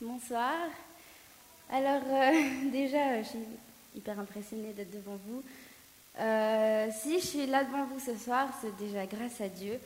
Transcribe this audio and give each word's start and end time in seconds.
Bonsoir. 0.00 0.54
Alors, 1.70 2.02
euh, 2.06 2.70
déjà, 2.72 3.22
je 3.22 3.28
suis 3.28 3.38
hyper 3.94 4.18
impressionnée 4.18 4.72
d'être 4.72 4.90
devant 4.90 5.18
vous. 5.26 5.42
Euh, 6.18 6.88
si 7.02 7.20
je 7.20 7.26
suis 7.26 7.46
là 7.46 7.64
devant 7.64 7.84
vous 7.84 8.00
ce 8.00 8.16
soir, 8.16 8.48
c'est 8.60 8.76
déjà 8.76 9.06
grâce 9.06 9.40
à 9.40 9.48
Dieu. 9.48 9.78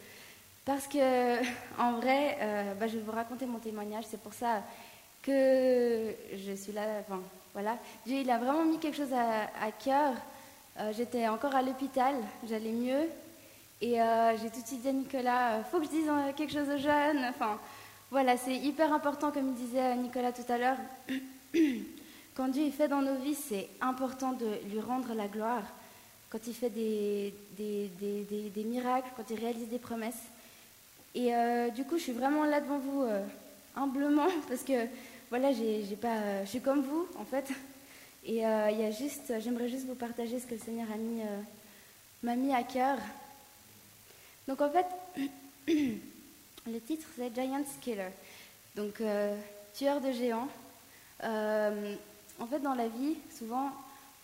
Parce 0.65 0.87
que, 0.87 1.39
en 1.79 1.93
vrai, 1.93 2.39
euh, 2.41 2.75
bah, 2.75 2.87
je 2.87 2.97
vais 2.97 3.03
vous 3.03 3.13
raconter 3.13 3.47
mon 3.47 3.59
témoignage. 3.59 4.05
C'est 4.09 4.21
pour 4.21 4.35
ça 4.35 4.63
que 5.23 6.15
je 6.33 6.53
suis 6.53 6.73
là. 6.73 7.01
Enfin, 7.01 7.21
voilà. 7.53 7.77
Dieu, 8.07 8.19
il 8.19 8.31
a 8.31 8.39
vraiment 8.39 8.65
mis 8.65 8.79
quelque 8.79 8.97
chose 8.97 9.13
à, 9.13 9.45
à 9.65 9.73
cœur. 9.73 10.15
J'étais 10.97 11.29
encore 11.29 11.55
à 11.55 11.63
l'hôpital, 11.63 12.17
j'allais 12.49 12.73
mieux. 12.73 13.09
Et 13.81 13.95
j'ai 14.41 14.51
tout 14.51 14.61
de 14.61 14.67
suite 14.67 14.83
dit 14.83 14.89
à 14.89 14.93
Nicolas, 14.93 15.63
faut 15.71 15.79
que 15.79 15.85
je 15.85 15.91
dise 15.91 16.11
quelque 16.37 16.53
chose 16.53 16.69
aux 16.69 16.79
jeunes. 16.79 17.25
Enfin, 17.29 17.61
voilà, 18.11 18.37
c'est 18.37 18.57
hyper 18.57 18.93
important, 18.93 19.31
comme 19.31 19.55
disait 19.55 19.97
Nicolas 19.97 20.33
tout 20.33 20.51
à 20.53 20.59
l'heure. 20.59 20.79
Quand 22.35 22.49
Dieu 22.49 22.69
fait 22.71 22.89
dans 22.89 23.01
nos 23.01 23.15
vies, 23.17 23.37
c'est 23.37 23.69
important 23.81 24.33
de 24.33 24.47
lui 24.71 24.81
rendre 24.81 25.15
la 25.15 25.29
gloire. 25.29 25.63
Quand 26.31 26.41
il 26.49 26.55
fait 26.55 26.71
des, 26.71 27.33
miracles, 28.65 29.09
quand 29.17 29.23
il 29.31 29.39
réalise 29.39 29.69
des 29.69 29.79
promesses. 29.79 30.25
Et 31.15 31.33
euh, 31.33 31.71
du 31.71 31.85
coup, 31.85 31.97
je 31.97 32.03
suis 32.03 32.13
vraiment 32.13 32.45
là 32.45 32.61
devant 32.61 32.79
vous 32.79 33.03
euh, 33.03 33.25
humblement 33.77 34.27
parce 34.49 34.65
que 34.65 34.89
voilà, 35.31 35.53
j'ai, 35.53 35.85
pas, 35.95 36.45
je 36.45 36.51
suis 36.51 36.61
comme 36.61 36.83
vous 36.83 37.07
en 37.21 37.25
fait. 37.25 37.49
Et 38.25 38.45
euh, 38.45 38.71
il 38.71 38.93
juste, 38.93 39.33
j'aimerais 39.39 39.69
juste 39.69 39.87
vous 39.87 39.95
partager 39.95 40.41
ce 40.41 40.47
que 40.47 40.55
le 40.55 40.61
Seigneur 40.61 40.89
m'a 42.25 42.35
mis 42.35 42.53
à 42.53 42.65
cœur. 42.65 42.99
Donc 44.49 44.61
en 44.61 44.71
fait, 44.71 44.87
Le 46.67 46.81
titre, 46.81 47.07
c'est 47.15 47.35
Giant 47.35 47.63
Killer, 47.83 48.09
donc 48.75 48.99
euh, 49.03 49.37
tueur 49.75 50.01
de 50.01 50.13
géants. 50.13 50.49
Euh, 51.23 51.95
en 52.41 52.47
fait, 52.47 52.61
dans 52.61 52.75
la 52.75 52.89
vie, 52.89 53.17
souvent, 53.37 53.71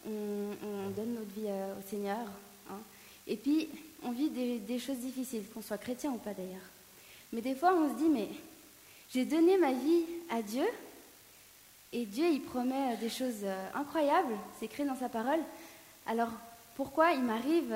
on, 0.07 0.91
donne 0.97 1.17
notre 1.17 1.35
vie 1.35 1.49
euh, 1.49 1.79
au 1.79 1.83
Seigneur. 1.87 2.17
Hein. 2.71 2.79
et 3.27 3.37
puis, 3.37 3.69
on 4.03 4.13
vit 4.13 4.31
des, 4.31 4.79
choses 4.79 4.97
difficiles, 4.97 5.43
qu'on 5.53 5.61
soit 5.61 5.77
chrétien 5.77 6.13
ou 6.13 6.17
pas 6.17 6.33
d'ailleurs. 6.33 6.65
Mais 7.35 7.43
des 7.43 7.55
fois, 7.55 7.75
on 7.75 7.91
se 7.91 7.99
dit, 7.99 8.09
mais 8.09 8.29
j'ai 9.13 9.27
donné 9.27 9.59
ma 9.59 9.73
vie 9.73 10.05
à 10.31 10.41
Dieu, 10.41 10.67
et 11.93 12.07
Dieu, 12.07 12.27
il 12.27 12.41
promet 12.41 12.97
des 12.97 13.11
choses 13.11 13.45
incroyables, 13.75 14.33
c'est 14.59 14.65
écrit 14.65 14.87
dans 14.87 14.97
sa 14.97 15.11
parole. 15.11 15.41
Alors, 16.07 16.31
pourquoi 16.75 17.13
il 17.13 17.21
m'arrive 17.21 17.75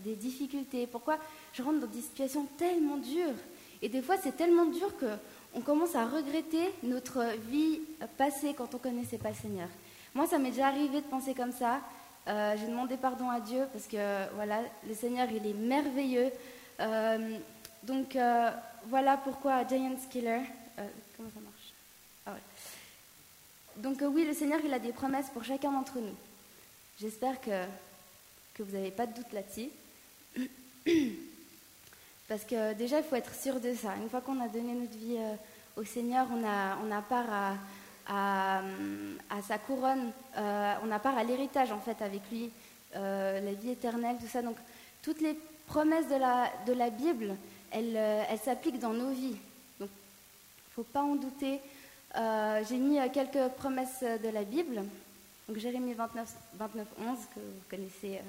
des 0.00 0.16
difficultés? 0.16 0.86
Pourquoi 0.86 1.16
je 1.54 1.62
rentre 1.62 1.80
dans 1.80 1.86
des 1.86 2.02
situations 2.02 2.44
tellement 2.58 2.98
dures? 2.98 3.38
Et 3.82 3.88
des 3.88 4.00
fois, 4.00 4.16
c'est 4.22 4.36
tellement 4.36 4.66
dur 4.66 4.92
qu'on 4.96 5.60
commence 5.60 5.96
à 5.96 6.06
regretter 6.06 6.72
notre 6.84 7.24
vie 7.50 7.80
passée 8.16 8.54
quand 8.56 8.74
on 8.74 8.78
connaissait 8.78 9.18
pas 9.18 9.30
le 9.30 9.34
Seigneur. 9.34 9.68
Moi, 10.14 10.26
ça 10.28 10.38
m'est 10.38 10.50
déjà 10.50 10.68
arrivé 10.68 11.00
de 11.00 11.06
penser 11.06 11.34
comme 11.34 11.52
ça. 11.52 11.80
Euh, 12.28 12.54
j'ai 12.56 12.68
demandé 12.68 12.96
pardon 12.96 13.28
à 13.28 13.40
Dieu 13.40 13.64
parce 13.72 13.86
que 13.86 14.32
voilà, 14.34 14.60
le 14.86 14.94
Seigneur, 14.94 15.28
il 15.30 15.44
est 15.44 15.54
merveilleux. 15.54 16.30
Euh, 16.78 17.38
donc 17.82 18.14
euh, 18.14 18.50
voilà 18.86 19.16
pourquoi 19.16 19.66
Giant 19.66 19.96
Killer. 20.10 20.42
comment 21.16 21.30
ça 21.34 21.40
marche? 21.40 21.72
Ah 22.26 22.36
Donc 23.78 23.98
oui, 24.02 24.24
le 24.24 24.34
Seigneur, 24.34 24.60
il 24.64 24.72
a 24.72 24.78
des 24.78 24.92
promesses 24.92 25.30
pour 25.30 25.42
chacun 25.42 25.72
d'entre 25.72 25.98
nous. 25.98 26.14
J'espère 27.00 27.40
que, 27.40 27.64
que 28.54 28.62
vous 28.62 28.76
n'avez 28.76 28.92
pas 28.92 29.06
de 29.06 29.14
doute 29.14 29.32
là-dessus. 29.32 29.70
Parce 32.32 32.44
que 32.44 32.72
déjà, 32.72 32.96
il 32.96 33.04
faut 33.04 33.16
être 33.16 33.34
sûr 33.34 33.60
de 33.60 33.74
ça. 33.74 33.94
Une 34.02 34.08
fois 34.08 34.22
qu'on 34.22 34.40
a 34.40 34.48
donné 34.48 34.72
notre 34.72 34.96
vie 34.96 35.18
euh, 35.18 35.34
au 35.76 35.84
Seigneur, 35.84 36.26
on 36.32 36.42
a, 36.48 36.78
on 36.82 36.90
a 36.90 37.02
part 37.02 37.26
à, 38.08 38.62
à, 39.28 39.42
sa 39.46 39.58
couronne, 39.58 40.10
euh, 40.38 40.74
on 40.82 40.90
a 40.90 40.98
part 40.98 41.18
à 41.18 41.24
l'héritage 41.24 41.72
en 41.72 41.78
fait 41.78 42.00
avec 42.00 42.22
lui, 42.32 42.50
euh, 42.96 43.38
la 43.38 43.52
vie 43.52 43.72
éternelle, 43.72 44.16
tout 44.18 44.28
ça. 44.28 44.40
Donc 44.40 44.56
toutes 45.02 45.20
les 45.20 45.38
promesses 45.66 46.08
de 46.08 46.14
la, 46.14 46.50
de 46.66 46.72
la 46.72 46.88
Bible, 46.88 47.36
elles, 47.70 47.96
elles 47.96 48.40
s'appliquent 48.42 48.80
dans 48.80 48.94
nos 48.94 49.10
vies. 49.10 49.36
Donc 49.78 49.90
il 49.90 50.70
ne 50.70 50.74
faut 50.76 50.90
pas 50.90 51.02
en 51.02 51.16
douter. 51.16 51.60
J'ai 52.66 52.78
mis 52.78 52.96
quelques 53.10 53.52
promesses 53.58 54.02
de 54.02 54.28
la 54.30 54.44
Bible. 54.44 54.82
Donc 55.48 55.58
Jérémie 55.58 55.92
29, 55.92 56.34
29 56.54 56.88
11, 56.98 57.18
que 57.34 57.40
vous 57.40 57.62
connaissez 57.68 58.20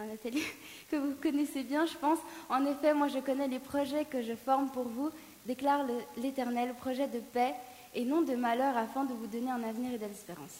un 0.00 0.06
que 0.90 0.96
vous 0.96 1.14
connaissez 1.22 1.62
bien, 1.62 1.86
je 1.86 1.96
pense. 1.96 2.18
En 2.48 2.66
effet, 2.66 2.94
moi 2.94 3.08
je 3.08 3.18
connais 3.20 3.46
les 3.46 3.60
projets 3.60 4.04
que 4.04 4.22
je 4.22 4.34
forme 4.34 4.68
pour 4.70 4.88
vous, 4.88 5.10
déclare 5.46 5.86
l'Éternel, 6.16 6.74
projet 6.74 7.06
de 7.06 7.20
paix 7.20 7.54
et 7.94 8.04
non 8.04 8.22
de 8.22 8.34
malheur 8.34 8.76
afin 8.76 9.04
de 9.04 9.12
vous 9.12 9.26
donner 9.26 9.50
un 9.50 9.62
avenir 9.62 9.92
et 9.92 9.98
de 9.98 10.06
l'espérance. 10.06 10.58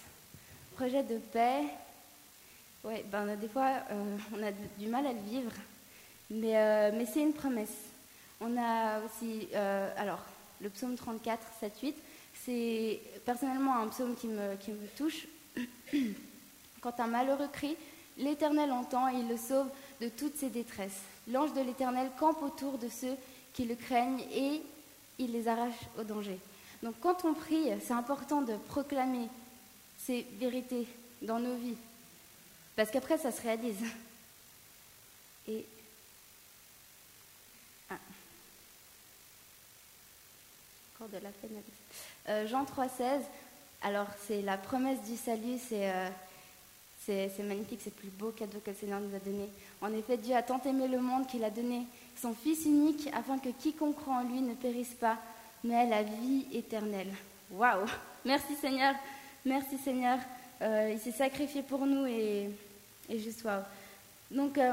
Projet 0.76 1.02
de 1.02 1.18
paix, 1.18 1.62
oui, 2.84 2.96
ben, 3.10 3.34
des 3.36 3.48
fois 3.48 3.70
euh, 3.90 4.16
on 4.36 4.42
a 4.42 4.52
du 4.78 4.86
mal 4.86 5.06
à 5.06 5.12
le 5.12 5.20
vivre, 5.20 5.52
mais, 6.30 6.56
euh, 6.56 6.90
mais 6.94 7.06
c'est 7.06 7.22
une 7.22 7.32
promesse. 7.32 7.76
On 8.40 8.56
a 8.56 9.00
aussi, 9.00 9.48
euh, 9.54 9.90
alors, 9.96 10.20
le 10.60 10.68
psaume 10.68 10.94
34, 10.94 11.42
7, 11.60 11.72
8, 11.82 11.96
c'est 12.44 13.00
personnellement 13.24 13.78
un 13.78 13.88
psaume 13.88 14.14
qui 14.14 14.28
me, 14.28 14.54
qui 14.56 14.70
me 14.70 14.86
touche. 14.96 15.26
Quand 16.80 17.00
un 17.00 17.06
malheureux 17.06 17.48
crie, 17.52 17.76
L'Éternel 18.18 18.70
entend 18.72 19.08
et 19.08 19.18
il 19.18 19.28
le 19.28 19.36
sauve 19.36 19.68
de 20.00 20.08
toutes 20.08 20.36
ses 20.36 20.50
détresses. 20.50 21.00
L'ange 21.28 21.52
de 21.52 21.60
l'Éternel 21.60 22.10
campe 22.18 22.42
autour 22.42 22.78
de 22.78 22.88
ceux 22.88 23.16
qui 23.52 23.64
le 23.64 23.74
craignent 23.74 24.24
et 24.32 24.62
il 25.18 25.32
les 25.32 25.48
arrache 25.48 25.74
au 25.98 26.02
danger. 26.02 26.38
Donc 26.82 26.94
quand 27.00 27.24
on 27.24 27.34
prie, 27.34 27.68
c'est 27.84 27.94
important 27.94 28.42
de 28.42 28.54
proclamer 28.68 29.28
ces 29.98 30.26
vérités 30.38 30.86
dans 31.22 31.38
nos 31.38 31.56
vies, 31.56 31.76
parce 32.76 32.90
qu'après 32.90 33.16
ça 33.16 33.32
se 33.32 33.40
réalise. 33.40 33.78
Et 35.48 35.64
ah. 37.90 37.94
encore 40.94 41.08
de 41.08 41.18
la 41.18 41.30
peine. 41.30 41.62
Euh, 42.28 42.46
Jean 42.46 42.64
3,16. 42.64 43.22
Alors 43.82 44.06
c'est 44.26 44.42
la 44.42 44.58
promesse 44.58 45.02
du 45.02 45.16
salut, 45.16 45.58
c'est 45.68 45.90
euh, 45.90 46.08
c'est 47.06 47.42
magnifique, 47.42 47.80
c'est 47.82 47.94
le 47.94 48.00
plus 48.00 48.08
beau 48.08 48.30
cadeau 48.30 48.58
que 48.64 48.70
le 48.70 48.76
Seigneur 48.76 49.00
nous 49.00 49.14
a 49.14 49.18
donné. 49.18 49.48
En 49.80 49.92
effet, 49.92 50.16
Dieu 50.16 50.34
a 50.34 50.42
tant 50.42 50.60
aimé 50.64 50.88
le 50.88 50.98
monde 50.98 51.26
qu'il 51.26 51.44
a 51.44 51.50
donné 51.50 51.82
son 52.20 52.34
Fils 52.34 52.64
unique 52.64 53.08
afin 53.12 53.38
que 53.38 53.50
quiconque 53.50 53.96
croit 53.96 54.14
en 54.14 54.22
lui 54.22 54.40
ne 54.40 54.54
périsse 54.54 54.94
pas, 54.94 55.18
mais 55.62 55.84
ait 55.84 55.90
la 55.90 56.02
vie 56.02 56.46
éternelle. 56.52 57.12
Waouh 57.50 57.86
Merci 58.24 58.54
Seigneur, 58.54 58.94
merci 59.44 59.76
Seigneur. 59.76 60.18
Euh, 60.62 60.92
il 60.94 60.98
s'est 60.98 61.16
sacrifié 61.16 61.62
pour 61.62 61.84
nous 61.84 62.06
et, 62.06 62.50
juste 63.10 63.44
waouh. 63.44 63.62
Donc, 64.30 64.56
euh, 64.56 64.72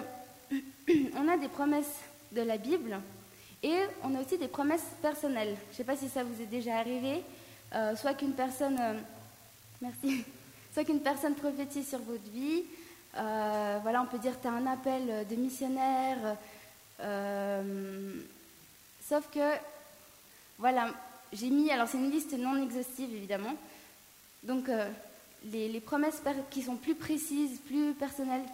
on 1.17 1.27
a 1.27 1.37
des 1.37 1.49
promesses 1.49 1.99
de 2.31 2.41
la 2.41 2.57
Bible 2.57 2.97
et 3.61 3.75
on 4.03 4.15
a 4.15 4.21
aussi 4.21 4.37
des 4.37 4.47
promesses 4.47 4.87
personnelles. 5.01 5.57
Je 5.67 5.73
ne 5.73 5.77
sais 5.77 5.83
pas 5.83 5.97
si 5.97 6.07
ça 6.07 6.23
vous 6.23 6.41
est 6.41 6.45
déjà 6.45 6.77
arrivé, 6.77 7.23
euh, 7.75 7.95
soit 7.95 8.13
qu'une 8.13 8.33
personne... 8.33 8.79
merci 9.81 10.23
soit 10.73 10.83
qu'une 10.83 11.01
personne 11.01 11.35
prophétise 11.35 11.87
sur 11.89 11.99
votre 11.99 12.29
vie. 12.31 12.63
Euh, 13.17 13.79
voilà, 13.81 14.01
on 14.01 14.05
peut 14.05 14.19
dire 14.19 14.39
tu 14.41 14.47
as 14.47 14.51
un 14.51 14.67
appel 14.67 15.27
de 15.27 15.35
missionnaire. 15.35 16.37
Euh, 17.01 18.13
sauf 19.07 19.27
que, 19.33 19.55
voilà, 20.59 20.93
j'ai 21.33 21.49
mis, 21.49 21.71
alors 21.71 21.87
c'est 21.87 21.97
une 21.97 22.11
liste 22.11 22.33
non 22.33 22.61
exhaustive 22.61 23.13
évidemment. 23.13 23.55
Donc, 24.43 24.69
euh, 24.69 24.89
les, 25.51 25.79
promesses 25.79 26.21
qui 26.49 26.61
sont 26.61 26.75
plus 26.75 26.95
précises, 26.95 27.59
plus 27.65 27.93
personnelles, 27.93 28.45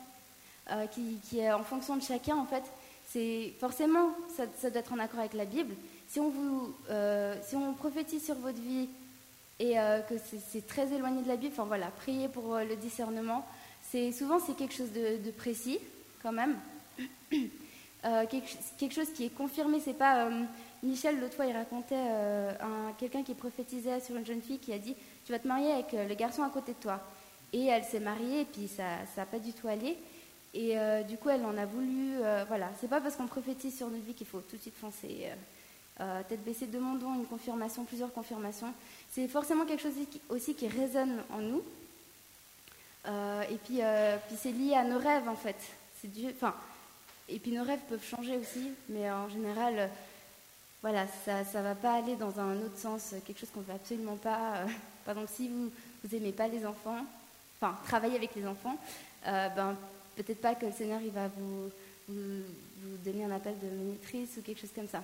qui, 0.91 1.17
qui, 1.29 1.39
est 1.39 1.51
en 1.51 1.63
fonction 1.63 1.95
de 1.95 2.01
chacun, 2.01 2.35
en 2.35 2.45
fait, 2.45 2.63
c'est 3.09 3.53
forcément, 3.57 4.09
ça, 4.35 4.43
ça, 4.59 4.69
doit 4.69 4.81
être 4.81 4.91
en 4.91 4.99
accord 4.99 5.21
avec 5.21 5.33
la 5.33 5.45
Bible. 5.45 5.73
Si 6.09 6.19
on, 6.19 6.29
vous, 6.29 6.73
si 7.43 7.55
on 7.55 7.73
prophétise 7.73 8.25
sur 8.25 8.35
votre 8.35 8.59
vie 8.59 8.89
et 9.59 9.79
euh, 9.79 10.01
que 10.01 10.15
c'est 10.17 10.65
très 10.67 10.93
éloigné 10.93 11.23
de 11.23 11.27
la 11.27 11.35
Bible. 11.35 11.53
Enfin 11.53 11.65
voilà, 11.65 11.87
prier 11.87 12.27
pour 12.27 12.55
euh, 12.55 12.63
le 12.63 12.75
discernement. 12.75 13.45
C'est 13.89 14.11
souvent 14.11 14.39
c'est 14.39 14.55
quelque 14.55 14.73
chose 14.73 14.91
de, 14.91 15.31
précis 15.31 15.79
quand 16.21 16.33
même, 16.33 16.57
euh, 17.33 18.25
quelque, 18.27 18.93
chose 18.93 19.11
qui 19.13 19.25
est 19.25 19.35
confirmé. 19.35 19.79
C'est 19.79 19.97
pas 19.97 20.29
Michel 20.83 21.19
l'autre 21.21 21.35
fois 21.35 21.45
il 21.45 21.55
racontait 21.55 21.95
quelqu'un 22.97 23.23
qui 23.23 23.33
prophétisait 23.33 24.01
sur 24.01 24.17
une 24.17 24.25
jeune 24.25 24.41
fille 24.41 24.59
qui 24.59 24.73
a 24.73 24.77
dit 24.77 24.93
tu 25.25 25.31
vas 25.31 25.39
te 25.39 25.47
marier 25.47 25.71
avec 25.71 25.93
le 25.93 26.13
garçon 26.15 26.43
à 26.43 26.49
côté 26.49 26.73
de 26.73 26.79
toi. 26.79 26.99
Et 27.53 27.67
elle 27.67 27.85
s'est 27.85 28.01
mariée 28.01 28.41
et 28.41 28.45
puis 28.45 28.67
ça 28.67 28.83
n'a 29.15 29.25
pas 29.25 29.39
du 29.39 29.53
tout 29.53 29.69
allé. 29.69 29.97
Et 30.53 30.75
du 31.07 31.17
coup 31.17 31.29
elle 31.29 31.45
en 31.45 31.57
a 31.57 31.65
voulu. 31.65 32.17
voilà, 32.49 32.69
c'est 32.81 32.89
pas 32.89 32.99
parce 32.99 33.15
qu'on 33.15 33.27
prophétise 33.27 33.77
sur 33.77 33.87
notre 33.87 34.03
vie 34.03 34.15
qu'il 34.15 34.27
faut 34.27 34.41
tout 34.41 34.57
de 34.57 34.61
suite 34.61 34.75
foncer. 34.75 35.29
Tête 36.29 36.43
baissée, 36.43 36.67
demandons 36.67 37.15
une 37.15 37.25
confirmation, 37.25 37.83
plusieurs 37.83 38.13
confirmations 38.13 38.73
c'est 39.17 39.27
forcément 39.27 39.65
quelque 39.65 39.81
chose 39.81 39.95
aussi 40.29 40.53
qui 40.53 40.67
résonne 40.67 41.23
en 41.31 41.39
nous. 41.39 41.63
Euh, 43.07 43.41
et 43.49 43.55
puis, 43.55 43.79
euh, 43.81 44.17
puis 44.27 44.37
c'est 44.39 44.51
lié 44.51 44.75
à 44.75 44.83
nos 44.83 44.99
rêves 44.99 45.27
en 45.27 45.35
fait. 45.35 45.55
Et 47.29 47.39
puis 47.39 47.51
nos 47.51 47.63
rêves 47.63 47.79
peuvent 47.89 48.03
changer 48.03 48.37
aussi, 48.37 48.69
mais 48.89 49.09
en 49.09 49.27
général, 49.27 49.89
voilà, 50.81 51.07
ça 51.25 51.41
ne 51.41 51.63
va 51.63 51.73
pas 51.73 51.95
aller 51.95 52.15
dans 52.15 52.39
un 52.39 52.57
autre 52.57 52.77
sens, 52.77 53.15
quelque 53.25 53.39
chose 53.39 53.49
qu'on 53.53 53.61
ne 53.61 53.65
veut 53.65 53.73
absolument 53.73 54.17
pas. 54.17 54.65
par 55.05 55.15
exemple, 55.17 55.31
si 55.35 55.49
vous 55.49 55.71
n'aimez 56.11 56.31
pas 56.31 56.47
les 56.47 56.65
enfants, 56.65 57.03
enfin, 57.59 57.75
travailler 57.85 58.17
avec 58.17 58.35
les 58.35 58.45
enfants, 58.45 58.77
ben, 59.25 59.75
peut-être 60.15 60.41
pas 60.41 60.53
que 60.55 60.67
le 60.67 60.71
Seigneur 60.71 61.01
il 61.01 61.11
va 61.11 61.27
vous, 61.27 61.71
vous, 62.07 62.43
donner 63.03 63.25
un 63.25 63.31
appel 63.31 63.55
de 63.59 63.67
monitrice 63.67 64.37
ou 64.37 64.41
quelque 64.41 64.61
chose 64.61 64.73
comme 64.75 64.87
ça. 64.87 65.01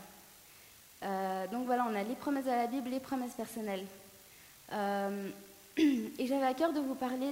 Donc 1.52 1.66
voilà, 1.66 1.86
on 1.90 1.96
a 1.96 2.04
les 2.04 2.16
promesses 2.16 2.46
de 2.46 2.50
la 2.50 2.68
Bible, 2.68 2.90
les 2.90 3.00
promesses 3.00 3.34
personnelles. 3.34 3.86
et 5.78 6.28
j'avais 6.28 6.46
à 6.46 6.54
cœur 6.54 6.74
de 6.74 6.80
vous 6.80 6.96
parler 6.96 7.32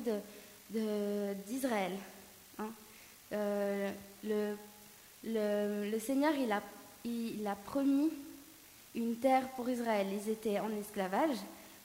d'Israël. 1.48 1.92
De, 2.60 2.64
hein. 2.64 3.92
le, 4.24 4.56
le, 5.24 5.90
le, 5.92 6.00
Seigneur, 6.00 6.34
il 6.36 6.52
a, 6.52 6.62
il 7.06 7.48
a 7.48 7.56
promis 7.56 8.10
une 8.96 9.16
terre 9.16 9.48
pour 9.56 9.70
Israël. 9.70 10.08
Ils 10.12 10.32
étaient 10.32 10.60
en 10.60 10.72
esclavage 10.72 11.38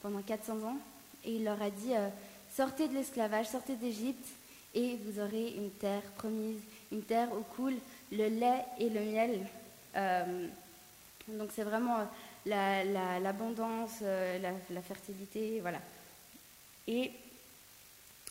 pendant 0.03 0.23
400 0.23 0.55
ans 0.65 0.79
et 1.25 1.37
il 1.37 1.45
leur 1.45 1.61
a 1.61 1.71
dit 1.71 1.95
euh, 1.95 2.09
sortez 2.55 2.89
de 2.89 2.95
l'esclavage, 2.95 3.47
sortez 3.47 3.77
d'Égypte 3.77 4.27
et 4.75 4.97
vous 5.05 5.21
aurez 5.21 5.55
une 5.57 5.71
terre 5.71 6.03
promise, 6.17 6.61
une 6.93 7.03
terre 7.03 7.29
où 7.33 7.43
coule 7.55 7.77
le 8.13 8.29
lait 8.29 8.65
et 8.79 8.89
le 8.89 9.01
miel. 9.01 9.47
Euh, 11.29 11.39
donc 11.39 11.51
c'est 11.55 11.63
vraiment 11.63 12.07
l'abondance, 12.45 14.01
la, 14.01 14.07
euh, 14.07 14.53
la, 14.71 14.83
fertilité, 14.83 15.61
voilà. 15.61 15.81
Et, 16.87 17.11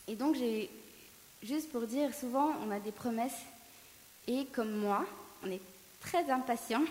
et 0.08 0.16
donc 0.16 0.36
j'ai 0.36 0.70
juste 1.44 1.72
pour 1.72 1.82
dire, 1.82 2.14
souvent 2.14 2.54
on 2.66 2.72
a 2.72 2.80
des 2.80 2.92
promesses 2.92 3.42
et 4.28 4.46
comme 4.48 4.72
moi, 4.72 5.06
on 5.44 5.52
est 5.52 5.62
très 6.02 6.30
impatient 6.30 6.84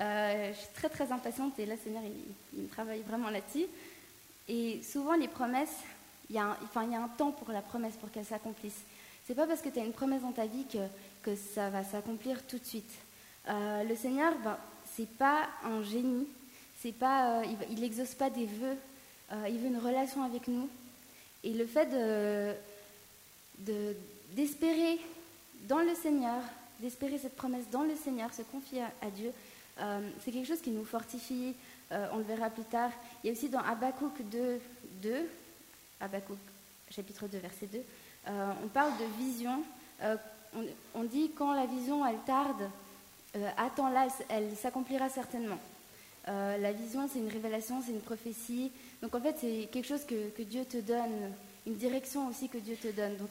euh, 0.00 0.52
je 0.52 0.58
suis 0.58 0.68
très 0.74 0.88
très 0.88 1.10
impatiente 1.10 1.58
et 1.58 1.66
là, 1.66 1.74
Seigneur, 1.76 2.02
il, 2.04 2.60
il 2.60 2.68
travaille 2.68 3.02
vraiment 3.02 3.30
là-dessus. 3.30 3.66
Et 4.48 4.80
souvent, 4.82 5.14
les 5.14 5.28
promesses, 5.28 5.76
il 6.30 6.36
y, 6.36 6.38
a 6.38 6.44
un, 6.44 6.56
enfin, 6.62 6.84
il 6.84 6.92
y 6.92 6.94
a 6.94 7.02
un 7.02 7.08
temps 7.08 7.32
pour 7.32 7.50
la 7.50 7.62
promesse, 7.62 7.94
pour 7.96 8.10
qu'elle 8.10 8.24
s'accomplisse. 8.24 8.80
C'est 9.26 9.34
pas 9.34 9.46
parce 9.46 9.60
que 9.60 9.68
tu 9.68 9.78
as 9.80 9.84
une 9.84 9.92
promesse 9.92 10.22
dans 10.22 10.32
ta 10.32 10.46
vie 10.46 10.66
que, 10.66 10.78
que 11.22 11.34
ça 11.34 11.68
va 11.70 11.82
s'accomplir 11.82 12.46
tout 12.46 12.58
de 12.58 12.64
suite. 12.64 12.90
Euh, 13.48 13.82
le 13.82 13.96
Seigneur, 13.96 14.34
ben, 14.42 14.56
c'est 14.98 15.08
pas 15.16 15.48
un 15.64 15.82
génie, 15.82 16.26
c'est 16.82 16.92
pas, 16.92 17.40
euh, 17.40 17.44
il 17.70 17.80
n'exauce 17.80 18.14
pas 18.14 18.30
des 18.30 18.46
vœux, 18.46 18.76
il 19.48 19.58
veut 19.58 19.68
une 19.68 19.78
relation 19.78 20.22
avec 20.24 20.48
nous. 20.48 20.68
Et 21.44 21.52
le 21.52 21.66
fait 21.66 21.86
de, 23.58 23.94
d'espérer 24.32 24.98
dans 25.68 25.78
le 25.78 25.94
Seigneur, 25.94 26.42
d'espérer 26.80 27.18
cette 27.18 27.36
promesse 27.36 27.70
dans 27.70 27.84
le 27.84 27.94
Seigneur, 27.94 28.32
se 28.34 28.42
confier 28.42 28.82
à 28.82 29.10
Dieu, 29.10 29.32
euh, 29.80 30.00
c'est 30.24 30.32
quelque 30.32 30.48
chose 30.48 30.60
qui 30.60 30.70
nous 30.70 30.84
fortifie, 30.84 31.54
euh, 31.92 32.08
on 32.12 32.18
le 32.18 32.24
verra 32.24 32.50
plus 32.50 32.64
tard. 32.64 32.90
Il 33.22 33.28
y 33.28 33.30
a 33.30 33.32
aussi 33.32 33.48
dans 33.48 33.60
Habakkuk 33.60 34.20
2, 34.30 34.60
2 35.02 35.28
Habakkuk 36.00 36.38
chapitre 36.90 37.26
2, 37.26 37.38
verset 37.38 37.66
2, 37.66 37.78
euh, 37.78 38.52
on 38.64 38.68
parle 38.68 38.92
de 38.98 39.24
vision. 39.24 39.62
On, 40.94 41.04
dit 41.04 41.30
quand 41.36 41.52
la 41.52 41.66
vision, 41.66 42.06
elle 42.06 42.18
tarde, 42.24 42.70
attends-la, 43.56 44.08
elle, 44.28 44.56
s'accomplira 44.56 45.08
certainement. 45.08 45.58
la 46.26 46.72
vision, 46.72 47.08
c'est 47.12 47.18
une 47.18 47.28
révélation, 47.28 47.82
c'est 47.84 47.92
une 47.92 48.00
prophétie. 48.00 48.70
Donc 49.02 49.14
en 49.14 49.20
fait, 49.20 49.36
c'est 49.40 49.68
quelque 49.70 49.86
chose 49.86 50.04
que, 50.04 50.42
Dieu 50.42 50.64
te 50.64 50.78
donne, 50.78 51.32
une 51.66 51.76
direction 51.76 52.28
aussi 52.28 52.48
que 52.48 52.58
Dieu 52.58 52.76
te 52.76 52.88
donne. 52.88 53.16
Donc 53.16 53.30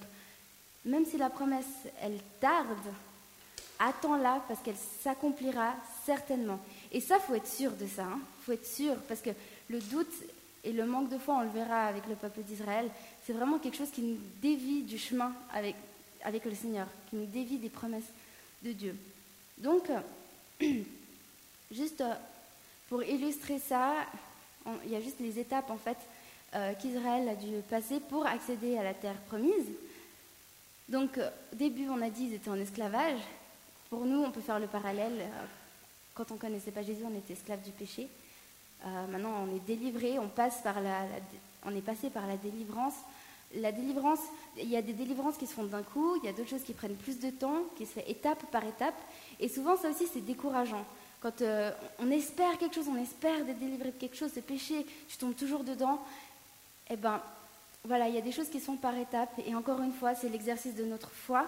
même 0.86 1.06
si 1.06 1.18
la 1.18 1.30
promesse, 1.30 1.66
elle 2.02 2.20
tarde, 2.40 2.68
attends-la 3.80 4.42
parce 4.48 4.62
qu'elle 4.62 4.78
s'accomplira 5.04 5.76
certainement. 6.06 6.60
Et 6.92 7.02
ça, 7.02 7.20
faut 7.20 7.36
être 7.36 7.48
sûr 7.48 7.72
de 7.72 7.86
ça. 7.88 8.04
Hein. 8.04 8.20
faut 8.46 8.54
être 8.54 8.66
sûr 8.66 8.96
parce 9.08 9.22
que 9.22 9.32
le 9.70 9.80
doute 9.80 10.14
et 10.64 10.72
le 10.72 10.86
manque 10.86 11.10
de 11.10 11.18
foi, 11.18 11.36
on 11.36 11.42
le 11.42 11.50
verra 11.50 11.86
avec 11.86 12.08
le 12.08 12.16
peuple 12.16 12.42
d'Israël, 12.42 12.90
c'est 13.26 13.34
vraiment 13.34 13.60
quelque 13.60 13.78
chose 13.78 13.92
qui 13.92 14.02
nous 14.02 14.18
dévie 14.42 14.84
du 14.84 14.98
chemin 14.98 15.34
avec, 15.54 15.76
avec 16.24 16.46
le 16.46 16.56
Seigneur, 16.56 16.88
qui 17.10 17.16
nous 17.16 17.26
dévie 17.26 17.58
des 17.58 17.70
promesses 17.70 18.12
de 18.64 18.72
Dieu. 18.72 18.96
Donc, 19.58 19.90
juste 21.72 22.02
euh, 22.02 22.14
pour 22.90 23.04
illustrer 23.04 23.60
ça, 23.60 23.96
il 24.86 24.92
y 24.92 24.96
a 24.96 25.02
juste 25.02 25.20
les 25.20 25.40
étapes 25.40 25.70
en 25.70 25.78
fait 25.78 25.98
euh, 26.56 26.74
qu'Israël 26.82 27.28
a 27.30 27.36
dû 27.36 27.62
passer 27.70 28.00
pour 28.00 28.26
accéder 28.26 28.78
à 28.78 28.84
la 28.84 28.94
terre 28.94 29.18
promise. 29.28 29.68
Donc, 30.88 31.18
au 31.18 31.56
début, 31.56 31.90
on 31.90 32.02
a 32.02 32.10
dit 32.10 32.28
qu'ils 32.28 32.36
étaient 32.36 32.50
en 32.50 32.60
esclavage, 32.60 33.20
pour 33.90 34.06
nous, 34.06 34.22
on 34.22 34.32
peut 34.32 34.42
faire 34.42 34.60
le 34.60 34.68
parallèle. 34.68 35.20
Euh, 35.20 35.46
quand 36.14 36.32
on 36.32 36.36
ne 36.36 36.40
connaissait 36.40 36.72
pas 36.72 36.84
Jésus, 36.84 37.04
on 37.06 37.18
était 37.18 37.34
esclave 37.34 37.62
du 37.62 37.72
péché. 37.72 38.08
Euh, 38.86 39.08
maintenant, 39.08 39.46
on 39.48 39.56
est 39.56 39.66
délivré, 39.66 40.20
on, 40.20 40.28
passe 40.28 40.62
par 40.62 40.82
la, 40.82 41.06
on 41.66 41.76
est 41.76 41.82
passé 41.82 42.10
par 42.10 42.28
la 42.28 42.36
délivrance. 42.38 42.96
La 43.56 43.72
délivrance, 43.72 44.20
il 44.58 44.70
y 44.70 44.76
a 44.76 44.82
des 44.82 44.94
délivrances 44.94 45.38
qui 45.38 45.48
se 45.48 45.54
font 45.54 45.64
d'un 45.64 45.84
coup, 45.84 46.18
il 46.18 46.26
y 46.26 46.30
a 46.30 46.34
d'autres 46.34 46.50
choses 46.50 46.64
qui 46.64 46.74
prennent 46.74 46.96
plus 46.96 47.20
de 47.20 47.30
temps, 47.30 47.64
qui 47.78 47.86
se 47.86 47.94
fait 47.94 48.10
étape 48.10 48.44
par 48.52 48.66
étape. 48.66 48.96
Et 49.40 49.48
souvent, 49.48 49.78
ça 49.78 49.90
aussi, 49.90 50.06
c'est 50.12 50.26
décourageant. 50.26 50.86
Quand 51.22 51.42
euh, 51.42 51.72
on 52.00 52.12
espère 52.12 52.58
quelque 52.58 52.76
chose, 52.76 52.88
on 52.90 53.02
espère 53.02 53.44
d'être 53.46 53.60
délivré 53.60 53.92
de 53.92 53.98
quelque 53.98 54.16
chose, 54.16 54.32
ce 54.34 54.40
péché, 54.40 54.86
tu 55.08 55.18
tombes 55.18 55.36
toujours 55.36 55.64
dedans. 55.64 56.00
Eh 56.90 56.96
ben, 56.96 57.22
voilà, 57.86 58.08
il 58.08 58.16
y 58.16 58.18
a 58.18 58.22
des 58.22 58.32
choses 58.32 58.50
qui 58.50 58.60
se 58.60 58.66
font 58.66 58.76
par 58.76 58.96
étapes. 58.98 59.34
Et 59.46 59.56
encore 59.56 59.82
une 59.82 59.94
fois, 59.94 60.14
c'est 60.14 60.30
l'exercice 60.30 60.76
de 60.76 60.84
notre 60.84 61.10
foi. 61.10 61.48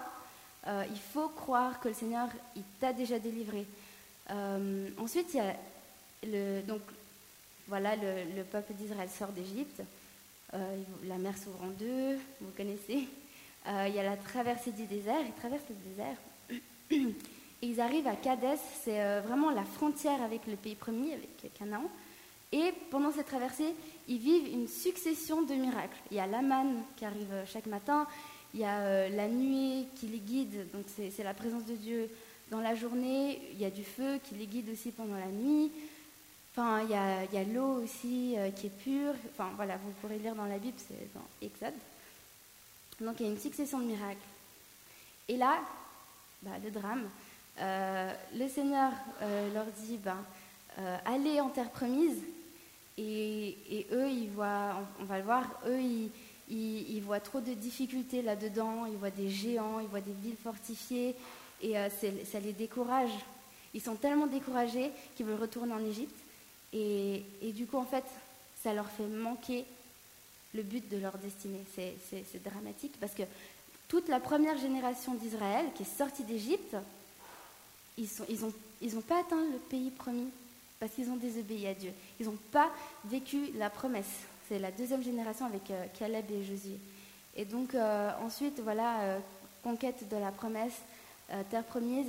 Euh, 0.66 0.84
il 0.90 0.98
faut 0.98 1.28
croire 1.28 1.80
que 1.80 1.88
le 1.88 1.94
Seigneur, 1.94 2.28
il 2.56 2.62
t'a 2.80 2.92
déjà 2.92 3.18
délivré. 3.18 3.66
Euh, 4.30 4.88
ensuite, 4.98 5.34
il 5.34 5.36
y 5.36 5.40
a 5.40 5.54
donc, 6.66 6.82
voilà, 7.66 7.96
le, 7.96 8.42
peuple 8.42 8.74
d'Israël 8.74 9.08
sort 9.08 9.30
d'Égypte. 9.30 9.82
Euh, 10.54 10.76
la 11.06 11.18
mer 11.18 11.36
s'ouvre 11.36 11.62
en 11.62 11.68
deux, 11.68 12.16
vous 12.40 12.50
connaissez. 12.56 13.06
il 13.66 13.94
y 13.94 13.98
a 13.98 14.02
la 14.02 14.16
traversée 14.16 14.72
du 14.72 14.86
désert, 14.86 15.20
ils 15.24 15.40
traversent 15.40 15.68
le 15.68 15.90
désert. 15.90 17.16
Et 17.62 17.66
ils 17.66 17.80
arrivent 17.80 18.06
à 18.06 18.16
Kadès, 18.16 18.58
c'est 18.82 19.20
vraiment 19.20 19.50
la 19.50 19.64
frontière 19.64 20.22
avec 20.22 20.46
le 20.46 20.56
pays 20.56 20.74
promis, 20.74 21.12
avec 21.12 21.52
Canaan. 21.58 21.90
Et 22.52 22.72
pendant 22.90 23.12
cette 23.12 23.26
traversée, 23.26 23.74
ils 24.08 24.18
vivent 24.18 24.52
une 24.52 24.66
succession 24.66 25.42
de 25.42 25.54
miracles. 25.54 25.98
Il 26.10 26.16
y 26.16 26.20
a 26.20 26.26
l'Aman 26.26 26.82
qui 26.96 27.04
arrive 27.04 27.44
chaque 27.46 27.66
matin, 27.66 28.06
il 28.54 28.60
y 28.60 28.64
a 28.64 28.80
euh, 28.80 29.08
la 29.10 29.28
nuée 29.28 29.86
qui 29.94 30.06
les 30.06 30.18
guide, 30.18 30.66
donc 30.72 30.84
c'est 30.88 31.22
la 31.22 31.34
présence 31.34 31.64
de 31.66 31.74
Dieu 31.74 32.10
dans 32.50 32.60
la 32.60 32.74
journée. 32.74 33.40
Il 33.52 33.60
y 33.60 33.64
a 33.64 33.70
du 33.70 33.84
feu 33.84 34.18
qui 34.24 34.34
les 34.34 34.46
guide 34.46 34.68
aussi 34.70 34.90
pendant 34.90 35.14
la 35.14 35.28
nuit. 35.28 35.70
Enfin, 36.52 36.82
il 36.82 36.90
y 36.90 36.94
a, 36.94 37.44
l'eau 37.44 37.82
aussi 37.82 38.34
euh, 38.36 38.50
qui 38.50 38.66
est 38.66 38.82
pure. 38.82 39.14
Enfin, 39.32 39.50
voilà, 39.56 39.76
vous 39.76 39.92
pourrez 40.00 40.18
lire 40.18 40.34
dans 40.34 40.46
la 40.46 40.58
Bible, 40.58 40.76
c'est 40.78 41.12
dans 41.14 41.46
Exode. 41.46 41.78
Donc, 43.00 43.16
il 43.20 43.26
y 43.26 43.28
a 43.28 43.32
une 43.32 43.40
succession 43.40 43.78
de 43.78 43.84
miracles. 43.84 44.18
Et 45.28 45.36
là, 45.36 45.60
bah, 46.42 46.50
le 46.62 46.70
drame, 46.70 47.08
euh, 47.60 48.12
le 48.34 48.48
Seigneur 48.48 48.92
leur 49.54 49.66
dit 49.84 49.98
ben, 49.98 50.16
allez 51.04 51.40
en 51.40 51.48
terre 51.48 51.70
promise. 51.70 52.18
Et, 52.98 53.86
eux, 53.92 54.10
ils 54.10 54.28
voient, 54.28 54.74
on, 55.00 55.04
va 55.04 55.18
le 55.18 55.24
voir, 55.24 55.44
eux, 55.66 55.80
ils 55.80 56.10
ils, 56.50 57.00
voient 57.00 57.20
trop 57.20 57.40
de 57.40 57.52
difficultés 57.54 58.22
là-dedans, 58.22 58.86
ils 58.86 58.96
voient 58.96 59.10
des 59.10 59.30
géants, 59.30 59.80
ils 59.80 59.86
voient 59.86 60.00
des 60.00 60.14
villes 60.22 60.36
fortifiées, 60.42 61.14
et 61.62 61.78
euh, 61.78 61.88
ça 61.90 62.40
les 62.40 62.52
décourage. 62.52 63.10
Ils 63.74 63.80
sont 63.80 63.94
tellement 63.94 64.26
découragés 64.26 64.90
qu'ils 65.14 65.26
veulent 65.26 65.40
retourner 65.40 65.72
en 65.72 65.84
Égypte, 65.84 66.14
et, 66.72 67.24
du 67.54 67.66
coup, 67.66 67.78
en 67.78 67.84
fait, 67.84 68.04
ça 68.62 68.72
leur 68.72 68.88
fait 68.90 69.06
manquer 69.06 69.64
le 70.54 70.62
but 70.62 70.88
de 70.88 70.98
leur 70.98 71.16
destinée. 71.18 71.64
C'est 71.74 72.42
dramatique 72.44 72.94
parce 73.00 73.14
que 73.14 73.22
toute 73.88 74.08
la 74.08 74.20
première 74.20 74.58
génération 74.58 75.14
d'Israël 75.14 75.66
qui 75.74 75.82
est 75.82 75.96
sortie 75.96 76.24
d'Égypte, 76.24 76.76
ils 77.98 78.94
n'ont 78.94 79.00
pas 79.00 79.20
atteint 79.20 79.42
le 79.52 79.58
pays 79.68 79.90
promis 79.90 80.28
parce 80.78 80.92
qu'ils 80.92 81.10
ont 81.10 81.16
désobéi 81.16 81.66
à 81.66 81.74
Dieu. 81.74 81.92
Ils 82.18 82.26
n'ont 82.26 82.38
pas 82.50 82.70
vécu 83.04 83.50
la 83.58 83.68
promesse. 83.68 84.24
C'est 84.48 84.58
la 84.58 84.72
deuxième 84.72 85.04
génération 85.04 85.46
avec 85.46 85.70
euh, 85.70 85.84
Caleb 85.96 86.24
et 86.30 86.42
Josué. 86.42 86.76
Et 87.36 87.44
donc 87.44 87.74
euh, 87.74 88.10
ensuite, 88.20 88.58
voilà, 88.60 89.00
euh, 89.02 89.18
conquête 89.62 90.08
de 90.08 90.16
la 90.16 90.32
promesse, 90.32 90.80
terre 91.50 91.62
promise. 91.62 92.08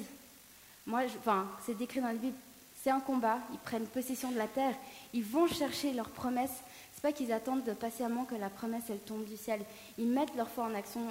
Moi, 0.88 1.02
enfin, 1.20 1.48
c'est 1.64 1.78
décrit 1.78 2.00
dans 2.00 2.08
la 2.08 2.14
Bible, 2.14 2.36
c'est 2.84 2.90
un 2.90 3.00
combat. 3.00 3.40
Ils 3.52 3.60
prennent 3.60 3.86
possession 3.86 4.32
de 4.32 4.38
la 4.38 4.48
terre, 4.48 4.76
ils 5.14 5.24
vont 5.24 5.48
chercher 5.48 5.94
leur 5.94 6.10
promesse. 6.10 6.52
C'est 6.94 7.02
pas 7.02 7.12
qu'ils 7.12 7.32
attendent 7.32 7.64
patiemment 7.76 8.26
que 8.26 8.36
la 8.36 8.50
promesse 8.50 8.84
elle 8.90 9.00
tombe 9.00 9.26
du 9.26 9.38
ciel. 9.38 9.62
Ils 9.98 10.08
mettent 10.08 10.36
leur 10.36 10.50
foi 10.50 10.66
en 10.66 10.76
action 10.76 11.02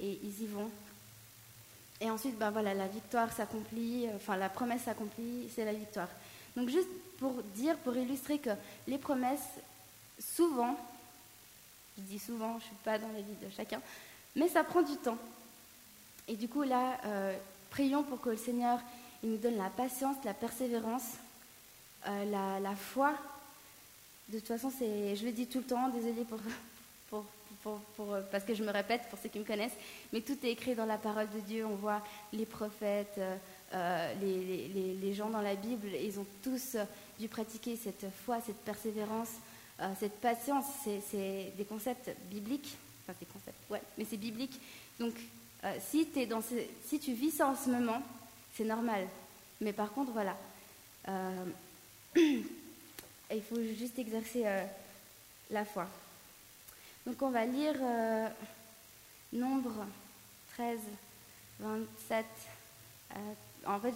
et 0.00 0.18
ils 0.22 0.42
y 0.42 0.46
vont. 0.46 0.70
Et 2.00 2.10
ensuite, 2.10 2.38
ben 2.38 2.50
voilà, 2.50 2.72
la 2.72 2.88
victoire 2.88 3.30
s'accomplit, 3.32 4.06
enfin 4.16 4.36
la 4.36 4.48
promesse 4.48 4.82
s'accomplit, 4.82 5.50
c'est 5.54 5.64
la 5.64 5.74
victoire. 5.74 6.08
Donc 6.56 6.68
juste 6.68 6.88
pour 7.18 7.32
dire, 7.54 7.76
pour 7.76 7.94
illustrer 7.96 8.38
que 8.38 8.50
les 8.88 8.96
promesses, 8.96 9.48
souvent, 10.18 10.76
je 11.98 12.02
dis 12.02 12.18
souvent, 12.18 12.52
je 12.52 12.64
ne 12.64 12.68
suis 12.68 12.76
pas 12.82 12.98
dans 12.98 13.08
la 13.08 13.20
vie 13.20 13.36
de 13.42 13.54
chacun, 13.54 13.80
mais 14.34 14.48
ça 14.48 14.64
prend 14.64 14.82
du 14.82 14.96
temps. 14.96 15.18
Et 16.26 16.36
du 16.36 16.48
coup, 16.48 16.62
là, 16.62 16.98
euh, 17.04 17.36
prions 17.68 18.02
pour 18.02 18.20
que 18.20 18.30
le 18.30 18.36
Seigneur 18.36 18.80
il 19.22 19.30
nous 19.30 19.36
donne 19.36 19.56
la 19.56 19.70
patience, 19.70 20.16
la 20.24 20.34
persévérance 20.34 21.04
la, 22.06 22.58
la, 22.60 22.74
foi, 22.74 23.12
de 24.30 24.38
toute 24.38 24.48
façon, 24.48 24.72
je 24.80 25.24
le 25.24 25.32
dis 25.32 25.46
tout 25.46 25.58
le 25.58 25.64
temps, 25.64 25.90
désolé 25.90 26.24
pour, 26.24 27.24
pour, 27.62 27.78
pour, 27.96 28.16
parce 28.30 28.44
que 28.44 28.54
je 28.54 28.62
me 28.62 28.70
répète 28.70 29.02
pour 29.10 29.18
ceux 29.18 29.28
qui 29.28 29.38
me 29.38 29.44
connaissent, 29.44 29.76
mais 30.12 30.20
tout 30.20 30.36
est 30.42 30.50
écrit 30.50 30.74
dans 30.74 30.86
la 30.86 30.96
parole 30.96 31.28
de 31.30 31.40
Dieu. 31.40 31.66
On 31.66 31.74
voit 31.74 32.02
les 32.32 32.46
prophètes, 32.46 33.20
euh, 33.74 34.14
les, 34.20 34.68
les, 34.68 34.94
les, 34.94 35.14
gens 35.14 35.30
dans 35.30 35.42
la 35.42 35.54
Bible, 35.54 35.88
ils 35.88 36.18
ont 36.18 36.26
tous 36.42 36.76
dû 37.18 37.28
pratiquer 37.28 37.76
cette 37.76 38.06
foi, 38.24 38.40
cette 38.44 38.60
persévérance, 38.64 39.30
euh, 39.80 39.92
cette 39.98 40.20
patience. 40.20 40.64
C'est 40.84 41.52
des 41.56 41.64
concepts 41.64 42.10
bibliques. 42.30 42.76
Enfin, 43.02 43.16
des 43.20 43.26
concepts, 43.26 43.70
ouais, 43.70 43.82
mais 43.96 44.06
c'est 44.08 44.16
biblique. 44.16 44.58
Donc, 44.98 45.14
euh, 45.64 45.74
si, 45.88 46.08
es 46.16 46.26
dans 46.26 46.42
si 46.86 46.98
tu 46.98 47.12
vis 47.12 47.30
ça 47.30 47.48
en 47.48 47.56
ce 47.56 47.70
moment, 47.70 48.02
c'est 48.60 48.66
normal. 48.66 49.08
Mais 49.62 49.72
par 49.72 49.90
contre, 49.90 50.12
voilà. 50.12 50.36
il 52.16 53.42
faut 53.48 53.62
juste 53.78 53.98
exercer 53.98 54.44
la 55.50 55.64
foi. 55.64 55.88
Donc 57.06 57.22
on 57.22 57.30
va 57.30 57.46
lire 57.46 57.74
euh, 57.80 58.28
nombre 59.32 59.86
13, 60.54 60.78
27, 61.60 62.26
euh, 63.12 63.16
en 63.66 63.80
fait, 63.80 63.94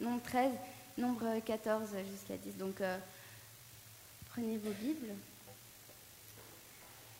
nombre 0.00 0.22
13, 0.22 0.52
nombre 0.96 1.38
14 1.44 1.88
jusqu'à 2.10 2.36
10. 2.36 2.56
Donc 2.56 2.80
euh, 2.80 2.96
prenez 4.30 4.56
vos 4.56 4.70
Bibles. 4.70 5.12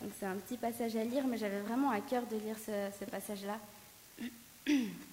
Donc 0.01 0.11
c'est 0.19 0.25
un 0.25 0.35
petit 0.37 0.57
passage 0.57 0.95
à 0.95 1.03
lire, 1.03 1.27
mais 1.27 1.37
j'avais 1.37 1.61
vraiment 1.61 1.91
à 1.91 2.01
cœur 2.01 2.25
de 2.25 2.37
lire 2.37 2.57
ce, 2.57 3.05
passage-là. 3.05 3.59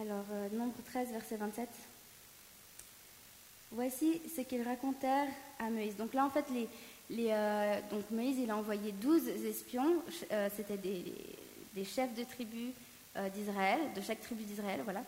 Alors, 0.00 0.24
nombre 0.52 0.74
13, 0.86 1.12
verset 1.12 1.36
27. 1.36 1.68
Voici 3.70 4.20
ce 4.34 4.40
qu'ils 4.40 4.62
racontèrent 4.62 5.28
à 5.58 5.70
Moïse. 5.70 5.96
Donc 5.96 6.14
là, 6.14 6.24
en 6.24 6.30
fait, 6.30 6.44
euh, 7.10 7.80
Moïse, 8.10 8.38
il 8.38 8.50
a 8.50 8.56
envoyé 8.56 8.92
12 8.92 9.28
espions, 9.46 10.02
euh, 10.32 10.48
c'était 10.56 10.76
des, 10.76 11.84
chefs 11.84 12.14
de 12.14 12.24
tribus 12.24 12.72
euh, 13.16 13.28
d'Israël, 13.30 13.80
de 13.94 14.00
chaque 14.00 14.20
tribu 14.20 14.42
d'Israël, 14.44 14.80
voilà. 14.84 15.02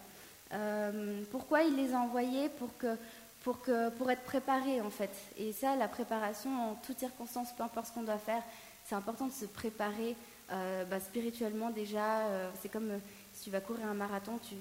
pourquoi 1.31 1.63
il 1.63 1.77
les 1.77 1.93
a 1.93 1.99
envoyés? 1.99 2.49
Pour, 2.51 3.61
que, 3.63 3.91
pour 3.91 4.11
être 4.11 4.23
préparés, 4.23 4.81
en 4.81 4.91
fait. 4.91 5.11
Et 5.39 5.53
ça, 5.53 5.77
la 5.77 5.87
préparation, 5.87 6.51
en 6.71 6.75
toutes 6.75 6.99
circonstances, 6.99 7.53
peu 7.57 7.63
importe 7.63 7.87
ce 7.87 7.93
qu'on 7.93 8.03
doit 8.03 8.19
faire, 8.19 8.43
c'est 8.85 8.97
important 8.97 9.27
de 9.27 9.33
se 9.33 9.45
préparer 9.45 10.17
bah, 10.49 10.99
spirituellement 10.99 11.71
déjà. 11.71 12.23
c'est 12.61 12.69
comme 12.69 13.01
si 13.37 13.45
tu 13.45 13.51
vas 13.51 13.61
courir 13.61 13.87
un 13.87 13.95
marathon, 13.95 14.39
tu 14.39 14.55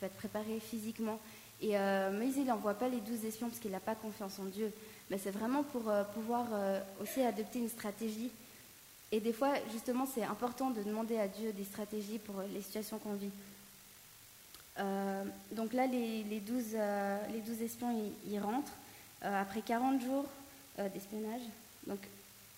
vas 0.00 0.08
te, 0.08 0.14
préparer 0.14 0.60
physiquement. 0.60 1.18
Et 1.60 1.76
Moïse, 2.12 2.36
il 2.36 2.44
n'envoie 2.44 2.74
pas 2.74 2.88
les 2.88 3.00
12 3.00 3.24
espions 3.24 3.48
parce 3.48 3.60
qu'il 3.60 3.70
n'a 3.70 3.80
pas 3.80 3.94
confiance 3.94 4.38
en 4.38 4.44
Dieu 4.44 4.72
mais 5.10 5.18
c'est 5.18 5.30
vraiment 5.30 5.62
pour 5.62 5.88
euh, 5.88 6.02
pouvoir 6.04 6.46
euh, 6.52 6.80
aussi 7.00 7.22
adopter 7.22 7.58
une 7.58 7.68
stratégie. 7.68 8.30
Et 9.12 9.20
des 9.20 9.32
fois, 9.32 9.54
justement, 9.72 10.06
c'est 10.06 10.24
important 10.24 10.70
de 10.70 10.82
demander 10.82 11.18
à 11.18 11.28
Dieu 11.28 11.52
des 11.52 11.64
stratégies 11.64 12.18
pour 12.18 12.42
les 12.52 12.60
situations 12.60 12.98
qu'on 12.98 13.14
vit. 13.14 13.30
Euh, 14.78 15.24
donc 15.52 15.72
là, 15.72 15.86
les, 15.86 16.40
12, 16.40 16.64
les 17.32 17.40
12 17.40 17.62
espions, 17.62 18.12
ils, 18.28 18.40
rentrent 18.40 18.72
après 19.22 19.62
40 19.62 20.02
jours 20.02 20.26
d'espionnage. 20.92 21.42
Donc, 21.86 22.00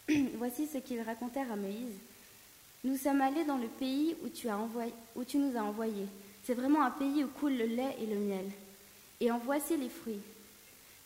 voici 0.39 0.67
ce 0.67 0.79
qu'ils 0.79 1.03
racontèrent 1.03 1.53
à 1.53 1.57
Moïse. 1.57 1.95
Nous 2.85 2.97
sommes 2.97 3.21
allés 3.21 3.45
dans 3.45 3.57
le 3.57 3.67
pays 3.67 4.15
où 4.25 4.29
tu, 4.29 4.47
nous 5.39 5.57
as 5.57 5.63
envoyés. 5.63 6.07
C'est 6.45 6.55
vraiment 6.55 6.85
un 6.85 6.91
pays 6.91 7.25
où 7.25 7.29
coule 7.29 7.57
le 7.57 7.67
lait 7.67 7.97
et 8.01 8.07
le 8.07 8.17
miel. 8.17 8.47
Et 9.21 9.31
en 9.31 9.39
voici 9.39 9.77
les 9.77 9.89
fruits. 9.89 10.21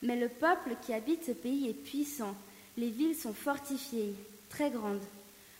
Mais 0.03 0.17
le 0.17 0.29
peuple 0.29 0.77
qui 0.85 0.93
habite 0.93 1.25
ce 1.25 1.33
pays 1.33 1.69
est 1.69 1.85
puissant. 1.85 2.35
Les 2.77 2.91
villes 2.91 3.17
sont 3.17 3.33
fortifiées, 3.33 4.15
très 4.51 4.71
grandes. 4.71 5.03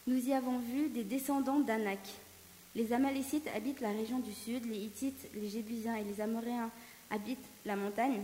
Nous 0.07 0.29
y 0.29 0.35
avons 0.35 0.59
vu 0.59 0.89
des 0.89 1.05
descendants 1.05 1.61
d'Anak. 1.61 2.01
Les 2.75 2.93
Amalécites 2.93 3.49
habitent 3.55 3.81
la 3.81 3.91
région 3.91 4.19
du 4.19 4.33
sud, 4.33 4.65
les 4.67 4.79
Hittites, 4.79 5.29
les 5.35 5.49
Jébusiens 5.49 5.97
et 5.97 6.05
les 6.05 6.21
Amoréens 6.21 6.71
habitent 7.11 7.39
la 7.67 7.77
montagne, 7.77 8.23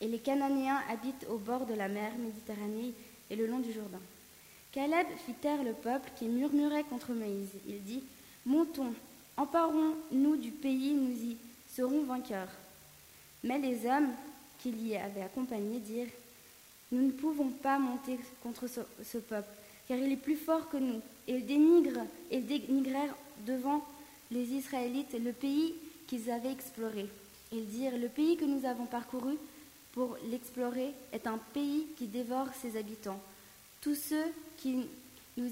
et 0.00 0.06
les 0.06 0.18
Cananéens 0.18 0.80
habitent 0.90 1.26
au 1.30 1.38
bord 1.38 1.66
de 1.66 1.74
la 1.74 1.88
mer 1.88 2.12
Méditerranée 2.18 2.92
et 3.30 3.36
le 3.36 3.46
long 3.46 3.58
du 3.58 3.72
Jourdain. 3.72 4.00
Caleb 4.72 5.06
fit 5.24 5.34
taire 5.34 5.62
le 5.62 5.72
peuple 5.72 6.10
qui 6.16 6.26
murmurait 6.26 6.84
contre 6.84 7.12
Moïse. 7.12 7.50
Il 7.66 7.82
dit 7.82 8.02
Montons, 8.44 8.94
emparons-nous 9.36 10.36
du 10.36 10.50
pays, 10.50 10.92
nous 10.92 11.12
y 11.12 11.36
serons 11.74 12.02
vainqueurs. 12.04 12.50
Mais 13.44 13.58
les 13.58 13.86
hommes 13.86 14.10
qui 14.58 14.70
l'y 14.70 14.96
avait 14.96 15.22
accompagné 15.22 15.78
dirent 15.78 16.10
Nous 16.92 17.02
ne 17.02 17.12
pouvons 17.12 17.48
pas 17.48 17.78
monter 17.78 18.18
contre 18.42 18.66
ce, 18.66 19.18
peuple, 19.18 19.48
car 19.86 19.96
il 19.96 20.12
est 20.12 20.16
plus 20.16 20.36
fort 20.36 20.68
que 20.68 20.76
nous. 20.76 21.00
Et 21.26 21.36
ils, 21.36 21.46
dénigrent, 21.46 22.06
et 22.30 22.40
dénigrèrent 22.40 23.14
devant 23.46 23.86
les 24.30 24.52
Israélites 24.52 25.16
le 25.18 25.32
pays 25.32 25.74
qu'ils 26.06 26.30
avaient 26.30 26.52
exploré. 26.52 27.06
Ils 27.52 27.66
dirent 27.66 27.96
Le 27.96 28.08
pays 28.08 28.36
que 28.36 28.44
nous 28.44 28.66
avons 28.66 28.86
parcouru 28.86 29.36
pour 29.92 30.16
l'explorer 30.30 30.92
est 31.12 31.26
un 31.26 31.38
pays 31.54 31.86
qui 31.96 32.06
dévore 32.06 32.48
ses 32.60 32.76
habitants. 32.76 33.20
Tous 33.80 33.94
ceux 33.94 34.32
que 34.62 34.68
nous 35.36 35.50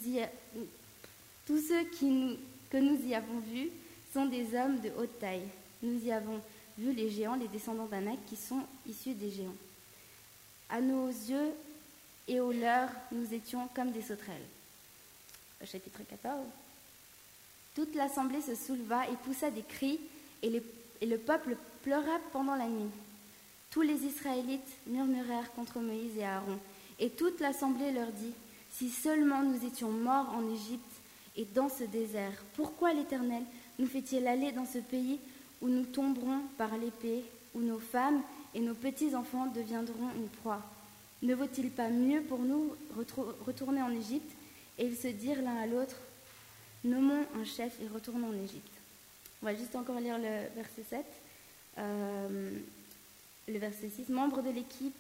y 3.07 3.15
avons 3.15 3.39
vus 3.41 3.71
sont 4.13 4.27
des 4.27 4.55
hommes 4.57 4.81
de 4.81 4.91
haute 4.99 5.19
taille. 5.19 5.49
Nous 5.83 6.05
y 6.05 6.13
avons 6.13 6.41
vu 6.79 6.93
les 6.93 7.11
géants, 7.11 7.37
les 7.37 7.49
descendants 7.49 7.87
d'Anak, 7.87 8.19
qui 8.29 8.37
sont 8.37 8.63
issus 8.89 9.15
des 9.15 9.31
géants. 9.31 9.55
À 10.69 10.81
nos 10.81 11.09
yeux 11.09 11.53
et 12.29 12.41
aux 12.41 12.53
leurs, 12.53 12.91
nous 13.13 13.33
étions 13.33 13.69
comme 13.75 13.93
des 13.93 14.03
sauterelles. 14.03 14.47
Chapitre 15.65 16.01
14. 16.09 16.45
Toute 17.75 17.95
l'assemblée 17.95 18.43
se 18.43 18.55
souleva 18.55 19.09
et 19.09 19.17
poussa 19.25 19.51
des 19.51 19.63
cris, 19.63 20.01
et 20.43 20.51
le 21.07 21.19
peuple 21.19 21.57
pleura 21.83 22.19
pendant 22.33 22.57
la 22.57 22.67
nuit. 22.67 22.91
Tous 23.71 23.83
les 23.83 24.05
Israélites 24.05 24.77
murmurèrent 24.87 25.53
contre 25.53 25.79
Moïse 25.79 26.17
et 26.19 26.25
Aaron, 26.25 26.59
et 26.99 27.11
toute 27.11 27.41
l'assemblée 27.41 27.93
leur 27.93 28.09
dit, 28.09 28.33
Si 28.73 28.91
seulement 28.91 29.43
nous 29.43 29.65
étions 29.65 29.91
morts 29.91 30.35
en 30.35 30.49
Égypte 30.53 30.83
et 31.37 31.45
dans 31.55 31.69
ce 31.69 31.85
désert, 31.85 32.33
pourquoi 32.55 32.93
l'Éternel 32.93 33.43
nous 33.79 33.87
fait-il 33.87 34.27
aller 34.27 34.53
dans 34.53 34.67
ce 34.67 34.79
pays 34.79 35.19
où 35.61 35.69
nous 35.69 35.85
tomberons 35.85 36.41
par 36.57 36.77
l'épée, 36.77 37.25
où 37.55 37.61
nos 37.61 37.79
femmes 37.79 38.23
et 38.55 38.61
nos 38.61 38.75
petits-enfants 38.75 39.47
deviendront 39.47 40.11
une 40.17 40.29
proie? 40.29 40.63
Ne 41.23 41.35
vaut-il 41.35 41.71
pas 41.71 41.89
mieux 41.89 42.23
pour 42.23 42.41
nous 42.41 42.75
retourner 43.47 43.83
en 43.83 43.93
Égypte? 43.93 44.31
Et 44.79 44.87
ils 44.87 44.97
se 44.97 45.09
dirent 45.09 45.43
l'un 45.43 45.57
à 45.57 45.67
l'autre, 45.67 45.97
nommons 46.85 47.25
un 47.41 47.45
chef 47.45 47.81
et 47.81 47.89
retournons 47.89 48.29
en 48.29 48.45
Égypte. 48.45 48.73
On 49.43 49.47
va 49.47 49.55
juste 49.55 49.75
encore 49.75 50.01
lire 50.01 50.19
le 50.19 50.55
verset 50.55 50.85
7. 50.89 51.05
Euh, 51.79 52.59
le 53.49 53.59
verset 53.59 53.91
6. 53.91 54.09
Membres 54.11 54.43
de 54.43 54.51
l'équipe 54.51 54.95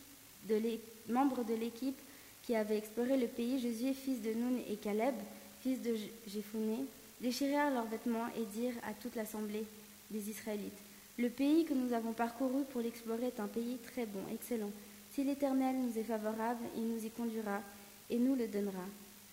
de 0.49 1.55
l'équipe 1.55 1.99
qui 2.43 2.55
avait 2.55 2.79
exploré 2.79 3.17
le 3.17 3.26
pays, 3.26 3.59
Jésus, 3.59 3.93
fils 3.93 4.23
de 4.23 4.33
Nun 4.33 4.59
et 4.71 4.76
Caleb, 4.76 5.15
fils 5.62 5.83
de 5.83 5.97
Jéphoné, 6.29 6.85
déchirèrent 7.21 7.73
leurs 7.73 7.87
vêtements 7.87 8.29
et 8.37 8.45
dirent 8.45 8.79
à 8.85 8.93
toute 8.93 9.17
l'assemblée 9.17 9.65
des 10.11 10.31
Israélites. 10.31 10.73
Le 11.19 11.29
pays 11.29 11.65
que 11.65 11.75
nous 11.75 11.93
avons 11.93 12.12
parcouru 12.12 12.65
pour 12.71 12.83
l'explorer 12.83 13.29
est 13.29 13.41
un 13.41 13.49
pays 13.49 13.79
très 13.93 14.07
bon, 14.07 14.21
excellent. 14.33 14.71
Si 15.15 15.25
l'Éternel 15.25 15.76
nous 15.76 15.99
est 15.99 16.05
favorable, 16.05 16.62
il 16.76 16.87
nous 16.87 17.05
y 17.05 17.11
conduira 17.11 17.62
et 18.11 18.19
nous 18.19 18.35
le 18.35 18.47
donnera. 18.47 18.85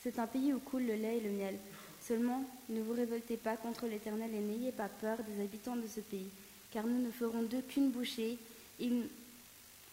C'est 0.01 0.17
un 0.17 0.27
pays 0.27 0.53
où 0.53 0.60
coule 0.60 0.84
le 0.86 0.96
lait 0.96 1.17
et 1.17 1.22
le 1.22 1.32
miel. 1.32 1.55
Seulement, 2.01 2.43
ne 2.70 2.82
vous 2.82 2.93
révoltez 2.93 3.38
pas 3.38 3.58
contre 3.58 3.86
l'Éternel 3.88 4.32
et 4.34 4.39
n'ayez 4.39 4.72
pas 4.72 4.88
peur 4.88 5.17
des 5.27 5.43
habitants 5.43 5.75
de 5.75 5.88
ce 5.88 6.00
pays, 6.00 6.29
car 6.72 6.88
nous 6.88 7.00
ne 7.00 7.12
ferons 7.12 7.43
d'eux 7.43 7.62
qu'une 7.62 7.91
bouchée. 7.91 8.38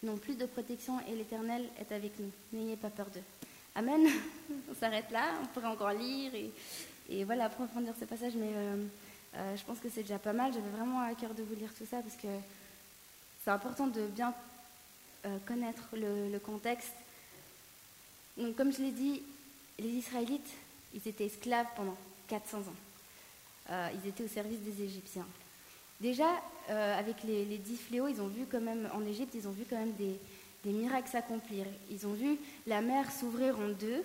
N'ont 0.03 0.17
plus 0.17 0.35
de 0.35 0.45
protection 0.45 0.99
et 1.07 1.15
l'Éternel 1.15 1.67
est 1.79 1.91
avec 1.91 2.11
nous. 2.19 2.31
N'ayez 2.53 2.75
pas 2.75 2.89
peur 2.89 3.07
d'eux. 3.07 3.23
Amen. 3.75 4.05
on 4.69 4.75
s'arrête 4.75 5.09
là, 5.11 5.33
on 5.41 5.45
pourrait 5.47 5.67
encore 5.67 5.91
lire 5.91 6.31
et, 6.35 7.23
voilà, 7.23 7.45
approfondir 7.45 7.93
ce 7.99 8.05
passage, 8.05 8.33
mais 8.35 8.51
euh, 8.53 8.85
euh, 9.35 9.57
je 9.57 9.63
pense 9.63 9.79
que 9.79 9.89
c'est 9.89 10.03
déjà 10.03 10.17
pas 10.17 10.33
mal. 10.33 10.53
J'avais 10.53 10.69
vraiment 10.69 11.01
à 11.01 11.13
cœur 11.13 11.33
de 11.33 11.43
vous 11.43 11.55
lire 11.55 11.73
tout 11.77 11.85
ça 11.89 12.01
parce 12.01 12.15
que 12.15 12.27
c'est 13.43 13.51
important 13.51 13.87
de 13.87 14.07
bien 14.07 14.33
euh, 15.25 15.37
connaître 15.45 15.89
le, 15.93 16.37
contexte. 16.39 16.93
Donc, 18.37 18.55
comme 18.55 18.71
je 18.71 18.79
l'ai 18.79 18.91
dit, 18.91 19.21
les 19.77 19.89
Israélites, 19.89 20.49
ils 20.93 21.07
étaient 21.07 21.25
esclaves 21.25 21.67
pendant 21.75 21.97
400 22.27 22.59
ans. 22.59 23.83
Ils 23.93 24.09
étaient 24.09 24.23
au 24.23 24.27
service 24.27 24.59
des 24.59 24.83
Égyptiens. 24.83 25.27
Déjà, 26.01 26.27
avec 26.67 27.23
les, 27.23 27.57
dix 27.57 27.77
fléaux, 27.77 28.07
ils 28.07 28.21
ont 28.21 28.27
vu 28.27 28.45
quand 28.51 28.61
même, 28.61 28.89
en 28.93 29.05
Égypte, 29.05 29.33
ils 29.35 29.47
ont 29.47 29.51
vu 29.51 29.65
quand 29.69 29.77
même 29.77 29.93
des, 29.93 30.71
miracles 30.71 31.09
s'accomplir. 31.09 31.65
Ils 31.89 32.07
ont 32.07 32.13
vu 32.13 32.37
la 32.65 32.81
mer 32.81 33.11
s'ouvrir 33.11 33.57
en 33.59 33.69
deux. 33.69 34.03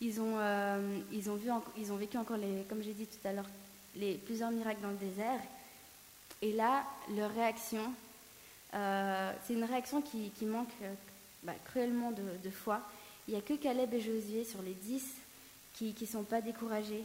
Ils 0.00 0.20
ont, 0.20 0.38
ils 1.12 1.30
ont, 1.30 1.96
vécu 1.96 2.16
encore, 2.16 2.36
les, 2.38 2.64
comme 2.68 2.82
j'ai 2.82 2.94
dit 2.94 3.06
tout 3.06 3.28
à 3.28 3.32
l'heure, 3.32 3.48
les, 3.94 4.14
plusieurs 4.14 4.50
miracles 4.50 4.80
dans 4.80 4.90
le 4.90 4.96
désert. 4.96 5.40
Et 6.42 6.52
là, 6.52 6.84
leur 7.14 7.32
réaction, 7.32 7.92
euh, 8.74 9.32
c'est 9.46 9.54
une 9.54 9.64
réaction 9.64 10.02
qui, 10.02 10.32
manque 10.44 10.72
bah, 11.44 11.52
cruellement 11.66 12.10
de, 12.10 12.50
foi. 12.50 12.80
Il 13.28 13.34
n'y 13.34 13.38
a 13.38 13.42
que 13.42 13.54
Caleb 13.54 13.94
et 13.94 14.00
Josué 14.00 14.44
sur 14.44 14.60
les 14.62 14.74
dix 14.74 15.04
qui 15.74 15.94
ne 15.98 16.06
sont 16.06 16.24
pas 16.24 16.40
découragés. 16.40 17.04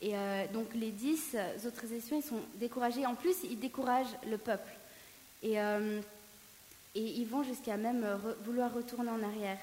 Et 0.00 0.12
donc 0.52 0.74
les 0.74 0.90
dix 0.90 1.36
autres 1.66 1.92
espions, 1.92 2.18
ils 2.18 2.28
sont 2.28 2.40
découragés. 2.54 3.04
En 3.04 3.16
plus, 3.16 3.34
ils 3.42 3.58
découragent 3.58 4.16
le 4.30 4.38
peuple. 4.38 4.70
Et, 5.42 5.56
et 5.56 6.00
ils 6.94 7.26
vont 7.26 7.42
jusqu'à 7.42 7.76
même 7.76 8.06
vouloir 8.44 8.72
retourner 8.72 9.10
en 9.10 9.22
arrière. 9.22 9.58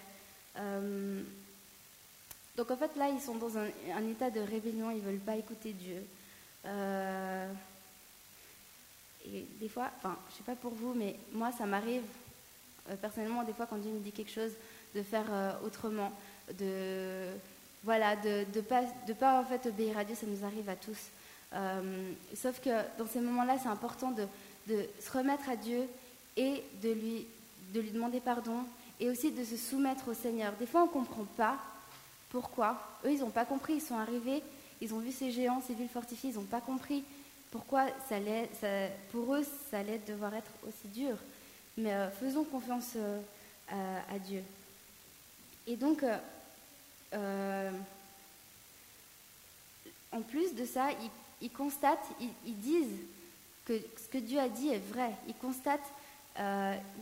donc 2.57 2.69
en 2.69 2.75
fait, 2.75 2.95
là, 2.97 3.07
ils 3.07 3.21
sont 3.21 3.35
dans 3.35 3.57
un, 3.57 4.09
état 4.09 4.29
de 4.29 4.41
rébellion, 4.41 4.91
ils 4.91 4.97
ne 4.97 5.09
veulent 5.09 5.19
pas 5.19 5.37
écouter 5.37 5.71
Dieu. 5.71 6.03
Euh, 6.65 7.51
et 9.25 9.45
des 9.59 9.69
fois, 9.69 9.89
enfin, 9.97 10.17
je 10.29 10.37
sais 10.37 10.43
pas 10.43 10.55
pour 10.55 10.73
vous, 10.73 10.93
mais 10.93 11.15
moi, 11.31 11.51
ça 11.51 11.65
m'arrive 11.65 12.03
euh, 12.89 12.95
personnellement 12.95 13.43
des 13.43 13.53
fois 13.53 13.65
quand 13.65 13.77
Dieu 13.77 13.91
me 13.91 13.99
dit 13.99 14.11
quelque 14.11 14.31
chose 14.31 14.51
de 14.93 15.01
faire 15.01 15.25
euh, 15.29 15.51
autrement, 15.65 16.11
voilà, 17.85 18.15
de 18.17 18.45
de 18.53 18.61
pas 18.61 18.83
de 19.07 19.13
pas 19.13 19.39
en 19.39 19.45
fait 19.45 19.65
obéir 19.67 19.97
à 19.97 20.03
Dieu, 20.03 20.15
ça 20.15 20.27
nous 20.27 20.43
arrive 20.45 20.69
à 20.69 20.75
tous. 20.75 20.97
sauf 22.35 22.59
que 22.59 22.69
dans 22.97 23.07
ces 23.07 23.21
moments-là, 23.21 23.57
c'est 23.61 23.69
important 23.69 24.11
de, 24.11 24.27
se 24.99 25.11
remettre 25.11 25.49
à 25.49 25.55
Dieu 25.55 25.87
et 26.35 26.63
de 26.83 26.91
lui 26.91 27.25
de 27.73 27.79
lui 27.79 27.91
demander 27.91 28.19
pardon 28.19 28.65
et 28.99 29.09
aussi 29.09 29.31
de 29.31 29.43
se 29.43 29.55
soumettre 29.55 30.09
au 30.09 30.13
Seigneur. 30.13 30.53
Des 30.59 30.65
fois, 30.65 30.83
on 30.83 30.87
comprend 30.87 31.25
pas 31.37 31.57
pourquoi. 32.29 32.77
Eux, 33.05 33.11
ils 33.11 33.19
n'ont 33.19 33.29
pas 33.29 33.45
compris, 33.45 33.75
ils 33.75 33.81
sont 33.81 33.97
arrivés 33.97 34.41
ils 34.81 34.93
ont 34.93 34.99
vu 34.99 35.11
ces 35.11 35.31
géants, 35.31 35.61
ces 35.65 35.73
villes 35.73 35.89
fortifiées, 35.89 36.31
ils 36.31 36.35
n'ont 36.35 36.43
pas 36.43 36.61
compris 36.61 37.03
pourquoi 37.51 37.85
ça 38.09 38.17
pour 39.11 39.35
eux, 39.35 39.45
ça 39.71 39.79
allait 39.79 40.01
devoir 40.07 40.33
être 40.35 40.51
aussi 40.67 40.87
dur. 40.87 41.15
Mais 41.77 41.93
euh, 41.93 42.09
faisons 42.09 42.43
confiance 42.43 42.93
euh, 42.95 43.19
à, 43.71 44.19
Dieu. 44.19 44.43
Et 45.67 45.75
donc, 45.75 46.03
euh, 47.13 47.71
en 50.11 50.21
plus 50.21 50.55
de 50.55 50.65
ça, 50.65 50.89
ils, 51.41 51.51
constatent, 51.51 52.05
ils, 52.19 52.57
disent 52.57 52.99
que 53.65 53.79
ce 53.97 54.07
que 54.11 54.17
Dieu 54.17 54.39
a 54.39 54.49
dit 54.49 54.69
est 54.69 54.91
vrai. 54.91 55.11
Ils 55.27 55.35
constatent, 55.35 55.91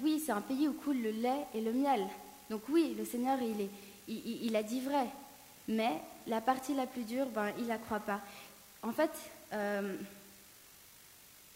oui, 0.02 0.22
c'est 0.26 0.32
un 0.32 0.42
pays 0.42 0.68
où 0.68 0.74
coule 0.74 1.02
le 1.02 1.12
lait 1.12 1.46
et 1.54 1.62
le 1.62 1.74
miel. 1.74 2.02
Donc 2.50 2.62
oui, 2.70 2.96
le 2.98 3.06
Seigneur, 3.06 3.38
il, 4.08 4.56
a 4.56 4.64
dit 4.64 4.82
vrai. 4.82 5.08
Mais 5.68 6.02
la 6.28 6.42
partie 6.42 6.74
la 6.74 6.86
plus 6.86 7.04
dure, 7.04 7.28
ben, 7.28 7.52
ils 7.58 7.68
la 7.68 7.78
croient 7.78 8.00
pas. 8.00 8.20
En 8.82 8.92
fait, 8.92 9.12
euh, 9.54 9.96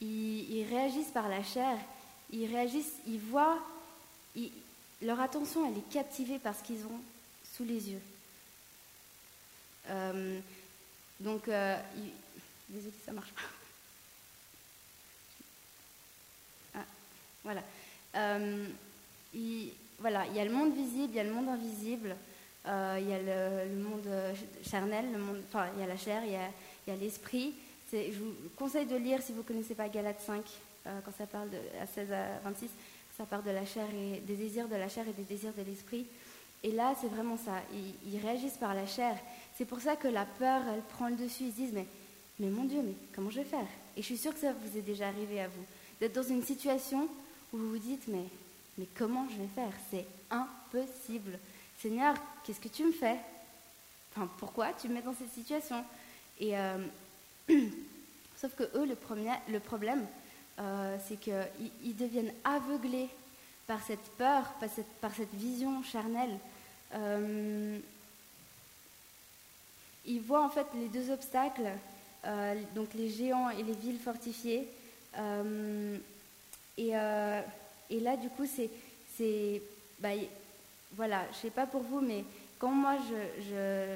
ils, 0.02 0.66
réagissent 0.70 1.12
par 1.12 1.28
la 1.28 1.44
chair, 1.44 1.78
ils 2.32 2.52
réagissent, 2.52 2.94
ils 3.06 3.20
voient, 3.20 3.60
leur 5.02 5.20
attention, 5.20 5.68
elle 5.68 5.78
est 5.78 5.90
captivée 5.92 6.40
par 6.40 6.56
ce 6.56 6.64
qu'ils 6.64 6.86
ont 6.86 7.02
sous 7.56 7.64
les 7.64 7.90
yeux. 7.90 8.02
Euh, 9.90 10.40
donc, 11.20 11.48
euh, 11.48 11.78
désolé, 12.70 12.94
ça 13.06 13.12
marche 13.12 13.32
pas. 13.32 13.42
Ah, 16.76 16.86
voilà. 17.44 17.64
voilà, 20.00 20.26
il 20.28 20.36
y 20.36 20.40
a 20.40 20.46
le 20.46 20.52
monde 20.52 20.74
visible, 20.76 21.14
il 21.14 21.16
y 21.16 21.20
a 21.20 21.24
le 21.24 21.34
monde 21.34 21.50
invisible. 21.50 22.16
Euh, 22.68 22.98
il 23.00 23.10
y 23.10 23.14
a 23.14 23.20
le, 23.66 23.76
monde 23.76 24.06
euh, 24.08 24.34
charnel, 24.70 25.06
enfin, 25.48 25.68
il 25.76 25.80
y 25.80 25.84
a 25.84 25.88
la 25.88 25.96
chair, 25.96 26.22
il 26.26 26.32
y 26.32 26.92
a, 26.92 26.96
l'esprit. 26.98 27.54
Je 27.94 28.20
vous 28.20 28.34
conseille 28.58 28.86
de 28.86 28.98
lire, 28.98 29.22
si 29.22 29.32
vous 29.32 29.40
ne 29.40 29.44
connaissez 29.44 29.74
pas 29.74 29.88
Galates 29.88 30.20
5, 30.20 30.44
euh, 30.88 31.00
quand 31.06 31.12
ça 31.18 31.26
parle 31.26 31.50
de, 31.50 31.58
à 31.82 31.88
16 31.88 32.12
à 32.12 32.40
26, 32.44 32.70
ça 33.18 33.26
parle 33.26 33.44
de 33.44 33.52
la 33.52 33.66
chair 33.66 33.86
et 33.94 34.20
des 34.20 34.36
désirs 34.36 34.68
de 34.68 34.76
la 34.76 34.90
chair 34.90 35.06
et 35.08 35.14
des 35.14 35.24
désirs 35.24 35.54
de 35.58 35.64
l'esprit. 35.64 36.06
Et 36.64 36.72
là, 36.72 36.96
c'est 37.00 37.08
vraiment 37.08 37.38
ça. 37.38 37.62
Ils, 38.06 38.20
réagissent 38.20 38.58
par 38.58 38.74
la 38.74 38.88
chair. 38.88 39.16
C'est 39.58 39.66
pour 39.66 39.80
ça 39.80 39.96
que 39.96 40.08
la 40.08 40.26
peur, 40.26 40.62
elle 40.74 40.82
prend 40.82 41.08
le 41.08 41.16
dessus. 41.16 41.44
Ils 41.44 41.52
se 41.52 41.56
disent, 41.56 41.74
mais, 41.74 41.86
mais 42.40 42.50
mon 42.50 42.66
Dieu, 42.66 42.82
mais 42.84 42.94
comment 43.16 43.30
je 43.30 43.38
vais 43.38 43.46
faire? 43.46 43.68
Et 43.96 44.02
je 44.02 44.06
suis 44.06 44.18
sûre 44.18 44.34
que 44.34 44.40
ça 44.40 44.54
vous 44.54 44.78
est 44.78 44.82
déjà 44.82 45.08
arrivé 45.08 45.42
à 45.42 45.48
vous. 45.48 45.64
D'être 46.00 46.14
dans 46.14 46.24
une 46.24 46.44
situation 46.44 47.08
où 47.54 47.58
vous 47.58 47.70
vous 47.70 47.78
dites, 47.78 48.08
mais, 48.08 48.26
mais 48.78 48.88
comment 48.98 49.28
je 49.30 49.38
vais 49.38 49.50
faire? 49.56 49.72
C'est 49.92 50.06
impossible. 50.30 51.40
Seigneur, 51.82 52.16
qu'est-ce 52.44 52.60
que 52.60 52.68
tu 52.68 52.86
me 52.86 52.92
fais? 52.92 53.18
Enfin, 54.16 54.30
pourquoi 54.38 54.74
tu 54.74 54.88
me 54.90 54.96
mets 54.96 55.02
dans 55.02 55.14
cette 55.14 55.34
situation? 55.34 55.84
Et 56.40 56.58
euh, 56.58 56.78
sauf 58.36 58.56
que 58.56 58.64
eux, 58.76 58.86
le, 58.86 58.96
premier, 58.96 59.32
le 59.50 59.60
problème, 59.60 60.06
euh, 60.60 60.98
c'est 61.08 61.20
qu'ils 61.20 61.72
ils 61.84 61.96
deviennent 61.96 62.34
aveuglés 62.44 63.10
par 63.68 63.82
cette 63.84 64.10
peur, 64.18 64.44
par 64.60 64.70
cette, 64.70 64.92
par 65.02 65.14
cette 65.14 65.34
vision 65.34 65.84
charnelle. 65.84 66.38
Euh, 66.94 67.78
ils 70.06 70.22
voient 70.22 70.44
en 70.44 70.50
fait 70.50 70.66
les 70.76 70.88
deux 70.88 71.12
obstacles, 71.12 71.70
donc 72.76 72.94
les 72.94 73.10
géants 73.10 73.50
et 73.50 73.62
les 73.62 73.74
villes 73.74 74.00
fortifiées. 74.00 74.68
Et, 76.78 76.92
et, 77.90 78.00
là, 78.00 78.16
du 78.16 78.30
coup, 78.30 78.46
c'est, 78.46 79.62
bah, 80.00 80.12
voilà, 80.94 81.26
je 81.34 81.38
sais 81.38 81.50
pas 81.50 81.66
pour 81.66 81.82
vous, 81.82 82.00
mais 82.00 82.24
quand 82.60 82.72
moi 82.72 82.96
je, 83.10 83.44
je, 83.50 83.96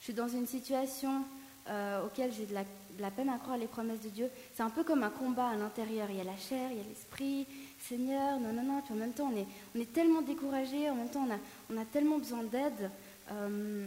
suis 0.00 0.12
dans 0.12 0.28
une 0.28 0.46
situation 0.46 1.22
euh, 1.68 2.04
auquel 2.04 2.32
j'ai 2.32 2.46
de 2.46 2.54
la, 2.54 3.10
peine 3.10 3.28
à 3.28 3.38
croire 3.38 3.58
les 3.58 3.66
promesses 3.66 4.00
de 4.02 4.08
Dieu, 4.08 4.30
c'est 4.54 4.62
un 4.62 4.70
peu 4.70 4.84
comme 4.84 5.02
un 5.02 5.10
combat 5.10 5.48
à 5.48 5.56
l'intérieur. 5.56 6.08
Il 6.10 6.16
y 6.16 6.20
a 6.20 6.24
la 6.24 6.36
chair, 6.36 6.70
il 6.70 6.78
y 6.78 6.80
a 6.80 6.84
l'esprit, 6.88 7.46
Seigneur, 7.88 8.40
non, 8.40 8.52
non, 8.52 8.62
non. 8.62 8.80
Puis 8.82 8.94
en 8.94 8.96
même 8.96 9.12
temps, 9.12 9.32
on 9.32 9.80
est, 9.80 9.92
tellement 9.92 10.22
découragé, 10.22 10.90
en 10.90 10.94
même 10.94 11.08
temps, 11.08 11.26
on 11.70 11.76
a, 11.76 11.84
tellement 11.84 12.18
besoin 12.18 12.42
d'aide. 12.42 12.90
Euh, 13.32 13.86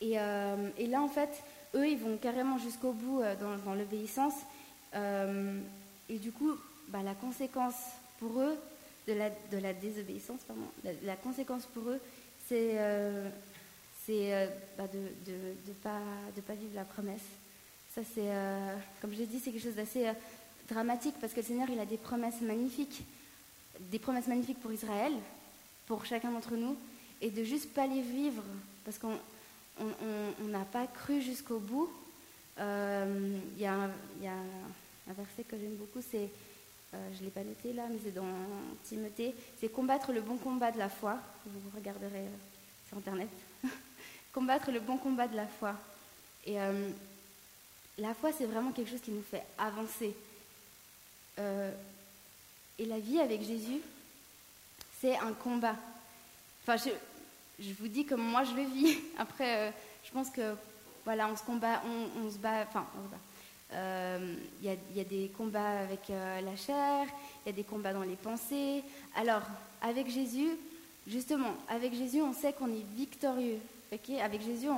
et, 0.00 0.18
euh, 0.18 0.68
et, 0.78 0.86
là, 0.86 1.02
en 1.02 1.08
fait, 1.08 1.30
eux, 1.74 1.88
ils 1.88 1.98
vont 1.98 2.16
carrément 2.16 2.58
jusqu'au 2.58 2.92
bout 2.92 3.22
dans, 3.40 3.56
dans 3.64 3.74
l'obéissance. 3.74 4.34
et 4.94 6.18
du 6.18 6.32
coup, 6.32 6.52
bah, 6.88 7.02
la 7.02 7.14
conséquence 7.14 7.76
pour 8.18 8.40
eux, 8.40 8.58
de 9.08 9.58
la, 9.58 9.72
désobéissance, 9.72 10.40
pardon, 10.46 10.62
la, 11.02 11.16
conséquence 11.16 11.66
pour 11.66 11.88
eux, 11.88 12.00
c'est 12.48 12.78
euh, 12.78 13.28
euh, 14.10 14.46
bah 14.78 14.84
de 14.92 14.98
ne 14.98 15.74
pas, 15.82 16.00
pas 16.46 16.54
vivre 16.54 16.74
la 16.74 16.84
promesse. 16.84 17.24
Ça, 17.94 18.02
c'est, 18.14 18.28
euh, 18.28 18.74
comme 19.00 19.12
je 19.12 19.18
l'ai 19.18 19.26
dit, 19.26 19.38
c'est 19.38 19.50
quelque 19.50 19.62
chose 19.62 19.74
d'assez 19.74 20.06
dramatique 20.72 21.14
parce 21.20 21.32
que 21.32 21.40
le 21.40 21.46
Seigneur, 21.46 21.68
il 21.70 21.78
a 21.78 21.86
des 21.86 21.96
promesses 21.96 22.40
magnifiques, 22.40 23.02
des 23.80 23.98
promesses 23.98 24.26
magnifiques 24.26 24.60
pour 24.60 24.72
Israël, 24.72 25.12
pour 25.86 26.04
chacun 26.06 26.30
d'entre 26.30 26.56
nous, 26.56 26.76
et 27.20 27.30
de 27.30 27.44
juste 27.44 27.72
pas 27.72 27.86
les 27.86 28.00
vivre 28.02 28.42
parce 28.84 28.98
qu'on 28.98 29.18
n'a 30.48 30.64
pas 30.64 30.86
cru 30.86 31.20
jusqu'au 31.20 31.58
bout. 31.58 31.90
Il 32.58 32.62
y, 33.58 33.62
y, 33.62 33.66
a 33.66 33.72
un 35.08 35.12
verset 35.14 35.44
que 35.44 35.56
j'aime 35.56 35.76
beaucoup, 35.76 36.00
c'est 36.10 36.28
euh, 36.94 37.08
je 37.14 37.20
ne 37.20 37.24
l'ai 37.24 37.30
pas 37.30 37.42
noté 37.42 37.72
là, 37.72 37.84
mais 37.90 37.98
c'est 38.04 38.12
dans 38.12 38.26
Timothée, 38.84 39.34
c'est 39.58 39.70
combattre 39.70 40.12
le 40.12 40.20
bon 40.20 40.36
combat 40.36 40.70
de 40.70 40.78
la 40.78 40.90
foi. 40.90 41.16
Vous 41.46 41.70
regarderez 41.74 42.10
euh, 42.18 42.88
sur 42.88 42.98
Internet. 42.98 43.28
combattre 44.32 44.70
le 44.70 44.80
bon 44.80 44.98
combat 44.98 45.26
de 45.26 45.36
la 45.36 45.46
foi. 45.46 45.74
Et 46.44 46.60
euh, 46.60 46.90
la 47.96 48.12
foi, 48.12 48.30
c'est 48.36 48.44
vraiment 48.44 48.72
quelque 48.72 48.90
chose 48.90 49.00
qui 49.00 49.10
nous 49.10 49.22
fait 49.22 49.42
avancer. 49.56 50.14
Et 51.38 52.86
la 52.86 52.98
vie 52.98 53.20
avec 53.20 53.42
Jésus, 53.42 53.80
c'est 55.00 55.16
un 55.16 55.32
combat. 55.32 55.76
Enfin, 56.62 56.76
je, 56.76 56.90
je, 57.64 57.72
vous 57.74 57.88
dis 57.88 58.04
comme 58.04 58.22
moi 58.22 58.44
je 58.44 58.54
le 58.54 58.62
vis. 58.62 58.98
Après, 59.18 59.72
je 60.04 60.10
pense 60.10 60.30
que 60.30 60.54
voilà, 61.04 61.28
on 61.28 61.36
se 61.36 61.42
combat, 61.42 61.82
on, 61.84 62.30
se 62.30 62.38
bat, 62.38 62.64
enfin, 62.68 62.86
on 62.98 63.06
se 63.06 63.10
bat 63.10 63.18
il 63.72 63.78
euh, 63.78 64.34
y, 64.62 65.00
a 65.00 65.04
des 65.04 65.30
combats 65.36 65.80
avec 65.80 66.10
euh, 66.10 66.40
la 66.42 66.56
chair, 66.56 67.06
il 67.44 67.48
y 67.48 67.52
a 67.52 67.56
des 67.56 67.64
combats 67.64 67.94
dans 67.94 68.02
les 68.02 68.16
pensées. 68.16 68.82
Alors, 69.16 69.42
avec 69.80 70.10
Jésus, 70.10 70.50
justement, 71.06 71.54
avec 71.68 71.94
Jésus, 71.94 72.20
on 72.20 72.34
sait 72.34 72.52
qu'on 72.52 72.68
est 72.68 72.84
victorieux. 72.94 73.58
avec 74.20 74.42
Jésus, 74.42 74.68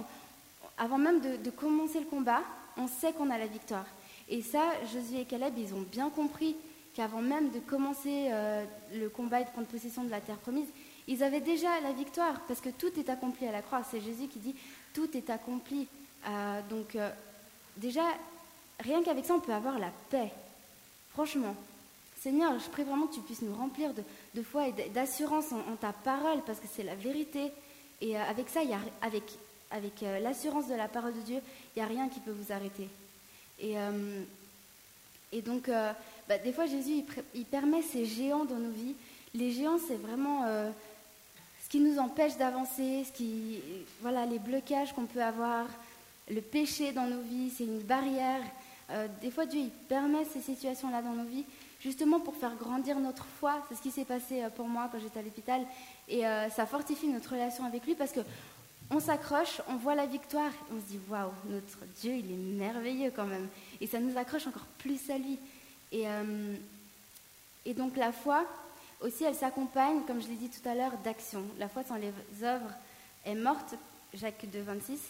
avant 0.78 0.98
même 0.98 1.20
de, 1.20 1.50
commencer 1.50 1.98
le 1.98 2.06
combat, 2.06 2.42
on 2.76 2.86
sait 2.86 3.12
qu'on 3.12 3.30
a 3.30 3.38
la 3.38 3.46
victoire. 3.46 3.86
Et 4.28 4.42
ça, 4.42 4.72
Josué 4.92 5.22
et 5.22 5.24
Caleb, 5.24 5.54
ils 5.58 5.74
ont 5.74 5.84
bien 5.90 6.10
compris 6.10 6.56
qu'avant 6.94 7.22
même 7.22 7.50
de 7.50 7.58
commencer 7.58 8.28
euh, 8.30 8.64
le 8.94 9.08
combat 9.08 9.40
et 9.40 9.44
de 9.44 9.50
prendre 9.50 9.66
possession 9.66 10.04
de 10.04 10.10
la 10.10 10.20
terre 10.20 10.36
promise, 10.36 10.68
ils 11.06 11.22
avaient 11.22 11.40
déjà 11.40 11.80
la 11.80 11.92
victoire, 11.92 12.40
parce 12.48 12.60
que 12.60 12.70
tout 12.70 12.98
est 12.98 13.10
accompli 13.10 13.46
à 13.46 13.52
la 13.52 13.60
croix. 13.60 13.82
C'est 13.90 14.00
Jésus 14.00 14.28
qui 14.28 14.38
dit, 14.38 14.54
tout 14.94 15.14
est 15.14 15.28
accompli. 15.28 15.86
donc, 16.70 16.96
déjà, 17.76 18.04
rien 18.80 19.02
qu'avec 19.02 19.26
ça, 19.26 19.34
on 19.34 19.40
peut 19.40 19.52
avoir 19.52 19.78
la 19.78 19.90
paix. 20.08 20.32
Franchement, 21.12 21.54
Seigneur, 22.24 22.58
je 22.58 22.70
prie 22.70 22.84
vraiment 22.84 23.06
que 23.06 23.16
tu 23.16 23.20
puisses 23.20 23.42
nous 23.42 23.54
remplir 23.54 23.90
de, 23.92 24.42
foi 24.42 24.68
et 24.68 24.72
d'assurance 24.94 25.52
en, 25.52 25.76
ta 25.76 25.92
parole, 25.92 26.40
parce 26.46 26.58
que 26.58 26.66
c'est 26.74 26.82
la 26.82 26.94
vérité. 26.94 27.52
Et 28.00 28.16
euh, 28.16 28.22
avec 28.30 28.48
ça, 28.48 28.60
avec, 29.02 29.24
avec 29.70 30.02
euh, 30.02 30.20
l'assurance 30.20 30.66
de 30.68 30.74
la 30.74 30.88
parole 30.88 31.12
de 31.12 31.20
Dieu, 31.20 31.40
il 31.76 31.80
n'y 31.80 31.84
a 31.84 31.86
rien 31.86 32.08
qui 32.08 32.20
peut 32.20 32.30
vous 32.30 32.50
arrêter. 32.50 32.88
Et, 33.60 33.78
euh, 33.78 34.22
et 35.32 35.42
donc, 35.42 35.68
bah, 36.28 36.38
des 36.38 36.52
fois 36.52 36.66
Jésus 36.66 37.04
il, 37.34 37.44
permet 37.44 37.82
ces 37.82 38.04
géants 38.04 38.44
dans 38.44 38.58
nos 38.58 38.70
vies. 38.70 38.94
Les 39.34 39.52
géants, 39.52 39.78
c'est 39.88 39.96
vraiment 39.96 40.44
ce 41.62 41.68
qui 41.68 41.80
nous 41.80 41.98
empêche 41.98 42.36
d'avancer, 42.36 43.04
ce 43.04 43.12
qui, 43.12 43.60
voilà, 44.00 44.26
les 44.26 44.38
blocages 44.38 44.92
qu'on 44.92 45.06
peut 45.06 45.22
avoir, 45.22 45.66
le 46.30 46.40
péché 46.40 46.92
dans 46.92 47.06
nos 47.06 47.20
vies, 47.20 47.50
c'est 47.50 47.64
une 47.64 47.80
barrière. 47.80 48.42
des 49.20 49.30
fois, 49.32 49.46
Dieu 49.46 49.60
il 49.60 49.70
permet 49.70 50.24
ces 50.24 50.40
situations-là 50.40 51.02
dans 51.02 51.14
nos 51.14 51.24
vies 51.24 51.44
justement 51.84 52.18
pour 52.18 52.34
faire 52.34 52.54
grandir 52.56 52.98
notre 52.98 53.26
foi. 53.26 53.62
C'est 53.68 53.76
ce 53.76 53.82
qui 53.82 53.90
s'est 53.90 54.06
passé 54.06 54.42
euh, 54.42 54.48
pour 54.48 54.66
moi 54.66 54.88
quand 54.90 54.98
j'étais 54.98 55.20
à 55.20 55.22
l'hôpital. 55.22 55.60
Et 56.08 56.26
euh, 56.26 56.48
ça 56.48 56.66
fortifie 56.66 57.08
notre 57.08 57.32
relation 57.32 57.64
avec 57.64 57.84
lui 57.84 57.94
parce 57.94 58.12
que 58.12 58.20
on 58.90 59.00
s'accroche, 59.00 59.60
on 59.68 59.76
voit 59.76 59.94
la 59.94 60.06
victoire, 60.06 60.52
on 60.72 60.80
se 60.80 60.86
dit 60.86 61.00
waouh, 61.08 61.32
notre 61.46 61.78
Dieu, 62.00 62.12
il 62.12 62.30
est 62.30 62.58
merveilleux 62.58 63.12
quand 63.14 63.24
même. 63.24 63.48
Et 63.80 63.86
ça 63.86 63.98
nous 63.98 64.16
accroche 64.16 64.46
encore 64.46 64.66
plus 64.78 65.10
à 65.10 65.18
lui. 65.18 65.38
Et, 65.92 66.06
euh, 66.06 66.54
donc 67.76 67.96
la 67.96 68.12
foi 68.12 68.44
aussi, 69.00 69.24
elle 69.24 69.34
s'accompagne, 69.34 70.02
comme 70.06 70.22
je 70.22 70.28
l'ai 70.28 70.36
dit 70.36 70.48
tout 70.48 70.66
à 70.68 70.74
l'heure, 70.74 70.92
d'action. 71.02 71.42
La 71.58 71.68
foi 71.68 71.82
sans 71.82 71.96
les 71.96 72.12
œuvres 72.42 72.70
est 73.24 73.34
morte, 73.34 73.74
Jacques 74.12 74.46
2, 74.50 74.60
26. 74.60 75.00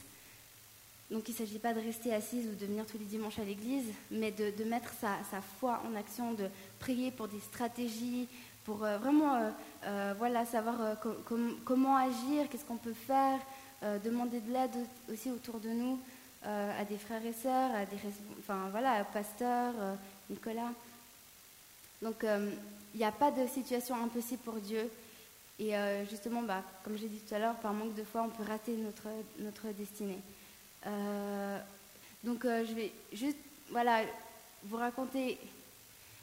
Donc 1.10 1.28
il 1.28 1.32
ne 1.32 1.37
s'agit 1.37 1.58
pas 1.58 1.74
de 1.74 1.80
rester 1.80 2.14
assise 2.14 2.46
ou 2.46 2.54
de 2.54 2.66
venir 2.66 2.87
tous 2.87 2.98
les 2.98 3.04
dimanches 3.04 3.38
à 3.38 3.44
l'église, 3.44 3.87
mais 4.10 4.30
de, 4.30 4.64
mettre 4.64 4.92
sa, 5.00 5.40
foi 5.60 5.82
en 5.88 5.94
action, 5.96 6.32
de 6.32 6.48
prier 6.78 7.10
pour 7.10 7.28
des 7.28 7.40
stratégies, 7.40 8.28
pour 8.64 8.84
euh, 8.84 8.98
vraiment 8.98 9.52
euh, 9.84 10.14
voilà, 10.16 10.46
savoir 10.46 10.96
comment 11.64 11.96
agir, 11.96 12.48
qu'est-ce 12.50 12.64
qu'on 12.64 12.76
peut 12.76 12.94
faire, 12.94 13.38
demander 13.82 14.40
de 14.40 14.52
l'aide 14.52 14.76
aussi 15.12 15.30
autour 15.30 15.60
de 15.60 15.68
nous 15.68 16.00
à 16.44 16.84
des 16.84 16.98
frères 16.98 17.24
et 17.24 17.32
sœurs, 17.32 17.74
à 17.74 17.87
des 17.87 17.96
enfin 18.38 18.68
voilà, 18.70 19.04
pasteur, 19.04 19.72
Nicolas. 20.30 20.72
Donc 22.02 22.24
il 22.24 22.98
n'y 22.98 23.04
a 23.04 23.12
pas 23.12 23.30
de 23.30 23.46
situation 23.46 23.96
impossible 24.02 24.42
pour 24.42 24.54
Dieu. 24.54 24.90
Et 25.58 25.72
justement, 26.10 26.42
bah, 26.42 26.62
comme 26.82 26.96
j'ai 26.96 27.08
dit 27.08 27.18
tout 27.18 27.34
à 27.34 27.38
l'heure, 27.38 27.56
par 27.56 27.72
manque 27.72 27.94
de 27.94 28.04
foi, 28.04 28.22
on 28.22 28.30
peut 28.30 28.48
rater 28.48 28.76
notre, 28.76 29.08
notre 29.38 29.68
destinée. 29.68 30.18
Euh, 30.87 31.58
donc 32.22 32.44
euh, 32.44 32.64
je 32.66 32.74
vais 32.74 32.92
juste 33.12 33.38
voilà, 33.70 34.02
vous 34.64 34.76
raconter 34.76 35.38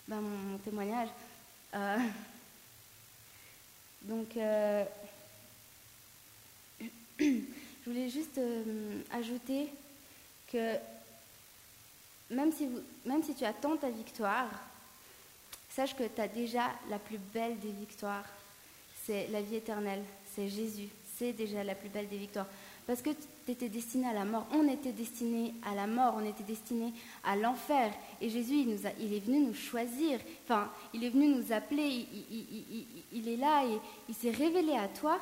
ben, 0.08 0.22
mon, 0.22 0.58
témoignage. 0.60 1.10
Euh, 1.74 1.98
donc 4.04 4.38
je 7.22 7.90
voulais 7.90 8.10
juste 8.10 8.40
ajouter 9.12 9.68
que 10.52 10.76
même 12.32 12.52
si, 12.52 12.66
vous, 12.66 12.80
même 13.06 13.24
si 13.24 13.36
tu 13.36 13.44
attends 13.44 13.78
ta 13.78 13.90
victoire, 13.90 14.50
sache 15.70 15.96
que 15.96 16.04
tu 16.04 16.22
as 16.22 16.28
déjà 16.28 16.72
la 16.90 17.00
plus 17.00 17.20
belle 17.34 17.60
des 17.60 17.72
victoires. 17.72 18.26
C'est 19.06 19.28
la 19.28 19.42
vie 19.42 19.56
éternelle, 19.56 20.04
c'est 20.34 20.48
Jésus. 20.48 20.90
C'est 21.18 21.34
déjà 21.34 21.64
la 21.64 21.76
plus 21.76 21.90
belle 21.90 22.08
des 22.08 22.18
victoires. 22.18 22.48
Parce 22.88 23.02
que 23.02 23.12
tu 23.12 23.52
étais 23.52 23.70
destiné 23.70 24.08
à 24.08 24.14
la 24.14 24.26
mort. 24.26 24.48
On 24.52 24.68
était 24.68 24.92
destiné 24.92 25.54
à 25.64 25.76
la 25.76 25.88
mort, 25.88 26.16
on 26.18 26.26
était 26.26 26.44
destiné 26.44 26.94
à 27.24 27.36
l'enfer. 27.36 27.94
Et 28.20 28.30
Jésus, 28.30 28.62
il, 28.62 28.70
nous 28.70 28.88
a, 28.88 28.92
il, 29.00 29.14
est 29.14 29.20
venu 29.20 29.40
nous 29.40 29.54
choisir. 29.54 30.20
Enfin, 30.46 30.70
il 30.94 31.04
est 31.04 31.10
venu 31.10 31.28
nous 31.28 31.52
appeler. 31.52 32.06
Il, 33.12 33.28
est 33.28 33.38
là 33.38 33.66
et 33.66 33.78
il 34.10 34.16
s'est 34.16 34.32
révélé 34.32 34.74
à 34.74 34.88
toi. 34.88 35.20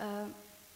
Euh, 0.00 0.26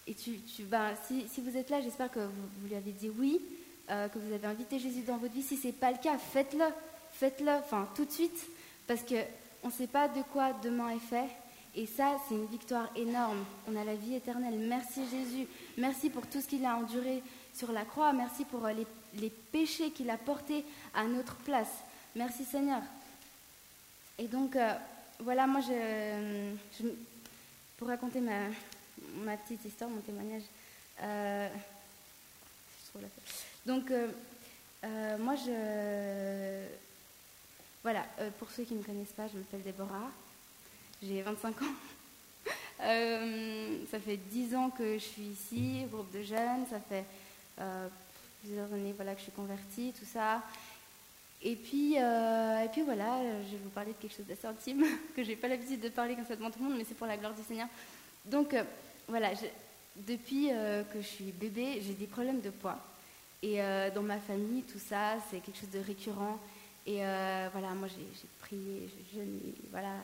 et 0.08 0.14
tu, 0.14 0.40
si, 0.46 0.62
vous 0.62 1.56
êtes 1.56 1.68
là, 1.68 1.82
j'espère 1.82 2.10
que 2.10 2.20
vous, 2.20 2.48
vous, 2.60 2.68
lui 2.68 2.74
avez 2.74 2.92
dit 2.92 3.10
oui, 3.18 3.42
euh, 3.90 4.08
que 4.08 4.18
vous 4.18 4.32
avez 4.32 4.46
invité 4.46 4.78
Jésus 4.78 5.02
dans 5.02 5.18
votre 5.18 5.34
vie. 5.34 5.42
Si 5.42 5.58
ce 5.58 5.66
n'est 5.66 5.72
pas 5.74 5.90
le 5.90 5.98
cas, 5.98 6.16
faites-le. 6.16 6.64
Faites-le, 7.12 7.50
enfin, 7.50 7.86
tout 7.94 8.06
de 8.06 8.10
suite. 8.10 8.46
Parce 8.86 9.02
qu'on 9.02 9.66
ne 9.68 9.72
sait 9.72 9.86
pas 9.86 10.08
de 10.08 10.22
quoi 10.32 10.54
demain 10.62 10.88
est 10.90 10.98
fait. 10.98 11.28
Et 11.74 11.84
ça, 11.84 12.16
c'est 12.26 12.34
une 12.34 12.46
victoire 12.46 12.88
énorme. 12.96 13.44
On 13.70 13.76
a 13.76 13.84
la 13.84 13.96
vie 13.96 14.14
éternelle. 14.14 14.58
Merci 14.58 15.02
Jésus. 15.10 15.46
Merci 15.76 16.08
pour 16.08 16.26
tout 16.26 16.40
ce 16.40 16.46
qu'il 16.46 16.64
a 16.64 16.74
enduré 16.76 17.22
sur 17.54 17.70
la 17.70 17.84
croix. 17.84 18.14
Merci 18.14 18.46
pour 18.46 18.64
euh, 18.64 18.72
les, 19.14 19.30
péchés 19.52 19.90
qu'il 19.90 20.08
a 20.08 20.16
portés 20.16 20.64
à 20.94 21.04
notre 21.04 21.36
place. 21.36 21.84
Merci 22.16 22.44
Seigneur. 22.44 22.80
Et 24.18 24.26
donc, 24.26 24.56
euh, 24.56 24.72
voilà, 25.20 25.46
moi, 25.46 25.60
je, 25.60 26.88
pour 27.76 27.88
raconter 27.88 28.20
ma, 28.20 28.48
ma, 29.16 29.36
petite 29.36 29.64
histoire, 29.64 29.90
mon 29.90 30.00
témoignage. 30.00 30.42
Euh, 31.02 31.48
donc, 33.66 33.92
moi, 35.18 35.34
je. 35.36 36.64
Voilà, 37.82 38.04
pour 38.38 38.50
ceux 38.50 38.64
qui 38.64 38.74
ne 38.74 38.80
me 38.80 38.84
connaissent 38.84 39.12
pas, 39.16 39.28
je 39.28 39.38
m'appelle 39.38 39.62
Déborah. 39.62 40.10
J'ai 41.02 41.22
25 41.22 41.62
ans. 41.62 41.66
Euh, 42.80 43.78
ça 43.90 43.98
fait 43.98 44.16
10 44.16 44.54
ans 44.54 44.70
que 44.70 44.94
je 44.94 45.04
suis 45.04 45.22
ici, 45.22 45.84
groupe 45.90 46.12
de 46.12 46.22
jeunes. 46.22 46.64
Ça 46.70 46.78
fait 46.78 47.04
euh, 47.60 47.88
plusieurs 48.40 48.72
années 48.72 48.92
voilà, 48.94 49.14
que 49.14 49.18
je 49.18 49.24
suis 49.24 49.32
convertie, 49.32 49.92
tout 49.98 50.06
ça. 50.06 50.42
Et 51.42 51.56
puis, 51.56 51.96
euh, 51.98 52.64
et 52.64 52.68
puis 52.68 52.82
voilà, 52.82 53.20
je 53.46 53.50
vais 53.50 53.62
vous 53.64 53.70
parler 53.70 53.92
de 53.94 53.96
quelque 53.96 54.16
chose 54.16 54.26
d'assez 54.26 54.46
intime, 54.46 54.84
que 55.16 55.24
je 55.24 55.28
n'ai 55.28 55.34
pas 55.34 55.48
l'habitude 55.48 55.80
de 55.80 55.88
parler 55.88 56.14
comme 56.14 56.26
ça 56.26 56.36
devant 56.36 56.52
tout 56.52 56.60
le 56.60 56.66
monde, 56.66 56.78
mais 56.78 56.84
c'est 56.88 56.94
pour 56.94 57.08
la 57.08 57.16
gloire 57.16 57.34
du 57.34 57.42
Seigneur. 57.42 57.66
Donc 58.24 58.54
voilà, 59.08 59.30
depuis 59.96 60.48
que 60.92 61.00
je 61.00 61.06
suis 61.06 61.32
bébé, 61.32 61.82
j'ai 61.84 61.94
des 61.94 62.06
problèmes 62.06 62.40
de 62.40 62.50
poids. 62.50 62.78
Et 63.42 63.58
dans 63.94 64.02
ma 64.02 64.18
famille, 64.18 64.62
tout 64.62 64.78
ça, 64.78 65.16
c'est 65.30 65.40
quelque 65.40 65.58
chose 65.58 65.70
de 65.70 65.80
récurrent. 65.80 66.38
Et 66.86 66.98
voilà, 67.52 67.74
moi 67.74 67.88
j'ai 67.88 68.28
prié, 68.40 68.88
je, 69.14 69.20
voilà, 69.70 69.94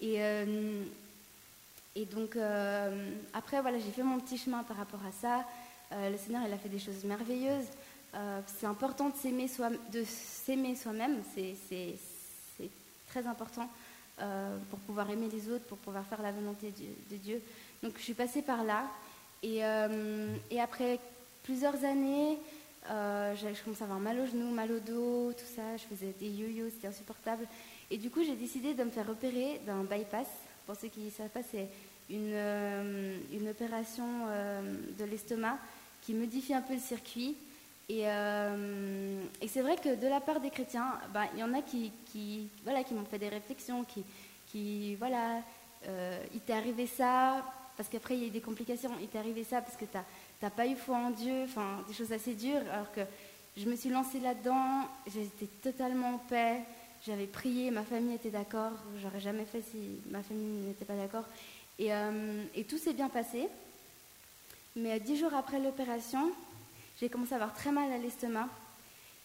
et, 0.00 0.22
euh, 0.22 0.82
et 1.94 2.04
donc, 2.04 2.36
euh, 2.36 3.10
après, 3.32 3.60
voilà, 3.60 3.78
j'ai 3.78 3.90
fait 3.90 4.02
mon 4.02 4.20
petit 4.20 4.38
chemin 4.38 4.62
par 4.62 4.76
rapport 4.76 5.00
à 5.06 5.12
ça. 5.12 5.46
Euh, 5.92 6.10
le 6.10 6.18
Seigneur, 6.18 6.42
il 6.46 6.52
a 6.52 6.58
fait 6.58 6.68
des 6.68 6.78
choses 6.78 7.04
merveilleuses. 7.04 7.66
c'est 8.58 8.66
important 8.66 9.10
de 9.10 10.04
s'aimer 10.04 10.74
soi-même. 10.76 11.18
C'est 11.34 12.70
très 13.08 13.26
important 13.26 13.68
pour 14.70 14.78
pouvoir 14.80 15.10
aimer 15.10 15.28
les 15.30 15.50
autres, 15.50 15.64
pour 15.64 15.78
pouvoir 15.78 16.04
faire 16.06 16.22
la 16.22 16.32
volonté 16.32 16.72
de, 17.10 17.16
Dieu. 17.16 17.42
Donc, 17.82 17.92
je 17.98 18.02
suis 18.02 18.14
passée 18.14 18.42
par 18.42 18.64
là. 18.64 18.84
Et, 19.42 19.60
et 20.50 20.60
après 20.60 20.98
plusieurs 21.42 21.84
années, 21.84 22.38
je 22.88 23.62
commençais 23.64 23.82
à 23.82 23.84
avoir 23.84 24.00
mal 24.00 24.18
au 24.18 24.26
genou, 24.26 24.50
mal 24.50 24.72
au 24.72 24.80
dos, 24.80 25.32
tout 25.32 25.54
ça. 25.54 25.76
Je 25.76 25.84
faisais 25.84 26.14
des 26.18 26.28
yo-yo, 26.28 26.66
c'était 26.70 26.88
insupportable. 26.88 27.46
Et 27.90 27.98
du 27.98 28.10
coup, 28.10 28.24
j'ai 28.24 28.34
décidé 28.34 28.74
de 28.74 28.82
me 28.82 28.90
faire 28.90 29.08
opérer 29.08 29.60
d'un 29.66 29.84
bypass. 29.84 30.26
Pour 30.66 30.74
ceux 30.74 30.88
qui 30.88 31.00
ne 31.00 31.10
savent 31.10 31.28
pas, 31.28 31.42
c'est 31.48 31.68
une, 32.10 32.32
euh, 32.32 33.18
une 33.32 33.48
opération 33.48 34.04
euh, 34.28 34.62
de 34.98 35.04
l'estomac 35.04 35.58
qui 36.02 36.14
modifie 36.14 36.54
un 36.54 36.62
peu 36.62 36.74
le 36.74 36.80
circuit. 36.80 37.36
Et, 37.88 38.02
euh, 38.04 39.22
et 39.40 39.46
c'est 39.46 39.62
vrai 39.62 39.76
que 39.76 39.94
de 39.94 40.08
la 40.08 40.20
part 40.20 40.40
des 40.40 40.50
chrétiens, 40.50 40.98
ben, 41.14 41.26
il 41.34 41.40
y 41.40 41.44
en 41.44 41.54
a 41.54 41.62
qui, 41.62 41.92
qui 42.06 42.48
voilà, 42.64 42.82
qui 42.82 42.94
m'ont 42.94 43.04
fait 43.04 43.18
des 43.18 43.28
réflexions, 43.28 43.84
qui, 43.84 44.02
qui 44.48 44.96
voilà, 44.96 45.40
il 46.34 46.40
t'est 46.40 46.52
arrivé 46.52 46.88
ça, 46.88 47.44
parce 47.76 47.88
qu'après 47.88 48.16
il 48.16 48.20
y 48.20 48.24
a 48.24 48.26
eu 48.28 48.30
des 48.30 48.40
complications, 48.40 48.90
il 49.00 49.08
t'est 49.08 49.18
arrivé 49.18 49.44
ça 49.44 49.60
parce 49.60 49.76
que 49.76 49.84
tu 49.84 49.98
n'as 50.42 50.50
pas 50.50 50.66
eu 50.66 50.76
foi 50.76 50.96
en 50.96 51.10
Dieu, 51.10 51.44
enfin 51.44 51.84
des 51.88 51.94
choses 51.94 52.12
assez 52.12 52.34
dures, 52.34 52.62
alors 52.72 52.92
que 52.92 53.02
je 53.56 53.68
me 53.68 53.76
suis 53.76 53.88
lancée 53.88 54.20
là-dedans, 54.20 54.86
j'étais 55.06 55.46
totalement 55.62 56.14
en 56.14 56.18
paix, 56.18 56.60
j'avais 57.06 57.26
prié, 57.26 57.70
ma 57.70 57.84
famille 57.84 58.14
était 58.14 58.30
d'accord, 58.30 58.72
j'aurais 59.00 59.20
jamais 59.20 59.44
fait 59.44 59.62
si 59.62 60.00
ma 60.10 60.22
famille 60.22 60.66
n'était 60.66 60.84
pas 60.84 60.96
d'accord. 60.96 61.24
Et, 61.78 61.92
euh, 61.92 62.42
tout 62.68 62.78
s'est 62.78 62.92
bien 62.92 63.08
passé. 63.08 63.48
Mais 64.74 64.92
euh, 64.92 64.98
dix 64.98 65.16
jours 65.16 65.34
après 65.34 65.58
l'opération, 65.58 66.32
j'ai 67.00 67.08
commencé 67.08 67.32
à 67.32 67.36
avoir 67.36 67.54
très 67.54 67.72
mal 67.72 67.92
à 67.92 67.98
l'estomac. 67.98 68.48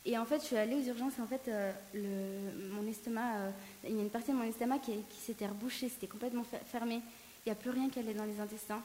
Et 0.05 0.17
en 0.17 0.25
fait, 0.25 0.39
je 0.39 0.45
suis 0.45 0.57
allée 0.57 0.75
aux 0.75 0.87
urgences. 0.87 1.17
Et 1.17 1.21
en 1.21 1.27
fait, 1.27 1.41
euh, 1.47 1.71
le, 1.93 2.69
mon 2.73 2.87
estomac, 2.89 3.51
il 3.83 3.95
y 3.95 3.99
a 3.99 4.01
une 4.01 4.09
partie 4.09 4.31
de 4.31 4.37
mon 4.37 4.43
estomac 4.43 4.79
qui, 4.79 5.03
s'était 5.19 5.47
rebouchée, 5.47 5.89
c'était 5.89 6.07
complètement 6.07 6.45
fermé. 6.71 7.01
Il 7.45 7.49
n'y 7.49 7.54
a 7.54 7.56
plus 7.56 7.71
rien 7.71 7.89
qui 7.89 7.99
allait 7.99 8.13
dans 8.13 8.25
les 8.25 8.39
intestins. 8.39 8.82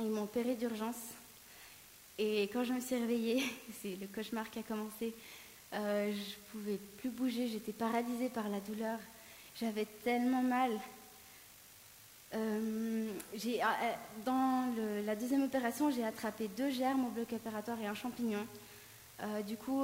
Ils 0.00 0.10
m'ont 0.10 0.22
opéré 0.22 0.54
d'urgence. 0.54 0.96
Et 2.18 2.44
quand 2.52 2.64
je 2.64 2.72
me 2.72 2.80
suis 2.80 2.96
réveillée, 2.96 3.42
c'est 3.82 3.96
le 4.00 4.06
cauchemar 4.06 4.50
qui 4.50 4.58
a 4.58 4.62
commencé. 4.62 5.12
Euh, 5.74 6.10
je 6.12 6.34
pouvais 6.50 6.78
plus 6.98 7.10
bouger, 7.10 7.46
j'étais 7.48 7.72
paralysée 7.72 8.30
par 8.30 8.48
la 8.48 8.60
douleur. 8.60 8.98
J'avais 9.60 9.86
tellement 10.02 10.42
mal. 10.42 10.70
Euh, 12.34 13.06
euh, 13.34 13.92
dans 14.24 14.74
la 15.04 15.14
deuxième 15.14 15.44
opération, 15.44 15.90
j'ai 15.90 16.04
attrapé 16.04 16.48
deux 16.56 16.70
germes 16.70 17.06
au 17.06 17.10
bloc 17.10 17.32
opératoire 17.32 17.78
et 17.80 17.86
un 17.86 17.94
champignon. 17.94 18.46
du 19.46 19.56
coup, 19.56 19.82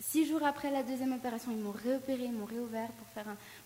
six 0.00 0.26
jours 0.26 0.44
après 0.44 0.70
la 0.70 0.82
deuxième 0.82 1.12
opération, 1.12 1.50
ils 1.50 1.62
m'ont 1.62 1.72
réopéré, 1.72 2.24
ils 2.24 2.32
m'ont 2.32 2.46
réouvert 2.46 2.88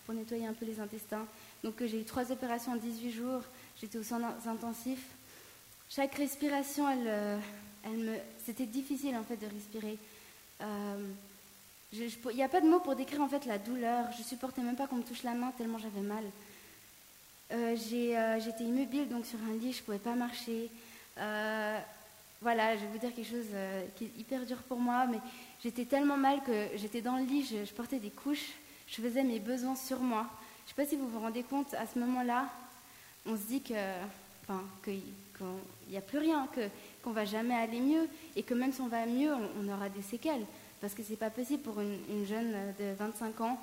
pour 0.05 0.15
nettoyer 0.15 0.45
un 0.45 0.53
peu 0.53 0.65
les 0.65 0.79
intestins. 0.79 1.25
Donc 1.63 1.75
j'ai 1.79 2.01
eu 2.01 2.05
trois 2.05 2.31
opérations 2.31 2.73
en 2.73 2.77
18 2.77 3.11
jours. 3.11 3.41
J'étais 3.79 3.97
au 3.97 4.03
soins 4.03 4.35
intensifs. 4.45 5.05
Chaque 5.89 6.15
respiration, 6.15 6.89
elle, 6.89 7.41
elle 7.83 7.97
me, 7.97 8.15
c'était 8.45 8.65
difficile 8.65 9.15
en 9.15 9.23
fait 9.23 9.37
de 9.37 9.47
respirer. 9.47 9.97
Euh, 10.61 11.07
Il 11.93 12.35
n'y 12.35 12.43
a 12.43 12.49
pas 12.49 12.61
de 12.61 12.67
mots 12.67 12.79
pour 12.79 12.95
décrire 12.95 13.21
en 13.21 13.29
fait 13.29 13.45
la 13.45 13.57
douleur. 13.57 14.05
Je 14.17 14.23
supportais 14.23 14.61
même 14.61 14.75
pas 14.75 14.87
qu'on 14.87 14.97
me 14.97 15.03
touche 15.03 15.23
la 15.23 15.33
main 15.33 15.51
tellement 15.57 15.79
j'avais 15.79 16.01
mal. 16.01 16.23
Euh, 17.51 17.75
euh, 17.93 18.39
j'étais 18.39 18.63
immobile 18.63 19.09
donc 19.09 19.25
sur 19.25 19.39
un 19.49 19.57
lit, 19.57 19.73
je 19.73 19.81
pouvais 19.81 19.97
pas 19.97 20.13
marcher. 20.13 20.69
Euh, 21.17 21.79
voilà, 22.41 22.75
je 22.75 22.81
vais 22.81 22.87
vous 22.87 22.97
dire 22.99 23.13
quelque 23.13 23.29
chose 23.29 23.47
qui 23.95 24.05
est 24.05 24.19
hyper 24.19 24.45
dur 24.45 24.57
pour 24.67 24.79
moi, 24.79 25.07
mais 25.07 25.17
j'étais 25.61 25.85
tellement 25.85 26.15
mal 26.15 26.41
que 26.43 26.67
j'étais 26.75 27.01
dans 27.01 27.17
le 27.17 27.23
lit, 27.23 27.45
je, 27.45 27.73
portais 27.73 27.99
des 27.99 28.11
couches, 28.11 28.53
je 28.87 29.01
faisais 29.01 29.23
mes 29.23 29.39
besoins 29.39 29.75
sur 29.75 29.99
moi. 29.99 30.27
Je 30.69 30.75
sais 30.75 30.83
pas 30.83 30.87
si 30.87 30.97
vous 30.97 31.07
vous 31.07 31.19
rendez 31.19 31.41
compte, 31.41 31.73
à 31.73 31.87
ce 31.87 31.97
moment-là, 31.97 32.47
on 33.25 33.35
se 33.35 33.41
dit 33.41 33.59
que, 33.59 33.73
enfin, 34.43 34.63
qu'il 34.83 35.01
n'y 35.89 35.97
a 35.97 36.01
plus 36.01 36.19
rien, 36.19 36.47
que 36.53 36.61
qu'on 37.01 37.09
va 37.09 37.25
jamais 37.25 37.55
aller 37.55 37.79
mieux, 37.79 38.07
et 38.35 38.43
que 38.43 38.53
même 38.53 38.71
si 38.71 38.79
on 38.79 38.87
va 38.87 39.07
mieux, 39.07 39.31
on, 39.33 39.67
aura 39.67 39.89
des 39.89 40.03
séquelles, 40.03 40.45
parce 40.79 40.93
que 40.93 41.01
c'est 41.01 41.15
pas 41.15 41.31
possible 41.31 41.63
pour 41.63 41.81
une, 41.81 41.97
une 42.11 42.27
jeune 42.27 42.53
de 42.77 42.93
25 42.99 43.41
ans 43.41 43.59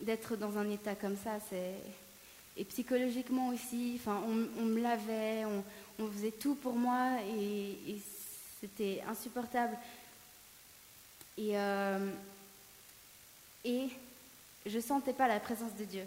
d'être 0.00 0.36
dans 0.36 0.56
un 0.56 0.70
état 0.70 0.94
comme 0.94 1.16
ça. 1.16 1.38
Et 2.56 2.64
psychologiquement 2.64 3.48
aussi. 3.48 3.94
Enfin, 3.96 4.22
on, 4.24 4.64
me 4.64 4.80
lavait, 4.80 5.44
on, 5.98 6.06
faisait 6.12 6.30
tout 6.30 6.54
pour 6.54 6.74
moi 6.74 7.18
et, 7.28 8.00
c'était 8.60 9.02
insupportable. 9.08 9.76
Et, 11.36 11.58
euh, 11.58 12.08
et 13.64 13.88
je 14.64 14.78
sentais 14.78 15.12
pas 15.12 15.26
la 15.26 15.40
présence 15.40 15.74
de 15.74 15.84
Dieu. 15.84 16.04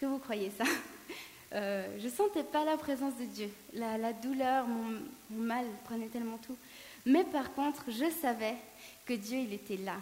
Que 0.00 0.06
vous 0.06 0.18
croyez 0.18 0.50
ça 0.56 0.64
euh, 1.52 1.86
Je 1.98 2.08
sentais 2.08 2.42
pas 2.42 2.64
la 2.64 2.78
présence 2.78 3.12
de 3.18 3.26
Dieu. 3.26 3.50
La, 3.74 4.14
douleur, 4.14 4.66
mon, 4.66 4.98
mal 5.30 5.66
prenait 5.84 6.06
tellement 6.06 6.38
tout. 6.38 6.56
Mais 7.04 7.22
par 7.22 7.52
contre, 7.52 7.84
je 7.88 8.10
savais 8.22 8.54
que 9.04 9.12
Dieu, 9.12 9.40
il 9.40 9.52
était 9.52 9.76
là. 9.76 9.96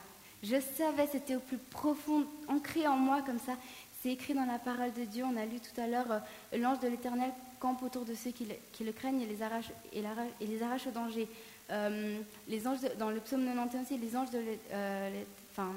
Je 0.45 0.61
savais, 0.77 1.09
c'était 1.11 1.35
au 1.35 1.41
plus 1.41 1.59
profond, 1.59 2.25
ancré 2.47 2.87
en 2.87 2.97
moi 2.97 3.23
comme 3.23 3.41
ça. 3.41 3.55
C'est 4.01 4.11
écrit 4.11 4.35
dans 4.35 4.47
la 4.47 4.61
parole 4.61 4.93
de 4.93 5.03
Dieu. 5.03 5.25
On 5.25 5.37
a 5.37 5.45
lu 5.45 5.59
tout 5.59 5.81
à 5.81 5.89
l'heure 5.89 6.13
euh, 6.13 6.59
l'ange 6.59 6.79
de 6.79 6.87
l'Éternel 6.87 7.33
campe 7.59 7.83
autour 7.83 8.05
de 8.05 8.15
ceux 8.15 8.31
qui 8.31 8.47
le, 8.85 8.93
craignent 8.93 9.23
et 9.23 9.27
les 9.27 9.43
arrache, 9.43 9.73
et, 9.93 10.47
les 10.47 10.63
arrache 10.63 10.87
au 10.87 10.93
danger. 10.93 11.27
Euh, 11.71 12.21
les 12.47 12.69
anges 12.69 12.79
dans 13.01 13.11
le 13.11 13.19
psaume 13.19 13.45
91 13.45 13.83
aussi, 13.83 13.99
les 13.99 14.17
anges 14.17 14.31
de 14.31 14.41
euh, 14.73 15.25
enfin, 15.51 15.73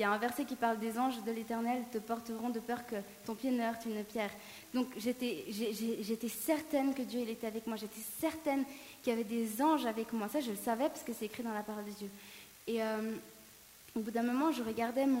il 0.00 0.02
y 0.02 0.06
a 0.06 0.10
un 0.10 0.18
verset 0.18 0.44
qui 0.44 0.56
parle 0.56 0.78
des 0.78 0.98
anges 0.98 1.22
de 1.24 1.30
l'Éternel 1.30 1.82
te 1.92 1.98
porteront 1.98 2.50
de 2.50 2.58
peur 2.58 2.86
que 2.86 2.96
ton 3.26 3.34
pied 3.34 3.50
ne 3.50 3.62
heurte 3.62 3.84
une 3.84 4.02
pierre. 4.02 4.30
Donc 4.74 4.88
j'étais, 4.96 5.44
certaine 6.28 6.94
que 6.94 7.02
Dieu 7.02 7.20
était 7.20 7.46
avec 7.46 7.66
moi. 7.66 7.76
J'étais 7.76 8.00
certaine 8.18 8.64
qu'il 9.02 9.12
y 9.12 9.14
avait 9.14 9.24
des 9.24 9.62
anges 9.62 9.86
avec 9.86 10.12
moi. 10.12 10.28
Ça, 10.28 10.40
je 10.40 10.50
le 10.50 10.56
savais 10.56 10.88
parce 10.88 11.02
que 11.02 11.12
c'est 11.12 11.26
écrit 11.26 11.42
dans 11.42 11.52
la 11.52 11.62
parole 11.62 11.84
de 11.84 11.90
Dieu. 11.90 12.10
Et 12.66 12.80
au 13.94 14.00
bout 14.00 14.10
d'un 14.10 14.22
moment, 14.22 14.52
je 14.52 14.62
regardais 14.62 15.06
mon 15.06 15.20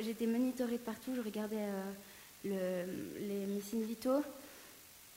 J'étais 0.00 0.26
monitorée 0.26 0.72
de 0.72 0.78
partout, 0.78 1.14
je 1.14 1.20
regardais 1.20 1.68
euh, 2.46 2.86
les, 3.20 3.46
mes 3.46 3.60
signes 3.60 3.84
vitaux 3.84 4.22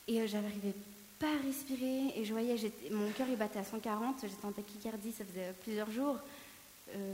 et 0.08 0.22
euh, 0.22 0.28
j'arrivais 0.28 0.74
pas 1.20 1.28
à 1.28 1.46
respirer 1.46 2.14
et 2.16 2.24
je 2.24 2.32
voyais, 2.32 2.56
mon 2.92 3.10
cœur 3.12 3.28
il 3.30 3.36
battait 3.36 3.60
à 3.60 3.64
140, 3.64 4.18
j'étais 4.22 4.46
en 4.46 4.52
tachycardie, 4.52 5.12
ça 5.12 5.26
faisait 5.26 5.54
plusieurs 5.64 5.90
jours 5.90 6.18
euh, 6.96 7.14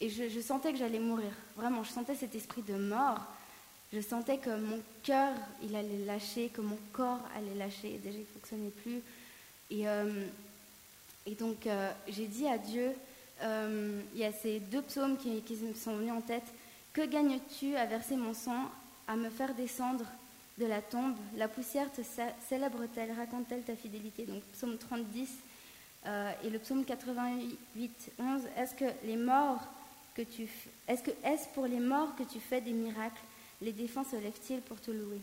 et 0.00 0.10
je, 0.10 0.40
sentais 0.40 0.72
que 0.72 0.78
j'allais 0.78 0.98
mourir. 0.98 1.30
Vraiment, 1.56 1.82
je 1.82 1.90
sentais 1.90 2.14
cet 2.14 2.34
esprit 2.34 2.62
de 2.62 2.74
mort. 2.74 3.20
Je 3.92 4.00
sentais 4.00 4.38
que 4.38 4.50
mon 4.50 4.80
cœur 5.02 5.32
il 5.62 5.74
allait 5.74 6.04
lâcher, 6.04 6.50
que 6.50 6.60
mon 6.60 6.78
corps 6.92 7.20
allait 7.36 7.54
lâcher. 7.54 7.98
Déjà, 8.02 8.16
il 8.16 8.20
ne 8.20 8.26
fonctionnait 8.26 8.70
plus. 8.82 9.00
Et, 9.70 9.84
et 11.24 11.34
donc, 11.34 11.66
j'ai 12.08 12.26
dit 12.26 12.46
à 12.46 12.58
Dieu, 12.58 12.92
il 13.42 14.18
y 14.18 14.24
a 14.24 14.32
ces 14.32 14.60
deux 14.60 14.82
psaumes 14.82 15.16
qui, 15.16 15.40
qui 15.42 15.54
me 15.54 15.72
sont 15.72 15.96
venus 15.96 16.12
en 16.12 16.20
tête. 16.20 16.46
Que 16.92 17.04
gagnes-tu 17.06 17.76
à 17.76 17.84
verser 17.84 18.16
mon 18.16 18.32
sang, 18.32 18.70
à 19.06 19.16
me 19.16 19.28
faire 19.28 19.54
descendre 19.54 20.04
de 20.56 20.64
la 20.64 20.80
tombe? 20.80 21.14
La 21.36 21.46
poussière 21.46 21.92
te 21.92 22.00
célèbre-t-elle, 22.48 23.12
raconte-t-elle 23.12 23.62
ta 23.62 23.76
fidélité? 23.76 24.24
Donc 24.24 24.42
psaume 24.52 24.78
30, 24.78 25.04
10 25.04 25.28
euh, 26.06 26.32
et 26.42 26.48
le 26.48 26.58
psaume 26.58 26.84
88, 26.84 28.12
11. 28.18 28.42
Est-ce 28.56 28.74
que 28.74 28.86
les 29.04 29.16
morts 29.16 29.60
est-ce 30.22 31.02
que 31.02 31.10
est-ce 31.24 31.48
pour 31.54 31.66
les 31.66 31.80
morts 31.80 32.14
que 32.16 32.22
tu 32.22 32.40
fais 32.40 32.60
des 32.60 32.72
miracles 32.72 33.22
Les 33.60 33.72
défunts 33.72 34.04
se 34.04 34.16
lèvent-ils 34.16 34.60
pour 34.60 34.80
te 34.80 34.90
louer? 34.90 35.20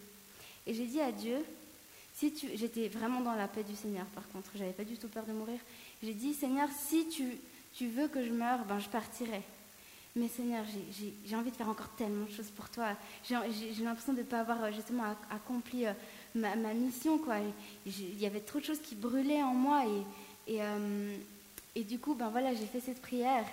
Et 0.65 0.73
j'ai 0.73 0.85
dit 0.85 1.01
à 1.01 1.11
Dieu, 1.11 1.37
si 2.13 2.31
tu, 2.31 2.47
j'étais 2.55 2.87
vraiment 2.87 3.21
dans 3.21 3.35
la 3.35 3.47
paix 3.47 3.63
du 3.63 3.75
Seigneur. 3.75 4.05
Par 4.07 4.27
contre, 4.29 4.51
j'avais 4.55 4.71
pas 4.71 4.83
du 4.83 4.97
tout 4.97 5.07
peur 5.07 5.25
de 5.25 5.33
mourir. 5.33 5.59
J'ai 6.01 6.13
dit 6.13 6.33
Seigneur, 6.33 6.69
si 6.87 7.07
tu, 7.09 7.87
veux 7.87 8.07
que 8.07 8.23
je 8.23 8.31
meure, 8.31 8.65
ben 8.65 8.79
je 8.79 8.87
partirai. 8.87 9.41
Mais 10.15 10.27
Seigneur, 10.27 10.63
j'ai 11.25 11.35
envie 11.35 11.49
de 11.49 11.55
faire 11.55 11.69
encore 11.69 11.89
tellement 11.97 12.25
de 12.25 12.31
choses 12.31 12.51
pour 12.55 12.69
toi. 12.69 12.89
J'ai 13.27 13.35
l'impression 13.83 14.13
de 14.13 14.19
ne 14.19 14.23
pas 14.23 14.41
avoir 14.41 14.63
euh, 14.63 14.71
justement 14.71 15.05
accompli 15.31 15.87
euh, 15.87 15.93
ma, 16.35 16.55
mission. 16.55 17.17
Quoi. 17.17 17.37
Il 17.85 18.19
y 18.19 18.27
avait 18.27 18.41
trop 18.41 18.59
de 18.59 18.65
choses 18.65 18.79
qui 18.79 18.93
brûlaient 18.93 19.41
en 19.41 19.55
moi. 19.55 19.83
Et, 19.87 20.53
et, 20.55 20.61
euh, 20.61 21.17
et 21.73 21.83
du 21.83 21.97
coup, 21.97 22.13
ben 22.13 22.29
voilà, 22.29 22.53
j'ai 22.53 22.67
fait 22.67 22.79
cette 22.79 23.01
prière. 23.01 23.45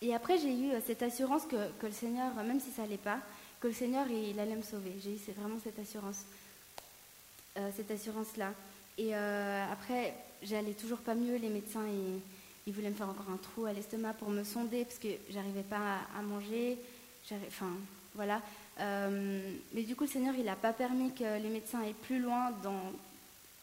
Et 0.00 0.14
après, 0.14 0.38
j'ai 0.38 0.52
eu 0.52 0.70
cette 0.86 1.02
assurance 1.02 1.44
que, 1.44 1.70
que, 1.80 1.86
le 1.86 1.92
Seigneur, 1.92 2.32
même 2.34 2.60
si 2.60 2.70
ça 2.70 2.82
n'allait 2.82 2.96
pas, 2.96 3.18
que 3.60 3.68
le 3.68 3.74
Seigneur, 3.74 4.06
il, 4.08 4.38
allait 4.38 4.54
me 4.54 4.62
sauver. 4.62 4.92
J'ai 5.02 5.14
eu 5.14 5.32
vraiment 5.36 5.58
cette 5.62 5.78
assurance. 5.78 6.24
cette 7.76 7.90
assurance-là. 7.90 8.52
Et 8.96 9.14
après, 9.14 10.14
j'allais 10.42 10.74
toujours 10.74 10.98
pas 10.98 11.14
mieux. 11.14 11.36
Les 11.36 11.48
médecins, 11.48 11.84
ils 11.88 12.20
il 12.68 12.74
voulait 12.74 12.90
me 12.90 12.94
faire 12.94 13.08
encore 13.08 13.30
un 13.32 13.38
trou 13.38 13.64
à 13.64 13.72
l'estomac 13.72 14.12
pour 14.12 14.28
me 14.28 14.44
sonder 14.44 14.84
parce 14.84 14.98
que 14.98 15.08
j'arrivais 15.30 15.62
pas 15.62 16.00
à, 16.14 16.20
manger. 16.20 16.76
Enfin, 17.46 17.70
voilà. 18.14 18.42
Euh, 18.78 19.56
mais 19.72 19.84
du 19.84 19.96
coup, 19.96 20.04
le 20.04 20.10
Seigneur, 20.10 20.34
il 20.36 20.44
n'a 20.44 20.54
pas 20.54 20.74
permis 20.74 21.14
que 21.14 21.40
les 21.42 21.48
médecins 21.48 21.80
aillent 21.80 21.94
plus 21.94 22.20
loin 22.20 22.50
dans. 22.62 22.92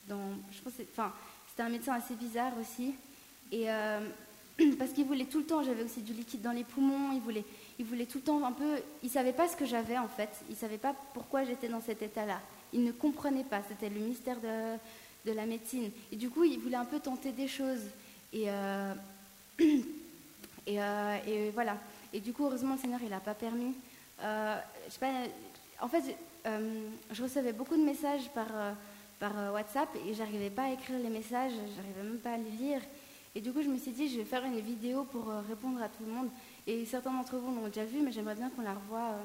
dans 0.07 0.31
je 0.51 0.59
pense 0.59 0.73
enfin, 0.91 1.13
c'était 1.49 1.61
un 1.61 1.69
médecin 1.69 1.93
assez 1.93 2.15
bizarre 2.15 2.53
aussi. 2.59 2.95
Et 3.51 3.69
euh, 3.69 3.99
parce 4.79 4.91
qu'il 4.91 5.05
voulait 5.05 5.25
tout 5.25 5.39
le 5.39 5.45
temps, 5.45 5.63
j'avais 5.63 5.83
aussi 5.83 6.01
du 6.01 6.13
liquide 6.13 6.41
dans 6.41 6.51
les 6.51 6.63
poumons, 6.63 7.11
il 7.13 7.19
voulait, 7.19 7.43
il 7.79 7.85
voulait 7.85 8.05
tout 8.05 8.19
le 8.19 8.23
temps 8.23 8.45
un 8.45 8.51
peu. 8.51 8.77
Il 9.03 9.09
savait 9.09 9.33
pas 9.33 9.47
ce 9.47 9.55
que 9.55 9.65
j'avais 9.65 9.97
en 9.97 10.07
fait, 10.07 10.29
il 10.49 10.55
savait 10.55 10.77
pas 10.77 10.95
pourquoi 11.13 11.43
j'étais 11.43 11.67
dans 11.67 11.81
cet 11.81 12.01
état-là. 12.01 12.39
Il 12.73 12.83
ne 12.83 12.91
comprenait 12.91 13.43
pas, 13.43 13.61
c'était 13.67 13.89
le 13.89 13.99
mystère 13.99 14.37
de, 14.39 15.31
la 15.31 15.45
médecine. 15.45 15.89
Et 16.11 16.15
du 16.15 16.29
coup, 16.29 16.43
il 16.43 16.59
voulait 16.59 16.75
un 16.75 16.85
peu 16.85 16.99
tenter 16.99 17.31
des 17.31 17.47
choses. 17.47 17.81
Et, 18.31 18.45
euh, 18.47 18.93
euh, 19.61 21.17
et, 21.27 21.49
voilà. 21.51 21.77
Et 22.13 22.19
du 22.19 22.31
coup, 22.31 22.45
heureusement, 22.45 22.75
le 22.75 22.79
Seigneur, 22.79 22.99
il 23.03 23.09
n'a 23.09 23.19
pas 23.19 23.33
permis. 23.33 23.73
Euh, 24.21 24.55
en 25.81 25.87
fait, 25.87 26.15
je 26.45 27.23
recevais 27.23 27.53
beaucoup 27.53 27.75
de 27.75 27.83
messages 27.83 28.29
par, 28.33 28.47
par 29.19 29.53
WhatsApp 29.53 29.89
et 30.07 30.13
j'arrivais 30.13 30.49
pas 30.49 30.63
à 30.63 30.71
écrire 30.71 30.99
les 30.99 31.09
messages, 31.09 31.53
j'arrivais 31.75 32.03
même 32.03 32.19
pas 32.19 32.33
à 32.33 32.37
les 32.37 32.51
lire. 32.51 32.81
Et 33.35 33.41
du 33.41 33.51
coup, 33.51 33.61
je 33.61 33.67
me 33.67 33.77
suis 33.77 33.91
dit, 33.91 34.09
je 34.09 34.17
vais 34.17 34.25
faire 34.25 34.45
une 34.45 34.59
vidéo 34.59 35.03
pour 35.03 35.27
répondre 35.47 35.81
à 35.81 35.89
tout 35.89 36.05
le 36.05 36.11
monde. 36.11 36.29
Et 36.65 36.85
certains 36.85 37.11
d'entre 37.11 37.37
vous 37.37 37.53
l'ont 37.53 37.67
déjà 37.67 37.85
vu, 37.85 38.01
mais 38.01 38.11
j'aimerais 38.11 38.35
bien 38.35 38.49
qu'on 38.49 38.61
la 38.61 38.73
revoie. 38.73 39.17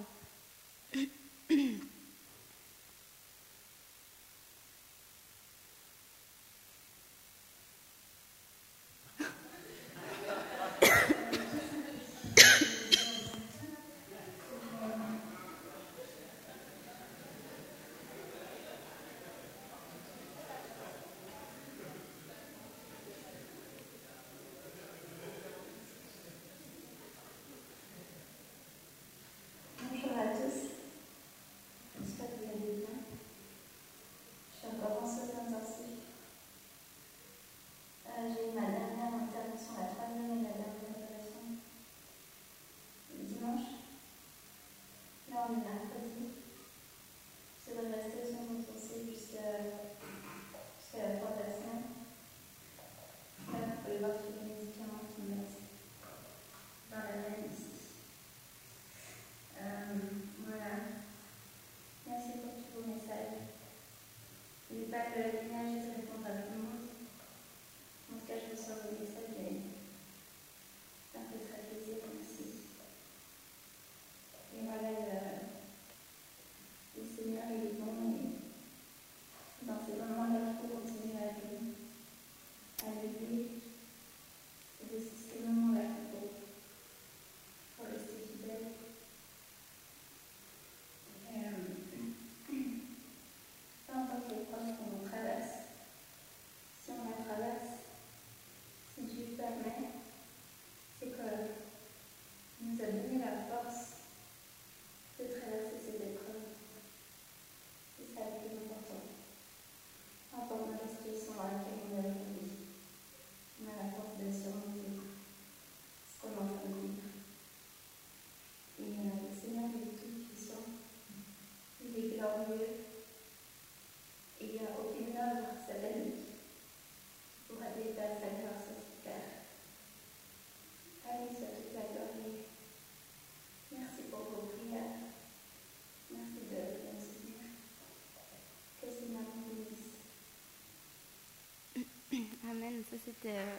Ça 142.90 142.96
c'était. 143.04 143.36
euh, 143.36 143.56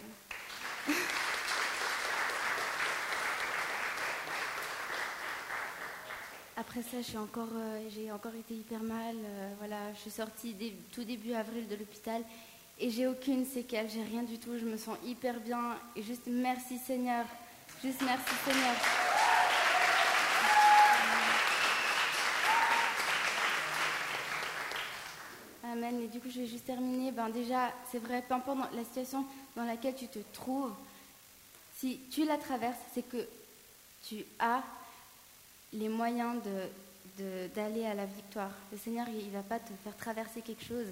Après 6.57 6.81
ça, 6.81 6.97
euh, 7.55 7.87
j'ai 7.89 8.11
encore 8.11 8.35
été 8.35 8.53
hyper 8.53 8.83
mal. 8.83 9.15
euh, 9.15 9.53
voilà, 9.59 9.93
je 9.93 9.99
suis 9.99 10.11
sortie 10.11 10.55
tout 10.91 11.05
début 11.05 11.33
avril 11.33 11.67
de 11.69 11.75
l'hôpital 11.75 12.21
et 12.79 12.89
j'ai 12.89 13.07
aucune 13.07 13.45
séquelle, 13.45 13.89
j'ai 13.89 14.03
rien 14.03 14.23
du 14.23 14.37
tout. 14.37 14.57
Je 14.59 14.65
me 14.65 14.75
sens 14.77 14.97
hyper 15.05 15.39
bien 15.39 15.77
et 15.95 16.03
juste 16.03 16.27
merci 16.27 16.77
Seigneur, 16.77 17.25
juste 17.81 18.01
merci 18.01 18.33
Seigneur. 18.45 18.75
Amen. 25.71 26.01
Et 26.01 26.07
du 26.07 26.19
coup, 26.19 26.20
je 26.33 26.41
vais 26.41 26.47
juste 26.47 26.65
terminer. 26.65 27.11
Ben 27.11 27.29
déjà, 27.29 27.71
c'est 27.91 27.99
vrai, 27.99 28.23
peu 28.27 28.33
importe 28.33 28.57
la 28.73 28.83
situation 28.83 29.25
dans 29.55 29.65
laquelle 29.65 29.95
tu 29.95 30.07
te 30.07 30.19
trouves, 30.33 30.73
si 31.77 31.99
tu 32.11 32.25
la 32.25 32.37
traverses, 32.37 32.77
c'est 32.93 33.07
que 33.07 33.27
tu 34.07 34.23
as 34.39 34.63
les 35.73 35.89
moyens 35.89 36.41
de, 36.43 37.23
de- 37.23 37.47
d'aller 37.55 37.85
à 37.85 37.93
la 37.93 38.05
victoire. 38.05 38.51
Le 38.71 38.77
Seigneur, 38.77 39.07
il 39.09 39.27
ne 39.27 39.31
va 39.31 39.41
pas 39.43 39.59
te 39.59 39.71
faire 39.83 39.95
traverser 39.97 40.41
quelque 40.41 40.63
chose 40.63 40.87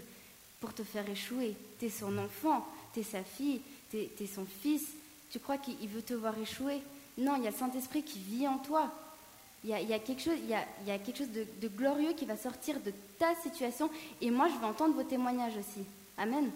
pour 0.59 0.73
te 0.73 0.83
faire 0.83 1.07
échouer. 1.09 1.55
Tu 1.79 1.85
es 1.85 1.89
son 1.89 2.17
enfant, 2.17 2.65
tu 2.93 3.01
es 3.01 3.03
sa 3.03 3.23
fille, 3.23 3.61
tu 3.91 3.97
es, 3.97 4.27
son 4.27 4.45
fils. 4.61 4.83
Tu 5.31 5.39
crois 5.39 5.57
qu'il 5.57 5.75
il 5.81 5.89
veut 5.89 6.01
te 6.01 6.13
voir 6.13 6.37
échouer? 6.37 6.81
Non, 7.17 7.35
il 7.35 7.43
y 7.43 7.47
a 7.47 7.51
le 7.51 7.55
Saint-Esprit 7.55 8.03
qui 8.03 8.19
vit 8.19 8.47
en 8.47 8.57
toi. 8.57 8.91
Il 9.65 9.69
y 9.69 9.93
a, 9.93 9.99
quelque 9.99 10.21
chose, 10.21 10.37
il 10.41 10.49
y 10.49 10.53
a, 10.91 10.97
quelque 10.99 11.17
chose 11.17 11.31
de, 11.31 11.67
glorieux 11.67 12.13
qui 12.13 12.25
va 12.25 12.37
sortir 12.37 12.79
de 12.79 12.93
ta 13.17 13.35
situation. 13.35 13.89
Et 14.21 14.31
moi, 14.31 14.47
je 14.47 14.57
vais 14.57 14.65
entendre 14.65 14.95
vos 14.95 15.03
témoignages 15.03 15.57
aussi. 15.57 15.85
Amen. 16.17 16.49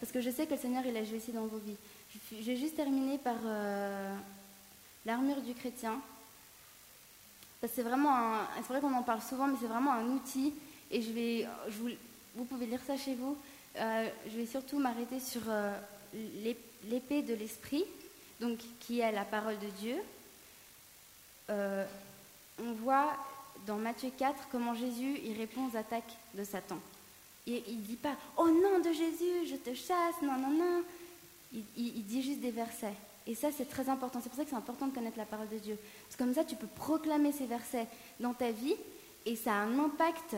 Parce 0.00 0.12
que 0.12 0.20
je 0.20 0.30
sais 0.30 0.46
que 0.46 0.54
le 0.54 0.60
Seigneur, 0.60 0.84
il 0.84 0.96
a 0.96 1.04
joué 1.04 1.18
aussi 1.18 1.30
dans 1.30 1.46
vos 1.46 1.58
vies. 1.58 1.76
Vais 2.32 2.56
juste 2.56 2.74
terminer 2.76 3.18
par 3.18 3.36
euh, 3.44 4.16
l'armure 5.06 5.40
du 5.42 5.54
chrétien. 5.54 6.00
C'est 7.60 7.82
vraiment 7.82 8.38
c'est 8.56 8.68
vrai 8.68 8.80
qu'on 8.80 8.94
en 8.94 9.02
parle 9.02 9.22
souvent, 9.22 9.46
mais 9.46 9.56
c'est 9.60 9.66
vraiment 9.66 9.92
un 9.92 10.06
outil. 10.06 10.54
Et 10.90 11.02
je 11.02 11.10
vais, 11.12 11.46
vous, 12.34 12.44
pouvez 12.44 12.66
lire 12.66 12.80
ça 12.86 12.96
chez 12.96 13.14
vous. 13.14 13.36
Euh, 13.76 14.08
je 14.26 14.36
vais 14.36 14.46
surtout 14.46 14.78
m'arrêter 14.78 15.20
sur 15.20 15.42
euh, 15.48 15.76
l'ép- 16.42 16.58
l'épée 16.88 17.22
de 17.22 17.34
l'esprit, 17.34 17.84
donc 18.40 18.58
qui 18.80 19.00
est 19.00 19.12
la 19.12 19.24
parole 19.24 19.58
de 19.58 19.68
Dieu. 19.80 19.96
On 22.60 22.72
voit 22.72 23.12
dans 23.66 23.76
Matthieu 23.76 24.10
4 24.16 24.48
comment 24.50 24.74
Jésus 24.74 25.20
il 25.24 25.36
répond 25.36 25.68
aux 25.72 25.76
attaques 25.76 26.16
de 26.34 26.44
Satan. 26.44 26.78
Il 27.46 27.82
dit 27.82 27.96
pas 27.96 28.14
Oh 28.36 28.48
nom 28.48 28.78
de 28.78 28.92
Jésus, 28.92 29.48
je 29.48 29.56
te 29.56 29.74
chasse, 29.74 30.20
non, 30.22 30.38
non, 30.38 30.50
non. 30.50 30.82
Il, 31.76 32.04
dit 32.04 32.22
juste 32.22 32.40
des 32.40 32.50
versets. 32.50 32.94
Et 33.26 33.34
ça, 33.34 33.48
c'est 33.56 33.68
très 33.68 33.88
important. 33.88 34.20
C'est 34.22 34.28
pour 34.28 34.36
ça 34.36 34.44
que 34.44 34.50
c'est 34.50 34.56
important 34.56 34.86
de 34.86 34.94
connaître 34.94 35.16
la 35.16 35.24
parole 35.24 35.48
de 35.48 35.56
Dieu. 35.58 35.78
Parce 36.02 36.16
que 36.16 36.24
comme 36.24 36.34
ça, 36.34 36.44
tu 36.44 36.56
peux 36.56 36.66
proclamer 36.66 37.32
ces 37.32 37.46
versets 37.46 37.86
dans 38.20 38.34
ta 38.34 38.50
vie 38.50 38.76
et 39.24 39.34
ça 39.36 39.52
a 39.52 39.62
un 39.64 39.78
impact 39.78 40.36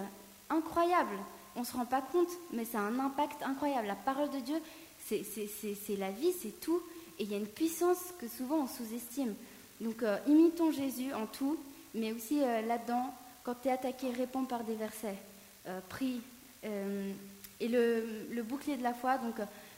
incroyable. 0.50 1.16
On 1.56 1.60
ne 1.60 1.64
se 1.64 1.72
rend 1.72 1.84
pas 1.84 2.00
compte, 2.00 2.30
mais 2.52 2.64
ça 2.64 2.78
a 2.78 2.82
un 2.82 2.98
impact 3.00 3.42
incroyable. 3.42 3.88
La 3.88 3.96
parole 3.96 4.30
de 4.30 4.38
Dieu, 4.38 4.60
c'est 5.08 5.96
la 5.98 6.10
vie, 6.12 6.32
c'est 6.40 6.60
tout. 6.60 6.80
Et 7.18 7.24
il 7.24 7.30
y 7.30 7.34
a 7.34 7.38
une 7.38 7.46
puissance 7.46 7.98
que 8.20 8.28
souvent 8.28 8.58
on 8.58 8.66
sous-estime. 8.68 9.34
Donc, 9.80 10.02
euh, 10.02 10.18
imitons 10.26 10.70
Jésus 10.70 11.12
en 11.12 11.26
tout, 11.26 11.56
mais 11.94 12.12
aussi 12.12 12.42
euh, 12.42 12.62
là-dedans, 12.62 13.14
quand 13.42 13.54
tu 13.62 13.68
es 13.68 13.72
attaqué, 13.72 14.10
réponds 14.10 14.44
par 14.44 14.64
des 14.64 14.74
versets. 14.74 15.18
Euh, 15.66 15.80
prie. 15.88 16.20
euh, 16.64 17.12
et 17.60 17.68
le, 17.68 18.26
le 18.30 18.42
bouclier 18.42 18.76
de 18.76 18.82
la 18.82 18.94
foi, 18.94 19.18
donc 19.18 19.36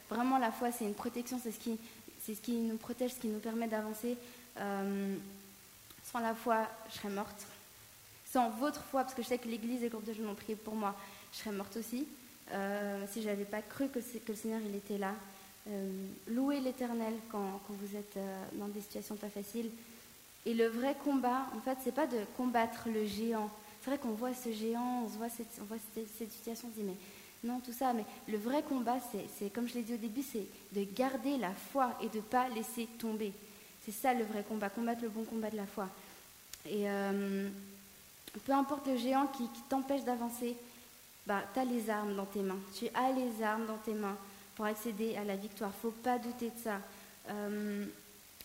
vraiment 0.08 0.38
la 0.38 0.52
foi, 0.52 0.70
c'est 0.70 0.84
une 0.84 0.94
protection, 0.94 1.40
c'est 1.42 1.50
ce, 1.50 1.58
qui, 1.58 1.78
ce 2.24 2.32
qui 2.32 2.52
nous 2.52 2.76
protège, 2.76 3.12
ce 3.12 3.18
qui 3.20 3.26
nous 3.26 3.40
permet 3.40 3.66
d'avancer. 3.66 4.16
Sans 4.56 6.20
la 6.20 6.34
foi, 6.34 6.68
je 6.90 6.98
serais 6.98 7.08
morte. 7.08 7.46
Sans 8.30 8.50
votre 8.50 8.82
foi, 8.84 9.02
parce 9.02 9.14
que 9.14 9.22
je 9.22 9.28
sais 9.28 9.38
que 9.38 9.48
l'Église 9.48 9.80
et 9.80 9.86
le 9.86 9.90
groupe 9.90 10.04
de 10.04 10.12
jeunes 10.12 10.28
ont 10.28 10.36
prié 10.36 10.54
pour 10.54 10.76
moi, 10.76 10.94
je 11.32 11.38
serais 11.38 11.50
morte 11.50 11.76
aussi. 11.76 12.06
Si 13.10 13.22
je 13.22 13.26
n'avais 13.26 13.44
pas 13.44 13.62
cru 13.62 13.88
que, 13.88 13.98
que 13.98 14.32
le 14.32 14.36
Seigneur 14.36 14.60
il 14.64 14.76
était 14.76 14.98
là. 14.98 15.14
Louez 16.28 16.60
l'Éternel 16.60 17.14
quand, 17.30 17.60
quand 17.66 17.74
vous 17.74 17.96
êtes 17.96 18.18
dans 18.52 18.68
des 18.68 18.80
situations 18.80 19.16
pas 19.16 19.28
faciles. 19.28 19.70
Et 20.44 20.54
le 20.54 20.66
vrai 20.66 20.96
combat, 21.04 21.46
en 21.56 21.60
fait, 21.60 21.78
c'est 21.84 21.94
pas 21.94 22.06
de 22.06 22.18
combattre 22.36 22.88
le 22.92 23.06
géant. 23.06 23.50
C'est 23.80 23.90
vrai 23.90 23.98
qu'on 23.98 24.10
voit 24.10 24.34
ce 24.34 24.52
géant, 24.52 25.02
on 25.04 25.06
voit 25.06 25.28
cette, 25.28 25.58
on 25.60 25.64
voit 25.64 25.78
cette, 25.94 26.32
situation, 26.32 26.68
on 26.68 26.74
se 26.74 26.80
dit 26.80 26.86
mais 26.86 26.96
non, 27.44 27.60
tout 27.60 27.72
ça. 27.72 27.92
Mais 27.92 28.04
le 28.28 28.38
vrai 28.38 28.62
combat, 28.62 28.96
c'est, 29.38 29.52
comme 29.52 29.68
je 29.68 29.74
l'ai 29.74 29.82
dit 29.82 29.94
au 29.94 29.98
début, 29.98 30.22
c'est 30.22 30.46
de 30.72 30.84
garder 30.94 31.36
la 31.38 31.52
foi 31.52 31.96
et 32.00 32.08
de 32.08 32.16
ne 32.16 32.22
pas 32.22 32.48
laisser 32.48 32.86
tomber. 32.98 33.32
C'est 33.84 33.92
ça 33.92 34.14
le 34.14 34.24
vrai 34.24 34.44
combat, 34.48 34.68
combattre 34.68 35.02
le 35.02 35.08
bon 35.08 35.24
combat 35.24 35.50
de 35.50 35.56
la 35.56 35.66
foi. 35.66 35.88
Et 36.66 36.88
euh, 36.88 37.48
peu 38.44 38.52
importe 38.52 38.86
le 38.86 38.96
géant 38.96 39.26
qui, 39.26 39.44
qui 39.48 39.62
t'empêche 39.68 40.04
d'avancer, 40.04 40.56
bah, 41.26 41.42
tu 41.52 41.60
as 41.60 41.64
les 41.64 41.90
armes 41.90 42.16
dans 42.16 42.26
tes 42.26 42.40
mains. 42.42 42.58
Tu 42.74 42.86
as 42.94 43.12
les 43.12 43.42
armes 43.42 43.66
dans 43.66 43.78
tes 43.78 43.94
mains 43.94 44.16
pour 44.54 44.64
accéder 44.64 45.16
à 45.16 45.24
la 45.24 45.36
victoire. 45.36 45.72
faut 45.80 45.90
pas 45.90 46.18
douter 46.18 46.50
de 46.50 46.62
ça. 46.62 46.80
Euh, 47.28 47.84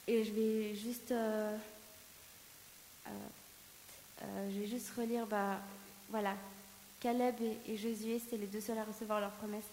et 0.08 0.24
je 0.24 0.32
vais 0.32 0.76
juste, 0.76 1.12
euh, 1.12 1.56
euh, 3.08 4.24
euh, 4.24 4.50
je 4.54 4.60
vais 4.60 4.68
juste 4.68 4.90
relire, 4.98 5.26
bah, 5.26 5.60
voilà, 6.10 6.36
Caleb 7.00 7.36
et, 7.42 7.74
et 7.74 7.78
Josué, 7.78 8.20
c'était 8.20 8.38
les 8.38 8.48
deux 8.48 8.62
seuls 8.62 8.78
à 8.78 8.84
recevoir 8.84 9.20
leur 9.20 9.32
promesse. 9.32 9.66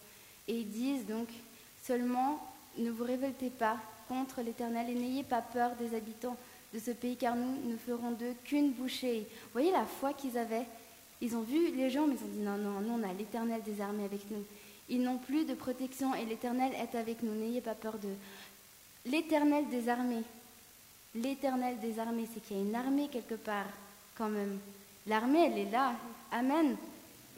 Et 0.49 0.59
ils 0.59 0.71
disent 0.71 1.07
donc 1.07 1.29
seulement, 1.83 2.41
ne 2.77 2.91
vous 2.91 3.05
révoltez 3.05 3.51
pas 3.51 3.79
contre 4.09 4.43
l'Éternel 4.43 4.91
et 4.91 4.95
n'ayez 4.95 5.23
pas 5.23 5.43
peur 5.43 5.73
des 5.77 5.97
habitants 5.97 6.37
de 6.73 6.79
ce 6.79 6.91
pays, 6.91 7.17
car 7.17 7.37
nous 7.37 7.71
ne 7.71 7.77
ferons 7.77 8.11
d'eux 8.11 8.35
qu'une 8.45 8.73
bouchée. 8.73 9.21
Vous 9.21 9.53
voyez 9.53 9.71
la 9.71 9.85
foi 9.85 10.13
qu'ils 10.13 10.37
avaient? 10.37 10.67
Ils 11.21 11.37
ont 11.37 11.43
vu 11.43 11.75
les 11.75 11.89
gens, 11.89 12.07
mais 12.07 12.17
ils 12.17 12.25
ont 12.25 12.29
dit 12.29 12.41
non, 12.41 12.57
non, 12.59 12.81
nous 12.81 13.01
on 13.01 13.09
a 13.09 13.13
l'Éternel 13.13 13.63
des 13.63 13.81
armées 13.81 14.05
avec 14.05 14.31
nous. 14.31 14.45
Ils 14.89 15.03
n'ont 15.03 15.19
plus 15.19 15.45
de 15.45 15.55
protection 15.55 16.15
et 16.15 16.27
l'Éternel 16.27 16.73
est 16.75 16.97
avec 16.97 17.23
nous. 17.23 17.33
N'ayez 17.33 17.61
pas 17.61 17.75
peur 17.75 17.97
d'eux. 17.97 18.17
L'Éternel 19.07 19.69
des 19.69 19.89
armées. 19.89 20.25
L'Éternel 21.15 21.79
des 21.79 21.99
armées, 22.01 22.29
c'est 22.33 22.41
qu'il 22.41 22.57
y 22.57 22.61
a 22.61 22.63
une 22.63 22.75
armée 22.75 23.09
quelque 23.09 23.37
part, 23.37 23.69
quand 24.17 24.29
même. 24.29 24.59
L'armée, 25.07 25.47
elle 25.47 25.59
est 25.59 25.71
là. 25.71 25.95
Amen. 26.33 26.77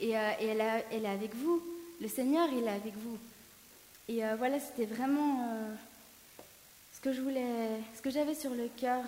Et, 0.00 0.16
euh, 0.16 0.30
et 0.40 0.46
elle, 0.46 0.84
elle 0.90 1.04
est 1.04 1.08
avec 1.08 1.34
vous. 1.34 1.62
Le 2.00 2.08
Seigneur, 2.08 2.48
il 2.52 2.64
est 2.64 2.70
avec 2.70 2.94
vous. 2.94 3.18
Et 4.08 4.24
euh, 4.24 4.36
voilà, 4.36 4.58
c'était 4.60 4.86
vraiment 4.86 5.48
euh, 5.50 5.74
ce 6.92 7.00
que 8.00 8.10
j'avais 8.10 8.34
sur 8.34 8.50
le 8.50 8.68
cœur 8.76 9.02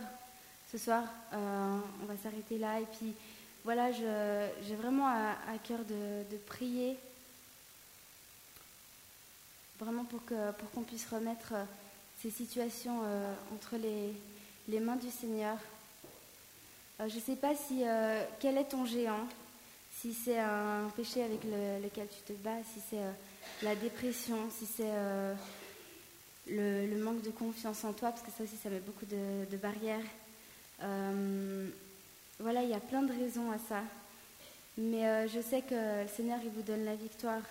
ce 0.70 0.76
soir. 0.76 1.04
On 1.32 2.06
va 2.06 2.16
s'arrêter 2.22 2.58
là. 2.58 2.80
Et 2.80 2.86
puis, 2.98 3.14
voilà, 3.64 3.90
j'ai 3.92 4.74
vraiment 4.74 5.06
à, 5.06 5.58
cœur 5.66 5.78
de, 5.78 6.36
prier, 6.46 6.96
vraiment 9.80 10.04
pour 10.04 10.24
que 10.24 10.52
pour 10.52 10.70
qu'on 10.72 10.82
puisse 10.82 11.06
remettre 11.10 11.54
ces 12.22 12.30
situations 12.30 13.00
entre 13.54 13.76
les, 13.76 14.12
les 14.68 14.80
mains 14.80 14.96
du 14.96 15.10
Seigneur. 15.10 15.56
Euh, 17.00 17.08
je 17.08 17.16
ne 17.16 17.20
sais 17.20 17.36
pas 17.36 17.54
si 17.54 17.82
euh, 17.86 18.22
quel 18.40 18.58
est 18.58 18.64
ton 18.68 18.84
géant, 18.84 19.26
si 20.00 20.14
c'est 20.14 20.38
un 20.38 20.90
péché 20.96 21.22
avec 21.22 21.42
le- 21.44 21.82
lequel 21.82 22.06
tu 22.08 22.20
te 22.32 22.32
bats, 22.38 22.62
si 22.74 22.80
c'est 22.90 22.98
euh, 22.98 23.10
la 23.62 23.74
dépression, 23.74 24.36
si 24.56 24.66
c'est 24.66 24.92
le, 26.48 26.96
manque 27.02 27.22
de 27.22 27.30
confiance 27.30 27.84
en 27.84 27.92
toi, 27.92 28.10
parce 28.10 28.22
que 28.22 28.30
ça 28.36 28.44
aussi, 28.44 28.56
ça 28.62 28.68
met 28.68 28.80
beaucoup 28.80 29.06
de, 29.06 29.44
de 29.50 29.56
barrières. 29.56 30.04
Voilà, 32.40 32.62
il 32.62 32.68
y 32.68 32.74
a 32.74 32.80
plein 32.80 33.02
de 33.02 33.12
raisons 33.12 33.50
à 33.50 33.58
ça. 33.58 33.82
Mais 34.76 35.26
je 35.28 35.40
sais 35.40 35.62
que 35.62 36.02
le 36.02 36.08
Seigneur, 36.08 36.38
il 36.44 36.50
vous 36.50 36.62
donne 36.62 36.84
la 36.84 36.94
victoire. 36.94 37.42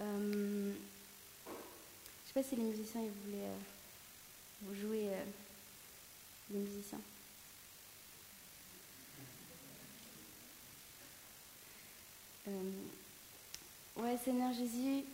Je 0.00 0.04
ne 0.04 0.72
sais 2.26 2.34
pas 2.34 2.42
si 2.42 2.56
les 2.56 2.62
musiciens, 2.62 3.02
ils 3.02 3.30
voulaient 3.30 3.52
vous 4.62 4.74
jouer 4.80 5.10
les 6.50 6.58
musiciens. 6.58 7.00
Euh, 12.48 12.70
ouais, 13.96 14.16
Seigneur 14.24 14.52
Jésus, 14.52 15.04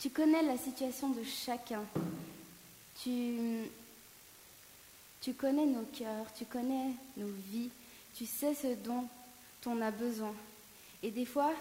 tu, 0.00 0.10
connais 0.10 0.42
la 0.42 0.56
situation 0.56 1.10
de 1.10 1.22
chacun. 1.24 1.84
Tu, 3.02 3.68
connais 5.36 5.66
nos 5.66 5.84
cœurs, 5.96 6.32
tu 6.36 6.44
connais 6.46 6.92
nos 7.16 7.30
vies, 7.50 7.70
tu 8.16 8.26
sais 8.26 8.54
ce 8.54 8.74
dont 8.74 9.06
on 9.66 9.80
a 9.80 9.90
besoin. 9.90 10.34
Et 11.02 11.10
des 11.10 11.26
fois, 11.26 11.52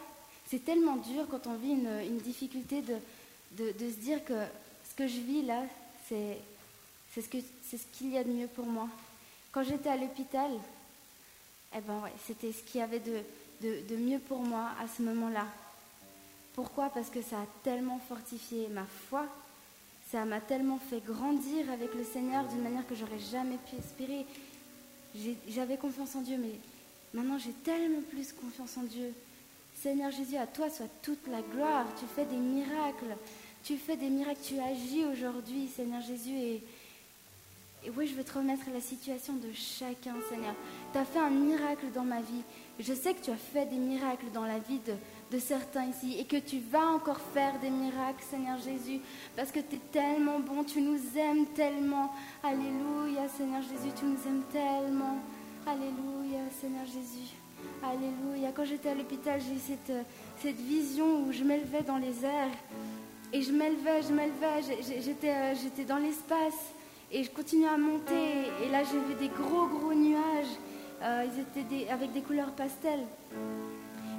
c'est 0.47 0.63
tellement 0.63 0.95
dur 0.95 1.28
quand 1.30 1.45
on 1.47 1.55
vit 1.55 1.72
une, 1.72 2.18
difficulté 2.20 2.82
de 2.82 3.80
se 3.80 3.99
dire 3.99 4.24
que 4.24 4.45
ce 4.89 4.95
que 4.95 5.07
je 5.07 5.20
vis 5.20 5.43
là, 5.43 5.63
c'est 6.08 6.38
ce 7.16 7.22
c'est 7.70 7.78
ce 7.78 7.86
qu'il 7.93 8.12
y 8.12 8.18
a 8.18 8.24
de 8.24 8.32
mieux 8.32 8.47
pour 8.47 8.66
moi. 8.66 8.88
Quand 9.51 9.64
j'étais 9.64 9.89
à 9.89 9.97
l'hôpital, 9.97 10.51
eh 11.76 11.82
ben 11.82 11.99
ouais, 12.01 12.14
c'était 12.26 12.51
ce 12.51 12.64
qu'il 12.64 12.80
y 12.80 12.84
avait 12.84 12.99
de, 12.99 13.20
de, 13.62 13.82
de 13.89 13.95
mieux 13.95 14.20
pour 14.20 14.39
moi 14.39 14.70
à 14.82 14.88
ce 14.88 15.01
moment-là. 15.01 15.45
Pourquoi? 16.53 16.89
Parce 16.89 17.10
que 17.10 17.22
ça 17.22 17.38
a 17.38 17.45
tellement 17.64 17.99
fortifié 18.08 18.68
ma 18.70 18.86
foi, 19.10 19.26
ça 20.12 20.26
m'a 20.26 20.39
tellement 20.39 20.80
fait 20.89 21.03
grandir 21.05 21.70
avec 21.72 21.93
le 21.93 22.03
Seigneur 22.03 22.45
d'une 22.45 22.62
manière 22.62 22.88
que 22.88 22.95
j'aurais 22.95 23.20
jamais 23.20 23.58
pu 23.70 23.76
espérer. 23.78 24.26
J'avais 25.49 25.78
confiance 25.78 26.16
en 26.16 26.22
Dieu, 26.22 26.38
mais 26.38 26.60
maintenant 27.14 27.38
j'ai 27.38 27.51
tellement 27.51 28.01
plus 28.10 28.32
confiance 28.34 28.78
en 28.78 28.84
Dieu. 28.84 29.14
Seigneur 29.82 30.12
Jésus, 30.12 30.38
à 30.38 30.47
toi 30.47 30.70
soit 30.70 30.89
toute 31.01 31.28
la 31.28 31.41
gloire. 31.41 31.86
Tu 31.99 32.05
fais 32.16 32.26
des 32.26 32.36
miracles. 32.36 33.16
Tu 33.68 33.76
fais 33.76 33.97
des 33.97 34.09
miracles. 34.09 34.39
Tu 34.41 34.57
agis 34.61 35.03
aujourd'hui, 35.03 35.68
Seigneur 35.68 35.99
Jésus. 35.99 36.32
Et, 36.32 36.63
oui, 37.97 38.07
je 38.07 38.15
veux 38.15 38.24
te 38.24 38.38
remettre 38.38 38.63
la 38.74 38.80
situation 38.80 39.34
de 39.34 39.51
chacun, 39.53 40.13
Seigneur. 40.30 40.53
Tu 40.93 40.97
as 40.97 41.03
fait 41.03 41.20
un 41.20 41.30
miracle 41.30 41.88
dans 41.93 42.05
ma 42.05 42.22
vie. 42.22 42.43
Je 42.80 42.93
sais 42.93 43.13
que 43.13 43.22
tu 43.22 43.30
as 43.30 43.36
fait 43.36 43.65
des 43.65 43.76
miracles 43.76 44.28
dans 44.34 44.45
la 44.45 44.57
vie 44.57 44.80
de, 44.88 44.93
de 45.36 45.39
certains 45.41 45.84
ici 45.84 46.15
et 46.18 46.24
que 46.24 46.38
tu 46.38 46.59
vas 46.59 46.88
encore 46.95 47.20
faire 47.34 47.59
des 47.59 47.70
miracles, 47.70 48.24
Seigneur 48.30 48.57
Jésus, 48.57 49.01
parce 49.36 49.51
que 49.51 49.59
tu 49.59 49.76
es 49.76 49.82
tellement 49.91 50.39
bon, 50.39 50.63
tu 50.63 50.80
nous 50.80 51.01
aimes 51.18 51.47
tellement. 51.47 52.13
Alléluia, 52.43 53.28
Seigneur 53.38 53.63
Jésus, 53.63 53.93
tu 53.99 54.05
nous 54.05 54.28
aimes 54.28 54.43
tellement. 54.49 55.18
Alléluia, 55.65 56.39
Seigneur 56.61 56.86
Jésus. 56.86 57.36
Alléluia. 57.84 58.53
Quand 58.55 58.63
j'étais 58.63 58.91
à 58.91 58.95
l'hôpital, 58.95 59.41
j'ai 59.41 59.55
eu 59.55 59.59
cette, 59.59 60.07
cette 60.41 60.61
vision 60.61 61.24
où 61.24 61.34
je 61.34 61.43
m'élevais 61.43 61.82
dans 61.82 61.97
les 61.97 62.24
airs. 62.24 62.55
Et 63.34 63.42
je 63.42 63.52
m'élevais, 63.52 64.02
je 64.02 64.14
m'élevais, 64.14 65.02
j'étais, 65.02 65.32
euh, 65.32 65.54
j'étais 65.62 65.84
dans 65.84 65.98
l'espace. 65.98 66.74
Et 67.12 67.24
je 67.24 67.30
continuais 67.30 67.68
à 67.68 67.78
monter. 67.78 68.48
Et 68.64 68.70
là, 68.70 68.84
j'ai 68.84 69.00
vu 69.00 69.16
des 69.20 69.30
gros, 69.30 69.68
gros 69.68 69.94
nuages. 69.94 70.56
Euh, 71.02 71.26
ils 71.26 71.42
étaient 71.42 71.64
des, 71.64 71.90
avec 71.90 72.14
des 72.14 72.22
couleurs 72.22 72.52
pastel. 72.52 73.00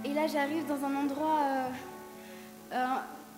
Et 0.05 0.13
là, 0.13 0.27
j'arrive 0.27 0.67
dans 0.67 0.85
un 0.85 0.95
endroit 0.95 1.41
euh, 2.73 2.85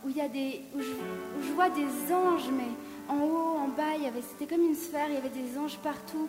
où, 0.04 0.10
y 0.10 0.20
a 0.20 0.28
des, 0.28 0.60
où 0.74 0.80
je, 0.80 1.46
je, 1.46 1.52
vois 1.52 1.70
des 1.70 2.12
anges, 2.12 2.50
mais 2.52 2.68
en 3.08 3.22
haut, 3.22 3.56
en 3.58 3.68
bas, 3.68 3.96
y 3.96 4.06
avait, 4.06 4.22
c'était 4.22 4.52
comme 4.52 4.64
une 4.64 4.74
sphère, 4.74 5.06
il 5.08 5.14
y 5.14 5.16
avait 5.16 5.30
des 5.30 5.56
anges 5.58 5.78
partout. 5.78 6.28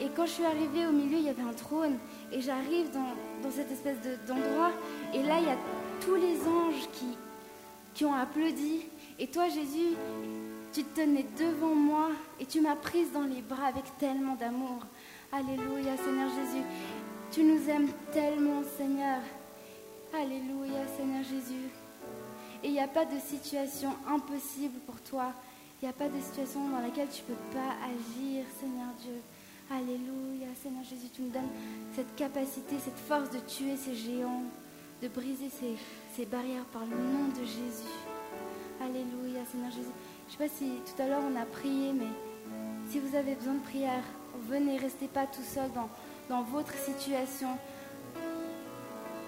Et 0.00 0.08
quand 0.14 0.26
je 0.26 0.32
suis 0.32 0.44
arrivée 0.44 0.86
au 0.86 0.92
milieu, 0.92 1.18
il 1.18 1.24
y 1.24 1.28
avait 1.28 1.42
un 1.42 1.54
trône. 1.54 1.96
Et 2.32 2.40
j'arrive 2.40 2.90
dans, 2.92 3.14
dans, 3.42 3.50
cette 3.50 3.70
espèce 3.72 4.00
de, 4.02 4.16
d'endroit. 4.26 4.70
Et 5.14 5.22
là, 5.22 5.36
il 5.38 5.46
y 5.46 5.50
a 5.50 5.56
tous 6.00 6.16
les 6.16 6.40
anges 6.46 6.88
qui, 6.92 7.16
qui 7.94 8.04
ont 8.04 8.14
applaudi. 8.14 8.82
Et 9.18 9.26
toi, 9.26 9.48
Jésus, 9.48 9.96
tu 10.72 10.84
te 10.84 11.00
tenais 11.00 11.26
devant 11.38 11.74
moi 11.74 12.08
et 12.40 12.46
tu 12.46 12.60
m'as 12.60 12.76
prise 12.76 13.12
dans 13.12 13.24
les 13.24 13.42
bras 13.42 13.66
avec 13.66 13.84
tellement 13.98 14.34
d'amour. 14.34 14.84
Alléluia, 15.30 15.96
Seigneur 15.96 16.28
Jésus. 16.28 16.64
Tu 17.30 17.42
nous 17.42 17.68
aimes 17.68 17.90
tellement, 18.12 18.62
Seigneur. 18.76 19.20
Alléluia, 20.14 20.86
Seigneur 20.96 21.22
Jésus. 21.24 21.68
Et 22.62 22.68
il 22.68 22.72
n'y 22.72 22.80
a 22.80 22.88
pas 22.88 23.04
de 23.04 23.18
situation 23.18 23.90
impossible 24.08 24.78
pour 24.86 25.00
toi. 25.00 25.32
Il 25.80 25.86
n'y 25.86 25.90
a 25.90 25.94
pas 25.94 26.08
de 26.08 26.20
situation 26.20 26.68
dans 26.68 26.80
laquelle 26.80 27.08
tu 27.08 27.22
ne 27.22 27.34
peux 27.34 27.42
pas 27.54 27.74
agir, 27.84 28.44
Seigneur 28.60 28.88
Dieu. 29.02 29.20
Alléluia, 29.70 30.48
Seigneur 30.62 30.84
Jésus, 30.84 31.08
tu 31.14 31.22
nous 31.22 31.30
donnes 31.30 31.48
cette 31.96 32.14
capacité, 32.14 32.76
cette 32.78 32.98
force 32.98 33.30
de 33.30 33.38
tuer 33.40 33.76
ces 33.76 33.94
géants, 33.94 34.42
de 35.02 35.08
briser 35.08 35.50
ces, 36.16 36.26
barrières 36.26 36.64
par 36.66 36.82
le 36.82 36.96
nom 36.96 37.26
de 37.28 37.44
Jésus. 37.44 37.90
Alléluia, 38.80 39.40
Seigneur 39.50 39.72
Jésus. 39.72 39.90
Je 40.28 40.34
ne 40.34 40.38
sais 40.38 40.44
pas 40.48 40.54
si 40.56 40.78
tout 40.86 41.02
à 41.02 41.08
l'heure 41.08 41.22
on 41.28 41.34
a 41.40 41.44
prié, 41.44 41.92
mais 41.92 42.06
si 42.88 43.00
vous 43.00 43.16
avez 43.16 43.34
besoin 43.34 43.54
de 43.54 43.62
prière, 43.64 44.04
venez, 44.48 44.78
restez 44.78 45.08
pas 45.08 45.26
tout 45.26 45.42
seul 45.42 45.70
dans, 45.74 46.42
votre 46.44 46.72
situation. 46.74 47.48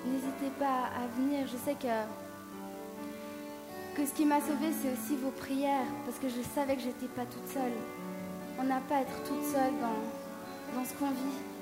N'hésitez 0.07 0.51
pas 0.59 0.91
à 0.97 1.07
venir. 1.19 1.47
Je 1.47 1.57
sais 1.57 1.75
que, 1.75 2.07
que 3.97 4.07
ce 4.07 4.15
qui 4.15 4.25
m'a 4.25 4.41
sauvée, 4.41 4.71
c'est 4.81 4.93
aussi 4.93 5.17
vos 5.21 5.33
prières, 5.33 5.87
parce 6.07 6.19
que 6.19 6.29
je 6.29 6.41
savais 6.55 6.77
que 6.77 6.83
j'étais 6.83 7.09
pas 7.09 7.27
toute 7.27 7.49
seule. 7.49 7.73
On 8.61 8.63
n'a 8.63 8.81
pas 8.89 8.99
à 8.99 9.01
être 9.01 9.23
toute 9.25 9.45
seule 9.45 9.75
dans 10.75 10.85
ce 10.85 10.95
qu'on 10.95 11.11
vit. 11.11 11.54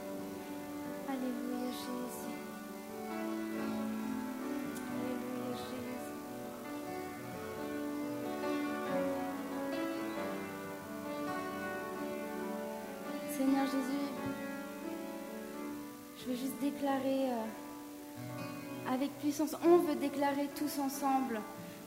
Déclarer 16.82 17.30
euh, 17.30 18.92
avec 18.92 19.10
puissance, 19.20 19.54
on 19.64 19.78
veut 19.78 19.94
déclarer 19.94 20.48
tous 20.56 20.80
ensemble, 20.80 21.40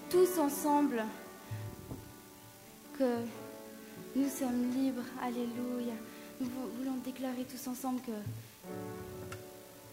tous 0.09 0.39
ensemble, 0.39 1.03
que 2.97 3.17
nous 4.15 4.29
sommes 4.29 4.71
libres. 4.73 5.03
Alléluia. 5.21 5.93
Nous 6.39 6.47
voulons 6.77 6.95
déclarer 7.03 7.43
tous 7.43 7.67
ensemble 7.67 7.99
que, 8.01 8.11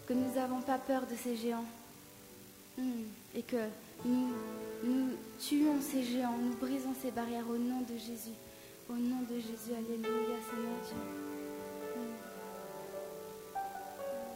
que 0.07 0.13
nous 0.13 0.35
n'avons 0.35 0.61
pas 0.61 0.77
peur 0.77 1.01
de 1.01 1.15
ces 1.15 1.35
géants. 1.35 1.65
Hmm. 2.77 3.03
Et 3.35 3.41
que 3.41 3.57
nous, 4.05 4.29
nous 4.85 5.09
tuons 5.37 5.81
ces 5.81 6.03
géants, 6.03 6.37
nous 6.41 6.55
brisons 6.55 6.93
ces 7.01 7.11
barrières 7.11 7.49
au 7.49 7.57
nom 7.57 7.81
de 7.81 7.97
Jésus. 7.97 8.37
Au 8.89 8.93
nom 8.93 9.21
de 9.29 9.35
Jésus, 9.35 9.75
Alléluia, 9.77 10.37
Seigneur 10.49 10.79
Dieu. 10.87 11.32